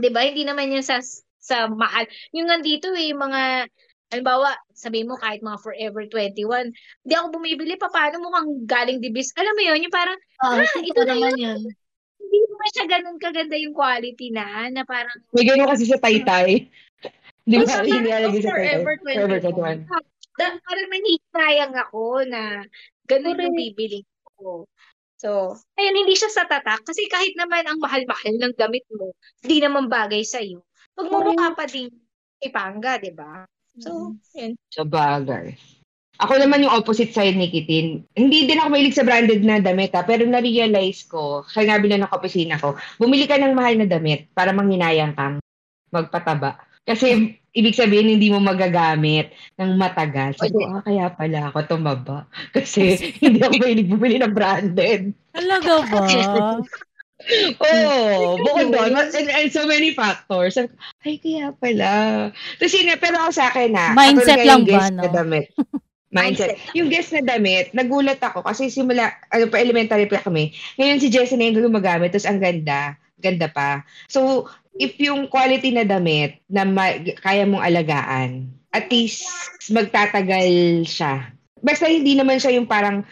'di 0.00 0.08
ba? 0.12 0.20
Hindi 0.24 0.42
naman 0.44 0.72
yan 0.72 0.84
sa 0.84 1.00
sa 1.40 1.68
mahal. 1.70 2.04
Yung 2.36 2.48
nandito 2.48 2.92
eh, 2.96 3.12
yung 3.12 3.20
mga 3.22 3.68
halimbawa, 4.16 4.56
sabi 4.72 5.04
mo 5.04 5.14
kahit 5.14 5.44
mga 5.44 5.60
Forever 5.60 6.08
21, 6.08 6.72
hindi 6.72 7.14
ako 7.14 7.26
bumibili 7.30 7.76
pa 7.76 7.92
paano 7.92 8.18
mukhang 8.18 8.64
galing 8.64 8.98
dibis. 8.98 9.36
Alam 9.36 9.52
mo 9.52 9.62
yun, 9.62 9.84
yung 9.84 9.92
parang 9.92 10.16
Ah, 10.40 10.56
Ah, 10.56 10.80
ito 10.80 11.00
na 11.00 11.12
naman 11.12 11.36
yan. 11.36 11.60
hindi 12.16 12.38
naman 12.42 12.68
siya 12.72 12.86
ganun 12.88 13.16
kaganda 13.20 13.56
yung 13.56 13.76
quality 13.76 14.32
na, 14.32 14.72
na 14.72 14.82
parang 14.82 15.16
May 15.30 15.44
gano'n 15.44 15.68
kasi 15.68 15.84
sa 15.84 16.00
taytay. 16.00 16.64
Di 17.44 17.56
ba? 17.60 17.84
Hindi 17.84 18.08
nalagay 18.08 18.40
sa 18.40 18.50
taytay. 18.50 18.80
Forever 18.80 18.94
21. 19.04 19.14
Forever 19.14 19.38
21. 19.38 19.78
da- 20.36 20.60
parang 20.60 20.88
nanghihintayang 20.90 21.74
ako 21.78 22.02
na 22.28 22.42
ganun 23.04 23.40
yung 23.40 23.56
bibili 23.56 24.04
ko. 24.36 24.68
So, 25.16 25.56
ayun, 25.80 26.04
hindi 26.04 26.12
siya 26.12 26.28
sa 26.28 26.44
tatak. 26.44 26.84
Kasi 26.84 27.08
kahit 27.08 27.32
naman 27.40 27.64
ang 27.64 27.80
mahal-mahal 27.80 28.36
ng 28.36 28.52
damit 28.52 28.84
mo, 28.92 29.16
hindi 29.40 29.64
naman 29.64 29.88
bagay 29.88 30.20
sa'yo. 30.20 30.60
Magmumukha 30.92 31.56
pa 31.56 31.64
din 31.64 31.88
ipanga, 32.36 33.00
di 33.00 33.16
ba? 33.16 33.48
So, 33.80 34.16
yun. 34.32 34.56
Sa 34.72 34.84
bagay. 34.84 35.56
Ako 36.16 36.40
naman 36.40 36.64
yung 36.64 36.72
opposite 36.72 37.12
side 37.12 37.36
ni 37.36 37.52
Kitin. 37.52 38.00
Hindi 38.16 38.48
din 38.48 38.56
ako 38.56 38.72
mahilig 38.72 38.96
sa 38.96 39.04
branded 39.04 39.44
na 39.44 39.60
damit 39.60 39.92
ha, 39.92 40.00
pero 40.00 40.24
na-realize 40.24 41.04
ko, 41.04 41.44
kaya 41.44 41.76
nga 41.76 41.82
bilang 41.84 42.08
ng 42.08 42.12
kapisina 42.12 42.56
ko, 42.56 42.72
bumili 42.96 43.28
ka 43.28 43.36
ng 43.36 43.52
mahal 43.52 43.76
na 43.76 43.88
damit 43.88 44.32
para 44.32 44.56
manghinayang 44.56 45.12
kang 45.12 45.36
magpataba. 45.92 46.56
Kasi 46.88 47.36
ibig 47.52 47.76
sabihin 47.76 48.16
hindi 48.16 48.32
mo 48.32 48.40
magagamit 48.40 49.36
ng 49.60 49.76
matagal. 49.76 50.40
Sabi 50.40 50.56
ko, 50.56 50.80
ah, 50.80 50.80
kaya 50.80 51.12
pala 51.12 51.52
ako 51.52 51.58
tumaba. 51.68 52.24
Kasi 52.54 52.96
hindi 53.24 53.44
ako 53.44 53.54
mahilig 53.60 53.90
bumili 53.92 54.16
ng 54.16 54.32
branded. 54.32 55.12
Talaga 55.36 55.72
ba? 55.84 56.00
Oo, 57.64 58.36
bukod 58.44 58.68
doon, 58.76 58.92
and, 58.92 59.28
and 59.32 59.48
so 59.48 59.64
many 59.64 59.96
factors. 59.96 60.60
Ay, 61.00 61.16
kaya 61.16 61.48
pala. 61.56 62.28
Tapos 62.60 62.72
yun, 62.76 62.92
pero 63.00 63.16
ako 63.24 63.30
sa 63.32 63.48
akin 63.48 63.72
na, 63.72 63.96
Mindset 63.96 64.44
lang 64.44 64.68
ba, 64.68 64.92
no? 64.92 65.00
na 65.00 65.08
damit. 65.08 65.48
Mindset. 66.16 66.60
Yung 66.76 66.92
guest 66.92 67.16
na 67.16 67.24
damit, 67.24 67.72
nagulat 67.72 68.20
ako 68.20 68.44
kasi 68.44 68.68
simula, 68.68 69.16
ano 69.32 69.48
pa, 69.48 69.58
elementary 69.58 70.06
pa 70.06 70.22
kami. 70.22 70.52
Ngayon 70.76 71.02
si 71.02 71.08
Jessie 71.08 71.36
na 71.40 71.50
yung 71.50 71.66
gumagamit, 71.66 72.12
tapos 72.12 72.28
ang 72.28 72.40
ganda, 72.40 72.94
ganda 73.18 73.48
pa. 73.50 73.82
So, 74.06 74.48
if 74.76 74.96
yung 75.00 75.28
quality 75.32 75.72
na 75.72 75.88
damit 75.88 76.40
na 76.46 76.68
ma- 76.68 77.00
kaya 77.20 77.48
mong 77.48 77.64
alagaan, 77.64 78.52
at 78.76 78.86
least 78.92 79.24
magtatagal 79.72 80.84
siya. 80.84 81.32
Basta 81.64 81.88
hindi 81.88 82.12
naman 82.12 82.36
siya 82.36 82.54
yung 82.60 82.68
parang, 82.68 83.02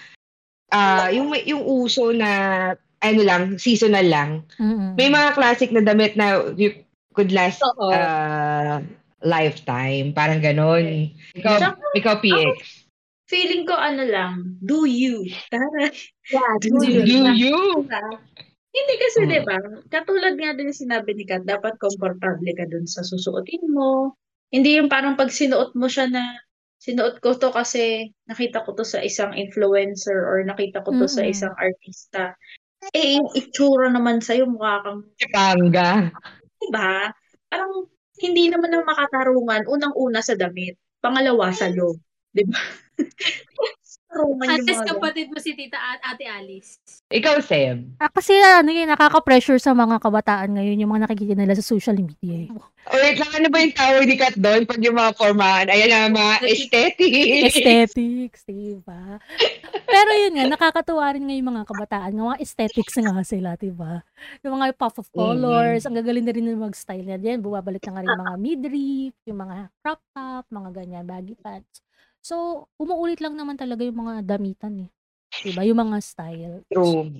ah 0.71 1.09
yung, 1.09 1.33
yung 1.49 1.65
uso 1.65 2.13
na, 2.13 2.73
ano 3.05 3.21
lang, 3.23 3.43
seasonal 3.61 4.07
lang. 4.09 4.31
Mm-mm. 4.57 4.97
May 4.97 5.13
mga 5.13 5.37
classic 5.37 5.69
na 5.71 5.85
damit 5.85 6.17
na 6.17 6.49
you 6.57 6.73
could 7.13 7.31
last 7.31 7.61
Oo. 7.61 7.93
uh, 7.93 8.81
lifetime. 9.23 10.13
Parang 10.13 10.41
ganon. 10.41 11.13
Ikaw, 11.37 11.55
Tsaka, 11.61 11.79
ikaw 11.95 12.15
PX. 12.19 12.85
Feeling 13.25 13.65
ko 13.65 13.73
ano 13.73 14.05
lang, 14.05 14.61
do 14.61 14.85
you. 14.85 15.25
Tara. 15.49 15.89
Yeah, 16.29 16.53
Do 16.61 16.77
Do 16.77 16.89
you. 16.89 17.25
you? 17.33 17.59
Hindi 18.75 18.95
kasi, 18.99 19.19
Mm. 19.25 19.31
di 19.31 19.41
ba, 19.47 19.57
katulad 19.87 20.35
nga 20.35 20.51
din 20.53 20.75
sinabi 20.75 21.15
ni 21.15 21.25
Kat, 21.25 21.47
dapat 21.47 21.79
komportable 21.79 22.51
ka 22.59 22.67
dun 22.67 22.91
sa 22.91 23.07
susuotin 23.07 23.63
mo. 23.71 24.19
Hindi 24.51 24.77
yung 24.83 24.91
parang 24.91 25.15
pag 25.15 25.31
sinuot 25.31 25.79
mo 25.79 25.87
siya 25.87 26.11
na, 26.11 26.37
sinuot 26.83 27.23
ko 27.23 27.33
to 27.39 27.49
kasi 27.49 28.13
nakita 28.29 28.61
ko 28.67 28.75
to 28.77 28.85
sa 28.85 29.01
isang 29.01 29.33
influencer 29.33 30.27
or 30.27 30.43
nakita 30.45 30.83
ko 30.85 30.93
to 30.93 31.07
sa 31.09 31.23
Mm-mm. 31.25 31.33
isang 31.33 31.55
artista. 31.57 32.35
Eh, 32.93 33.17
yung 33.17 33.31
itsura 33.33 33.89
naman 33.89 34.21
sa'yo, 34.21 34.45
mukha 34.45 34.85
kang, 34.85 35.01
Si 35.17 35.27
Panga. 35.33 36.11
di 36.61 36.69
ba? 36.69 37.09
Parang, 37.49 37.89
hindi 38.21 38.51
naman 38.53 38.71
na 38.71 38.85
makatarungan, 38.85 39.65
unang-una 39.71 40.21
sa 40.21 40.37
damit, 40.37 40.77
pangalawa 41.01 41.51
sa 41.55 41.73
loob. 41.73 41.97
Di 42.35 42.45
yung 44.17 44.39
Ates 44.41 44.63
mga 44.63 44.75
ganun. 44.79 44.89
kapatid 44.95 45.27
mo 45.29 45.39
si 45.39 45.51
Tita 45.53 45.79
at 45.79 46.01
Ate 46.05 46.25
Alice. 46.25 46.79
Ikaw, 47.11 47.35
Seb. 47.41 47.99
Ah, 47.99 48.09
kasi 48.09 48.33
ano 48.35 48.71
yun, 48.71 48.87
nakaka-pressure 48.87 49.59
sa 49.59 49.75
mga 49.75 49.99
kabataan 49.99 50.55
ngayon 50.55 50.79
yung 50.79 50.93
mga 50.95 51.05
nakikita 51.07 51.35
nila 51.35 51.55
sa 51.55 51.65
social 51.65 51.99
media. 51.99 52.47
eh. 52.47 52.49
O 52.85 52.95
wait 52.95 53.17
lang, 53.17 53.33
ano 53.33 53.49
ba 53.49 53.65
yung 53.65 53.73
tawag 53.73 54.05
ni 54.05 54.17
Kat 54.21 54.37
doon 54.37 54.69
pag 54.69 54.77
yung 54.79 54.95
mga 54.95 55.17
formahan? 55.17 55.67
Ayan 55.73 55.89
na, 55.89 56.13
mga 56.13 56.35
aesthetic. 56.45 57.13
Aesthetics, 57.49 58.45
diba? 58.45 59.17
Pero 59.85 60.11
yun 60.13 60.37
nga, 60.37 60.45
nakakatuwa 60.47 61.17
rin 61.17 61.25
nga 61.25 61.35
yung 61.35 61.49
mga 61.49 61.65
kabataan. 61.65 62.11
Nga 62.13 62.25
mga 62.29 62.41
aesthetics 62.45 62.95
nga 62.95 63.25
sila, 63.25 63.57
diba? 63.57 64.05
Yung 64.45 64.61
mga 64.61 64.77
puff 64.77 65.01
of 65.01 65.09
colors, 65.09 65.89
ang 65.89 65.97
gagaling 65.97 66.29
na 66.29 66.35
rin 66.37 66.45
na 66.45 66.61
mag-style 66.61 67.09
na 67.09 67.17
din. 67.17 67.41
Bumabalik 67.41 67.81
na 67.89 67.93
nga 67.97 68.03
rin 68.05 68.21
mga 68.21 68.35
midriff, 68.37 69.15
yung 69.25 69.41
mga 69.41 69.57
crop 69.81 70.01
top, 70.13 70.45
mga 70.53 70.71
ganyan, 70.75 71.05
baggy 71.09 71.37
pants. 71.41 71.81
So, 72.25 72.67
umuulit 72.81 73.21
lang 73.21 73.37
naman 73.37 73.61
talaga 73.61 73.85
yung 73.85 74.01
mga 74.01 74.25
damitan 74.25 74.89
eh. 74.89 74.91
Diba? 75.45 75.61
Yung 75.69 75.77
mga 75.77 76.01
style. 76.01 76.65
True. 76.73 77.13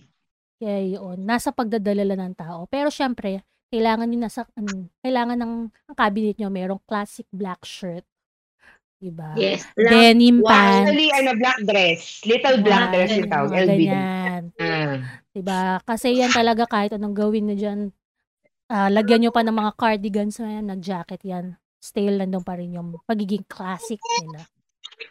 Kaya 0.57 0.81
yun, 0.97 1.21
nasa 1.29 1.53
pagdadala 1.53 2.09
lang 2.09 2.33
ng 2.33 2.37
tao. 2.41 2.65
Pero 2.73 2.89
syempre, 2.89 3.45
kailangan 3.69 4.09
yung 4.09 4.25
nasa, 4.25 4.49
ano, 4.57 4.89
kailangan 5.05 5.37
ng 5.37 5.53
ang 5.69 5.97
cabinet 5.99 6.41
nyo 6.41 6.49
merong 6.49 6.81
classic 6.89 7.29
black 7.29 7.61
shirt. 7.69 8.07
Diba? 8.97 9.37
Yes. 9.37 9.69
Lang, 9.77 9.93
Denim 10.17 10.41
Wow. 10.41 10.49
pants. 10.49 10.89
Actually, 10.89 11.09
ano, 11.13 11.31
black 11.37 11.59
dress. 11.69 12.01
Little 12.25 12.59
black 12.65 12.85
Yan, 12.89 12.93
dress 12.97 13.11
yung 13.13 13.29
tawag. 13.29 13.51
LB. 13.53 13.69
ganyan. 13.85 14.43
Ah. 14.57 14.97
Diba? 15.35 15.63
Kasi 15.85 16.07
yan 16.17 16.33
talaga 16.33 16.65
kahit 16.65 16.97
anong 16.97 17.13
gawin 17.13 17.53
na 17.53 17.57
dyan, 17.59 17.93
Ah, 18.65 18.89
lagyan 18.89 19.21
nyo 19.21 19.29
pa 19.29 19.45
ng 19.45 19.53
mga 19.53 19.73
cardigans 19.77 20.41
na 20.41 20.57
yan, 20.57 20.65
nag-jacket 20.73 21.21
yan. 21.21 21.47
Still, 21.85 22.17
nandun 22.17 22.41
pa 22.41 22.57
rin 22.57 22.73
yung 22.73 22.97
pagiging 23.05 23.45
classic 23.45 24.01
nila. 24.01 24.49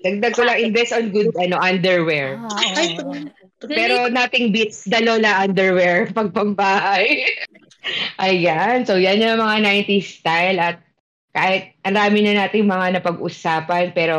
Dagdag 0.04 0.34
ko 0.36 0.44
lang, 0.44 0.60
invest 0.60 0.92
on 0.92 1.12
good 1.12 1.32
ano 1.40 1.56
underwear. 1.60 2.40
Ah, 2.40 2.76
Ay. 2.76 3.00
Pero 3.64 4.12
nothing 4.12 4.52
beats 4.52 4.84
the 4.84 5.00
Lola 5.00 5.48
underwear 5.48 6.08
pag 6.18 6.36
pambahay. 6.36 7.24
Ayan. 8.20 8.84
So, 8.84 9.00
yan 9.00 9.24
yung 9.24 9.40
mga 9.40 9.64
90s 9.64 10.20
style 10.20 10.60
at 10.60 10.84
kahit 11.34 11.76
ang 11.88 11.96
dami 11.98 12.24
na 12.24 12.46
nating 12.46 12.68
mga 12.68 13.00
napag-usapan 13.00 13.96
pero 13.96 14.18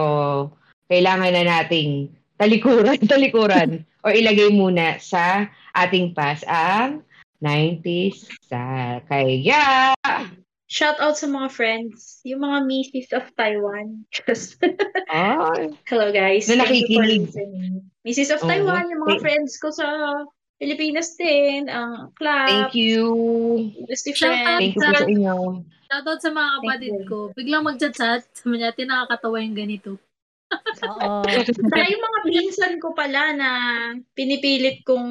kailangan 0.89 1.33
na 1.33 1.45
nating 1.45 2.11
talikuran, 2.37 2.99
talikuran 3.13 3.71
o 4.05 4.13
ilagay 4.13 4.51
muna 4.53 4.99
sa 5.01 5.49
ating 5.77 6.13
pass 6.13 6.45
ang 6.49 7.05
90s 7.41 8.29
style. 8.45 9.05
Kaya, 9.09 9.93
Shout 10.75 10.99
out 10.99 11.15
sa 11.15 11.31
mga 11.31 11.55
friends, 11.55 12.19
yung 12.27 12.43
mga 12.43 12.67
Mrs. 12.67 13.15
of 13.15 13.31
Taiwan. 13.39 14.03
Just, 14.15 14.59
oh, 15.07 15.71
hello 15.87 16.11
guys. 16.11 16.51
Na 16.51 16.67
Thank 16.67 16.91
you 16.91 16.99
for 16.99 17.07
nakikinig. 17.07 17.31
Mrs. 18.03 18.35
of 18.35 18.43
Oo. 18.43 18.51
Taiwan, 18.51 18.91
yung 18.91 19.07
mga 19.07 19.23
friends 19.23 19.55
ko 19.63 19.71
sa 19.71 19.87
Pilipinas 20.59 21.15
din, 21.15 21.71
ang 21.71 22.11
clap, 22.19 22.51
thank 22.51 22.75
you. 22.75 23.07
industry 23.87 24.19
Shout 24.19 24.35
out 24.35 24.35
friends. 24.35 24.59
Thank 24.59 24.75
you 24.75 24.83
po 24.83 24.99
sa 24.99 25.07
inyo. 25.07 25.37
Shoutout 25.87 26.21
sa 26.27 26.31
mga 26.35 26.51
kapatid 26.59 26.95
ko. 27.07 27.19
Biglang 27.39 27.63
mag-chat-chat. 27.71 28.27
Sabi 28.35 28.59
niya, 28.59 28.75
nakakatawa 28.75 29.47
yung 29.47 29.55
ganito. 29.55 29.95
Oo. 30.91 31.23
Saka 31.71 31.83
yung 31.87 32.03
mga 32.03 32.21
pinsan 32.27 32.75
ko 32.83 32.91
pala 32.99 33.31
na 33.31 33.49
pinipilit 34.19 34.83
kong 34.83 35.11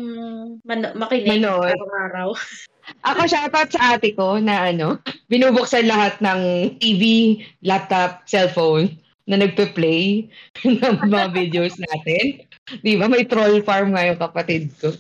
man- 0.68 0.96
makinig 1.00 1.40
Manood. 1.40 1.72
araw-araw. 1.72 2.36
Ako, 3.02 3.26
shoutout 3.26 3.70
sa 3.74 3.98
ate 3.98 4.14
ko 4.14 4.38
na 4.38 4.70
ano, 4.70 5.02
binubuksan 5.28 5.90
lahat 5.90 6.22
ng 6.22 6.74
TV, 6.78 7.04
laptop, 7.66 8.24
cellphone 8.30 8.94
na 9.28 9.40
nagpe-play 9.40 10.28
ng 10.68 10.96
mga 11.10 11.34
videos 11.34 11.76
natin. 11.80 12.44
Di 12.84 12.96
ba? 12.96 13.10
May 13.10 13.28
troll 13.28 13.64
farm 13.64 13.96
nga 13.96 14.08
yung 14.08 14.20
kapatid 14.20 14.72
ko 14.80 14.94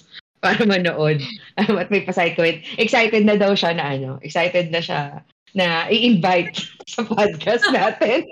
para 0.43 0.59
manood. 0.67 1.23
Um, 1.55 1.77
at 1.81 1.87
may 1.87 2.03
paside 2.03 2.35
comment. 2.35 2.59
Excited 2.75 3.23
na 3.23 3.39
daw 3.39 3.55
siya 3.55 3.71
na 3.79 3.95
ano, 3.95 4.19
excited 4.19 4.67
na 4.71 4.83
siya 4.83 5.23
na 5.55 5.87
i-invite 5.87 6.59
sa 6.93 7.07
podcast 7.07 7.63
natin. 7.71 8.27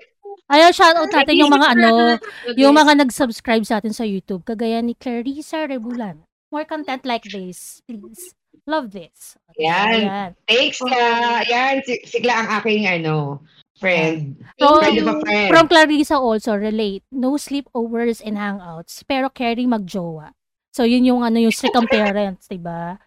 Ayaw, 0.52 0.76
shoutout 0.76 1.16
natin 1.16 1.40
yung 1.40 1.54
mga 1.54 1.68
ano, 1.80 2.20
yung 2.60 2.76
mga 2.76 3.08
nag-subscribe 3.08 3.64
sa 3.64 3.80
atin 3.80 3.96
sa 3.96 4.04
YouTube, 4.04 4.44
kagaya 4.44 4.84
ni 4.84 5.00
Clarissa 5.00 5.64
Rebulan. 5.64 6.28
More 6.52 6.68
content 6.68 7.08
like 7.08 7.24
this, 7.24 7.80
please. 7.88 8.36
Love 8.70 8.94
this. 8.94 9.36
Yan. 9.58 10.02
Ayan. 10.06 10.30
Thanks 10.46 10.80
ka. 10.80 11.04
Yan, 11.50 11.82
si- 11.82 12.06
sigla 12.06 12.46
ang 12.46 12.50
aking 12.62 12.86
ano, 12.86 13.42
friend. 13.82 14.38
So, 14.62 14.80
Friend 14.80 15.02
of 15.02 15.18
friend. 15.26 15.50
From 15.50 15.66
Clarissa 15.66 16.16
also, 16.22 16.54
relate. 16.54 17.02
No 17.10 17.36
sleepovers 17.42 18.22
and 18.22 18.38
hangouts, 18.38 19.02
pero 19.10 19.34
caring 19.34 19.74
magjowa. 19.74 20.38
So, 20.72 20.86
yun 20.86 21.04
yung 21.04 21.26
ano, 21.26 21.42
yung 21.42 21.52
ang 21.52 21.90
parents, 21.92 22.48
diba? 22.48 23.02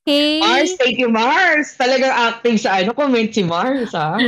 Okay. 0.00 0.40
Mars, 0.40 0.74
thank 0.80 0.96
you, 0.96 1.12
Mars. 1.12 1.76
Talagang 1.76 2.10
active 2.10 2.56
sa 2.58 2.80
ano, 2.80 2.96
comment 2.96 3.28
si 3.28 3.44
Mars, 3.44 3.92
ha? 3.92 4.16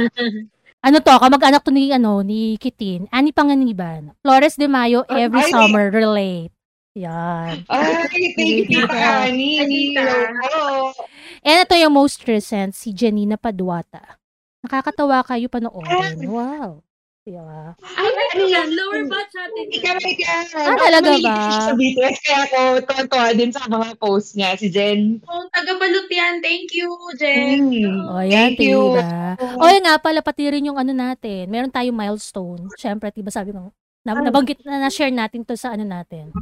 Ano 0.82 0.98
to, 0.98 1.14
kamag-anak 1.14 1.62
to 1.62 1.70
ni, 1.70 1.94
ano, 1.94 2.26
ni 2.26 2.58
Kitin. 2.58 3.06
Ani 3.14 3.30
Panganiban. 3.30 4.18
Flores 4.18 4.58
de 4.58 4.66
Mayo, 4.66 5.06
every 5.06 5.46
Ay, 5.46 5.54
summer, 5.54 5.94
relate. 5.94 6.50
Yan. 6.92 7.64
Ay, 7.72 8.04
thank 8.36 8.68
you. 8.68 8.84
Hello. 8.84 10.92
And 11.40 11.64
ito 11.64 11.74
yung 11.80 11.96
most 11.96 12.20
recent, 12.28 12.76
si 12.76 12.92
Janina 12.92 13.40
Paduata. 13.40 14.20
Nakakatawa 14.60 15.24
kayo 15.24 15.48
panoorin. 15.48 16.20
Wow. 16.28 16.84
Diba? 17.22 17.78
Ay, 17.78 18.10
ano 18.34 18.44
yan? 18.50 18.68
Lower 18.74 19.06
batch 19.06 19.30
natin. 19.30 19.64
Ikaw, 19.70 19.94
ikaw. 19.94 20.42
Ah, 20.58 20.74
talaga 20.74 21.10
ba? 21.22 21.38
Sa 21.70 21.72
BTS, 21.78 22.18
kaya 22.18 22.38
ako 22.50 22.58
tuwan-tuwa 22.82 23.26
din 23.38 23.50
sa 23.54 23.62
mga 23.70 23.94
post 24.02 24.34
niya, 24.34 24.58
si 24.58 24.66
Jen. 24.66 25.22
Oh, 25.30 25.46
taga-balot 25.54 26.10
yan. 26.10 26.42
Thank 26.42 26.74
you, 26.74 26.90
Jen. 27.14 27.70
Mm. 27.70 28.10
O, 28.10 28.26
yan, 28.26 28.58
Thank 28.58 28.66
you. 28.66 28.98
diba? 28.98 29.38
O, 29.38 29.70
yan 29.70 29.86
nga 29.86 30.02
pala, 30.02 30.18
pati 30.18 30.50
rin 30.50 30.66
yung 30.66 30.82
ano 30.82 30.90
natin. 30.90 31.46
Meron 31.46 31.70
tayong 31.70 31.94
milestone. 31.94 32.66
Siyempre, 32.74 33.14
diba 33.14 33.30
sabi 33.30 33.54
ko, 33.54 33.70
na, 34.02 34.18
nabanggit 34.18 34.58
na 34.66 34.82
na-share 34.82 35.14
natin 35.14 35.46
to 35.46 35.54
sa 35.54 35.78
ano 35.78 35.86
natin. 35.86 36.34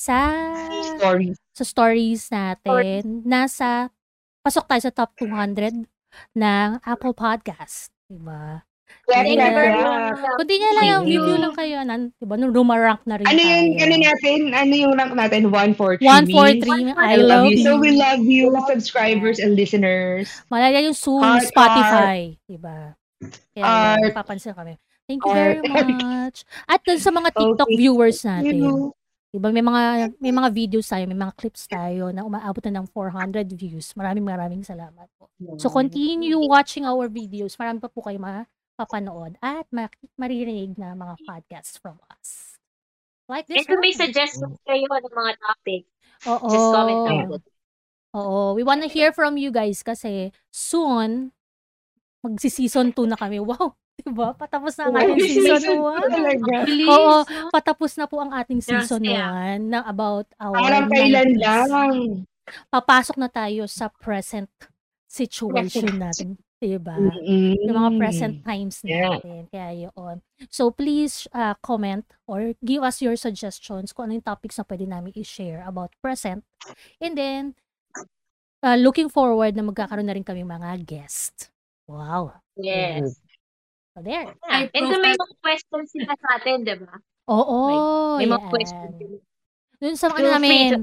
Sa, 0.00 0.16
Story. 0.96 1.36
sa 1.52 1.60
stories 1.60 2.32
natin. 2.32 3.20
Nasa, 3.20 3.92
pasok 4.40 4.64
tayo 4.64 4.80
sa 4.80 4.92
top 4.94 5.12
200 5.20 5.84
ng 6.32 6.68
Apple 6.80 7.12
Podcast. 7.12 7.92
Diba? 8.08 8.64
You 9.06 9.12
very 9.12 9.36
clap. 9.36 10.18
Kundi 10.40 10.54
nga 10.56 10.70
lang, 10.72 10.82
Thank 10.82 11.04
review 11.04 11.22
you. 11.22 11.36
lang 11.38 11.52
kayo. 11.54 11.76
Nan, 11.84 12.00
diba, 12.16 12.34
nung 12.34 12.50
rumarank 12.50 13.04
na 13.04 13.20
rin 13.20 13.28
Ano 13.28 13.36
tayo. 13.36 13.52
yung, 13.52 13.66
ano 13.76 13.94
natin? 14.00 14.38
Ano 14.50 14.72
yung 14.74 14.92
rank 14.96 15.12
natin? 15.14 15.40
143 15.46 16.02
143, 16.02 16.96
I 16.96 17.14
love 17.14 17.46
you. 17.46 17.60
So 17.60 17.76
we 17.76 17.92
love 17.92 18.24
you, 18.24 18.50
subscribers 18.66 19.36
and 19.36 19.52
listeners. 19.52 20.32
Malaya 20.48 20.80
yung 20.80 20.96
soon, 20.96 21.22
Heart, 21.22 21.44
Spotify. 21.44 22.18
Diba? 22.48 22.96
Kaya 23.52 23.62
Heart. 23.94 24.16
papansin 24.16 24.56
kami. 24.56 24.74
Thank 25.06 25.22
you 25.22 25.30
very 25.30 25.60
Heart. 25.60 25.86
much. 26.00 26.38
At 26.64 26.80
dun 26.82 26.98
sa 26.98 27.12
mga 27.12 27.30
TikTok 27.36 27.68
Okay. 27.68 27.76
viewers 27.76 28.24
You 28.24 28.30
natin. 28.32 28.56
know, 28.58 28.96
Diba, 29.30 29.54
may 29.54 29.62
mga 29.62 29.82
may 30.18 30.34
mga 30.34 30.48
videos 30.50 30.90
tayo, 30.90 31.06
may 31.06 31.14
mga 31.14 31.34
clips 31.38 31.70
tayo 31.70 32.10
na 32.10 32.26
umaabot 32.26 32.58
na 32.66 32.82
ng 32.82 32.86
400 32.90 33.46
views. 33.54 33.94
Maraming 33.94 34.26
maraming 34.26 34.66
salamat 34.66 35.06
po. 35.14 35.30
So 35.54 35.70
continue 35.70 36.34
watching 36.50 36.82
our 36.82 37.06
videos. 37.06 37.54
Marami 37.54 37.78
pa 37.78 37.86
po 37.86 38.02
kayo 38.02 38.18
mapapanood 38.18 39.38
at 39.38 39.70
ma- 39.70 39.94
maririnig 40.18 40.74
na 40.74 40.98
mga 40.98 41.14
podcasts 41.22 41.78
from 41.78 42.02
us. 42.10 42.58
Like 43.30 43.46
And 43.46 43.62
this 43.62 43.70
kung 43.70 43.78
may 43.78 43.94
suggestions 43.94 44.58
kayo 44.66 44.90
ng 44.90 45.14
mga 45.14 45.32
topic, 45.38 45.82
Oo. 46.26 46.50
just 46.50 46.68
comment 46.74 47.00
down 47.06 47.22
below. 47.30 47.50
Oo, 48.10 48.58
we 48.58 48.66
wanna 48.66 48.90
hear 48.90 49.14
from 49.14 49.38
you 49.38 49.54
guys 49.54 49.86
kasi 49.86 50.34
soon, 50.50 51.30
magsi-season 52.20 52.92
2 52.92 53.04
na 53.06 53.16
kami. 53.16 53.40
Wow, 53.40 53.74
diba? 53.98 54.32
Patapos 54.32 54.72
na 54.76 54.82
ang 54.86 54.94
Wow, 54.94 55.02
ating 55.02 55.20
season 55.20 55.56
season 55.56 55.76
1. 55.76 56.08
talaga. 56.08 56.54
Bilis, 56.64 56.88
Oo, 56.88 57.14
no? 57.20 57.48
patapos 57.50 57.92
na 57.94 58.04
po 58.04 58.16
ang 58.18 58.32
ating 58.32 58.60
season 58.60 59.00
Kaya- 59.00 59.56
1 59.56 59.68
na 59.68 59.80
about 59.84 60.26
our 60.36 60.56
Parang 60.56 60.88
kailan 60.88 61.28
90s. 61.34 61.40
lang. 61.40 61.92
Papasok 62.66 63.16
na 63.16 63.28
tayo 63.28 63.64
sa 63.64 63.88
present 63.90 64.50
situation 65.06 65.86
natin. 65.92 66.28
Diba? 66.56 66.92
Mm-mm. 66.92 67.56
Yung 67.56 67.72
mga 67.72 67.90
present 67.96 68.34
times 68.44 68.84
Yeah. 68.84 69.16
natin. 69.16 69.48
Kaya 69.48 69.88
yun. 69.88 70.20
So, 70.52 70.68
please 70.68 71.24
uh, 71.32 71.56
comment 71.58 72.04
or 72.28 72.52
give 72.60 72.84
us 72.84 73.00
your 73.00 73.16
suggestions 73.16 73.96
kung 73.96 74.08
ano 74.08 74.20
yung 74.20 74.28
topics 74.28 74.60
na 74.60 74.68
pwede 74.68 74.84
namin 74.84 75.16
i-share 75.16 75.64
about 75.64 75.96
present. 76.04 76.44
And 77.00 77.16
then, 77.16 77.42
uh, 78.60 78.76
looking 78.76 79.08
forward 79.08 79.56
na 79.56 79.64
magkakaroon 79.64 80.04
na 80.04 80.12
rin 80.12 80.20
kami 80.20 80.44
mga 80.44 80.84
guest. 80.84 81.48
Wow. 81.90 82.38
Yes. 82.54 83.18
So, 83.98 84.06
there. 84.06 84.30
Ah, 84.46 84.70
and 84.70 84.84
may 85.02 85.18
mga 85.18 85.36
questions 85.42 85.90
sila 85.90 86.14
sa 86.14 86.28
atin, 86.38 86.62
di 86.62 86.78
ba? 86.78 86.94
Oo. 87.26 87.58
May 88.22 88.30
mga 88.30 88.46
yan. 88.46 88.52
questions 88.54 88.94
sila. 88.94 89.16
Dun 89.80 89.96
sa 89.96 90.12
ano 90.12 90.28
namin. 90.38 90.78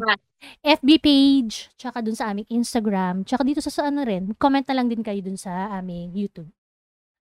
FB 0.61 0.89
page, 0.99 1.69
tsaka 1.79 2.01
dun 2.03 2.17
sa 2.17 2.33
aming 2.33 2.49
Instagram, 2.49 3.25
tsaka 3.25 3.41
dito 3.45 3.61
sa, 3.61 3.71
sa 3.73 3.89
ano 3.89 4.05
rin, 4.05 4.33
comment 4.37 4.65
na 4.65 4.75
lang 4.77 4.89
din 4.89 5.01
kayo 5.01 5.17
dun 5.21 5.37
sa 5.37 5.69
aming 5.81 6.13
YouTube 6.13 6.49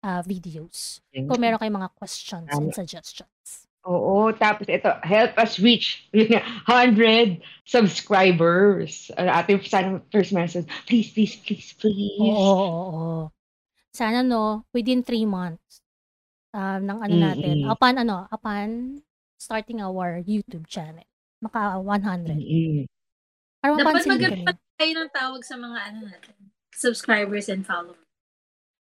uh, 0.04 0.24
videos. 0.24 1.04
Kung 1.12 1.40
meron 1.40 1.60
kayong 1.60 1.80
mga 1.80 1.92
questions 1.96 2.48
and 2.52 2.72
Tama. 2.72 2.76
suggestions. 2.76 3.68
Oo, 3.86 4.34
tapos 4.34 4.66
ito, 4.66 4.90
help 5.06 5.38
us 5.38 5.62
reach 5.62 6.10
100 6.68 7.44
subscribers. 7.70 9.14
Ang 9.14 9.30
ating 9.30 9.62
first 10.10 10.34
message, 10.34 10.66
please, 10.90 11.14
please, 11.14 11.38
please, 11.46 11.70
please. 11.78 12.18
Oo, 12.18 12.34
oo, 12.34 12.86
oo. 12.90 13.35
Sana 13.96 14.20
no, 14.20 14.68
within 14.76 15.08
three 15.08 15.24
months 15.24 15.80
um, 16.52 16.84
ng 16.84 17.00
ano 17.00 17.16
natin, 17.16 17.64
Mm-mm. 17.64 17.72
upon 17.72 17.96
ano, 17.96 18.28
upon 18.28 19.00
starting 19.40 19.80
our 19.80 20.20
YouTube 20.28 20.68
channel, 20.68 21.08
maka 21.40 21.80
100. 21.80 22.36
Mm-mm. 22.36 22.84
Para 23.64 23.72
Dapat 23.80 23.86
mapansin 23.88 24.12
maganda 24.12 24.52
kayo 24.76 24.94
ng 25.00 25.12
tawag 25.16 25.42
sa 25.48 25.56
mga 25.56 25.78
ano 25.80 26.00
natin, 26.12 26.36
subscribers 26.76 27.48
and 27.48 27.64
followers. 27.64 28.04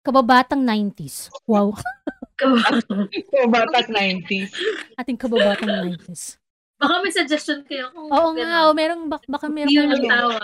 Kababatang 0.01 0.63
90s. 0.63 1.27
Wow. 1.43 1.75
Batas 3.51 3.85
90s. 3.93 4.49
Ating 4.97 5.19
kababatang 5.19 5.69
90s. 5.69 6.39
Baka 6.81 6.93
may 7.05 7.13
suggestion 7.13 7.61
kayo 7.69 7.93
kung 7.93 8.09
Oo 8.09 8.33
nga, 8.33 8.41
ganun. 8.41 8.65
oh, 8.65 8.73
merong, 8.73 9.03
bak- 9.05 9.29
baka 9.29 9.45
meron 9.45 9.69
Yun 9.69 9.93
ang 9.93 10.01
ano. 10.01 10.09
tawa. 10.09 10.39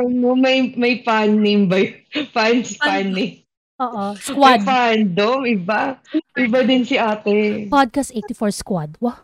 Ano, 0.00 0.32
may, 0.32 0.72
may 0.80 1.04
fan 1.04 1.36
name 1.44 1.68
ba 1.68 1.76
yun? 1.84 2.00
Fans 2.32 2.80
fan 2.80 3.12
name. 3.12 3.43
Oo, 3.82 4.14
squad. 4.22 4.62
fandom, 4.62 5.42
iba. 5.50 5.98
Iba 6.38 6.58
din 6.62 6.86
si 6.86 6.94
ate. 6.94 7.66
Podcast 7.66 8.14
84 8.14 8.54
squad. 8.54 8.90
Wow. 9.02 9.18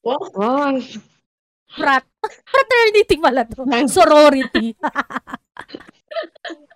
Wow. 0.00 0.80
Frat. 1.76 2.04
Fraternity 2.48 3.16
pala 3.20 3.44
to. 3.44 3.62
Sorority. 3.86 4.72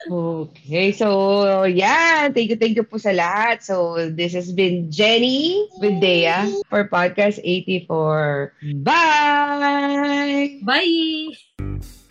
Okay, 0.05 0.93
so 0.93 1.65
yeah, 1.65 2.29
thank 2.29 2.53
you, 2.53 2.57
thank 2.61 2.77
you 2.77 2.85
po 2.85 3.01
sa 3.01 3.17
lahat. 3.17 3.65
So 3.65 3.97
this 4.13 4.37
has 4.37 4.53
been 4.53 4.93
Jenny 4.93 5.65
with 5.81 5.97
Dea 5.97 6.61
for 6.69 6.85
Podcast 6.93 7.41
84. 7.41 8.53
Bye! 8.85 10.61
Bye! 10.61 12.04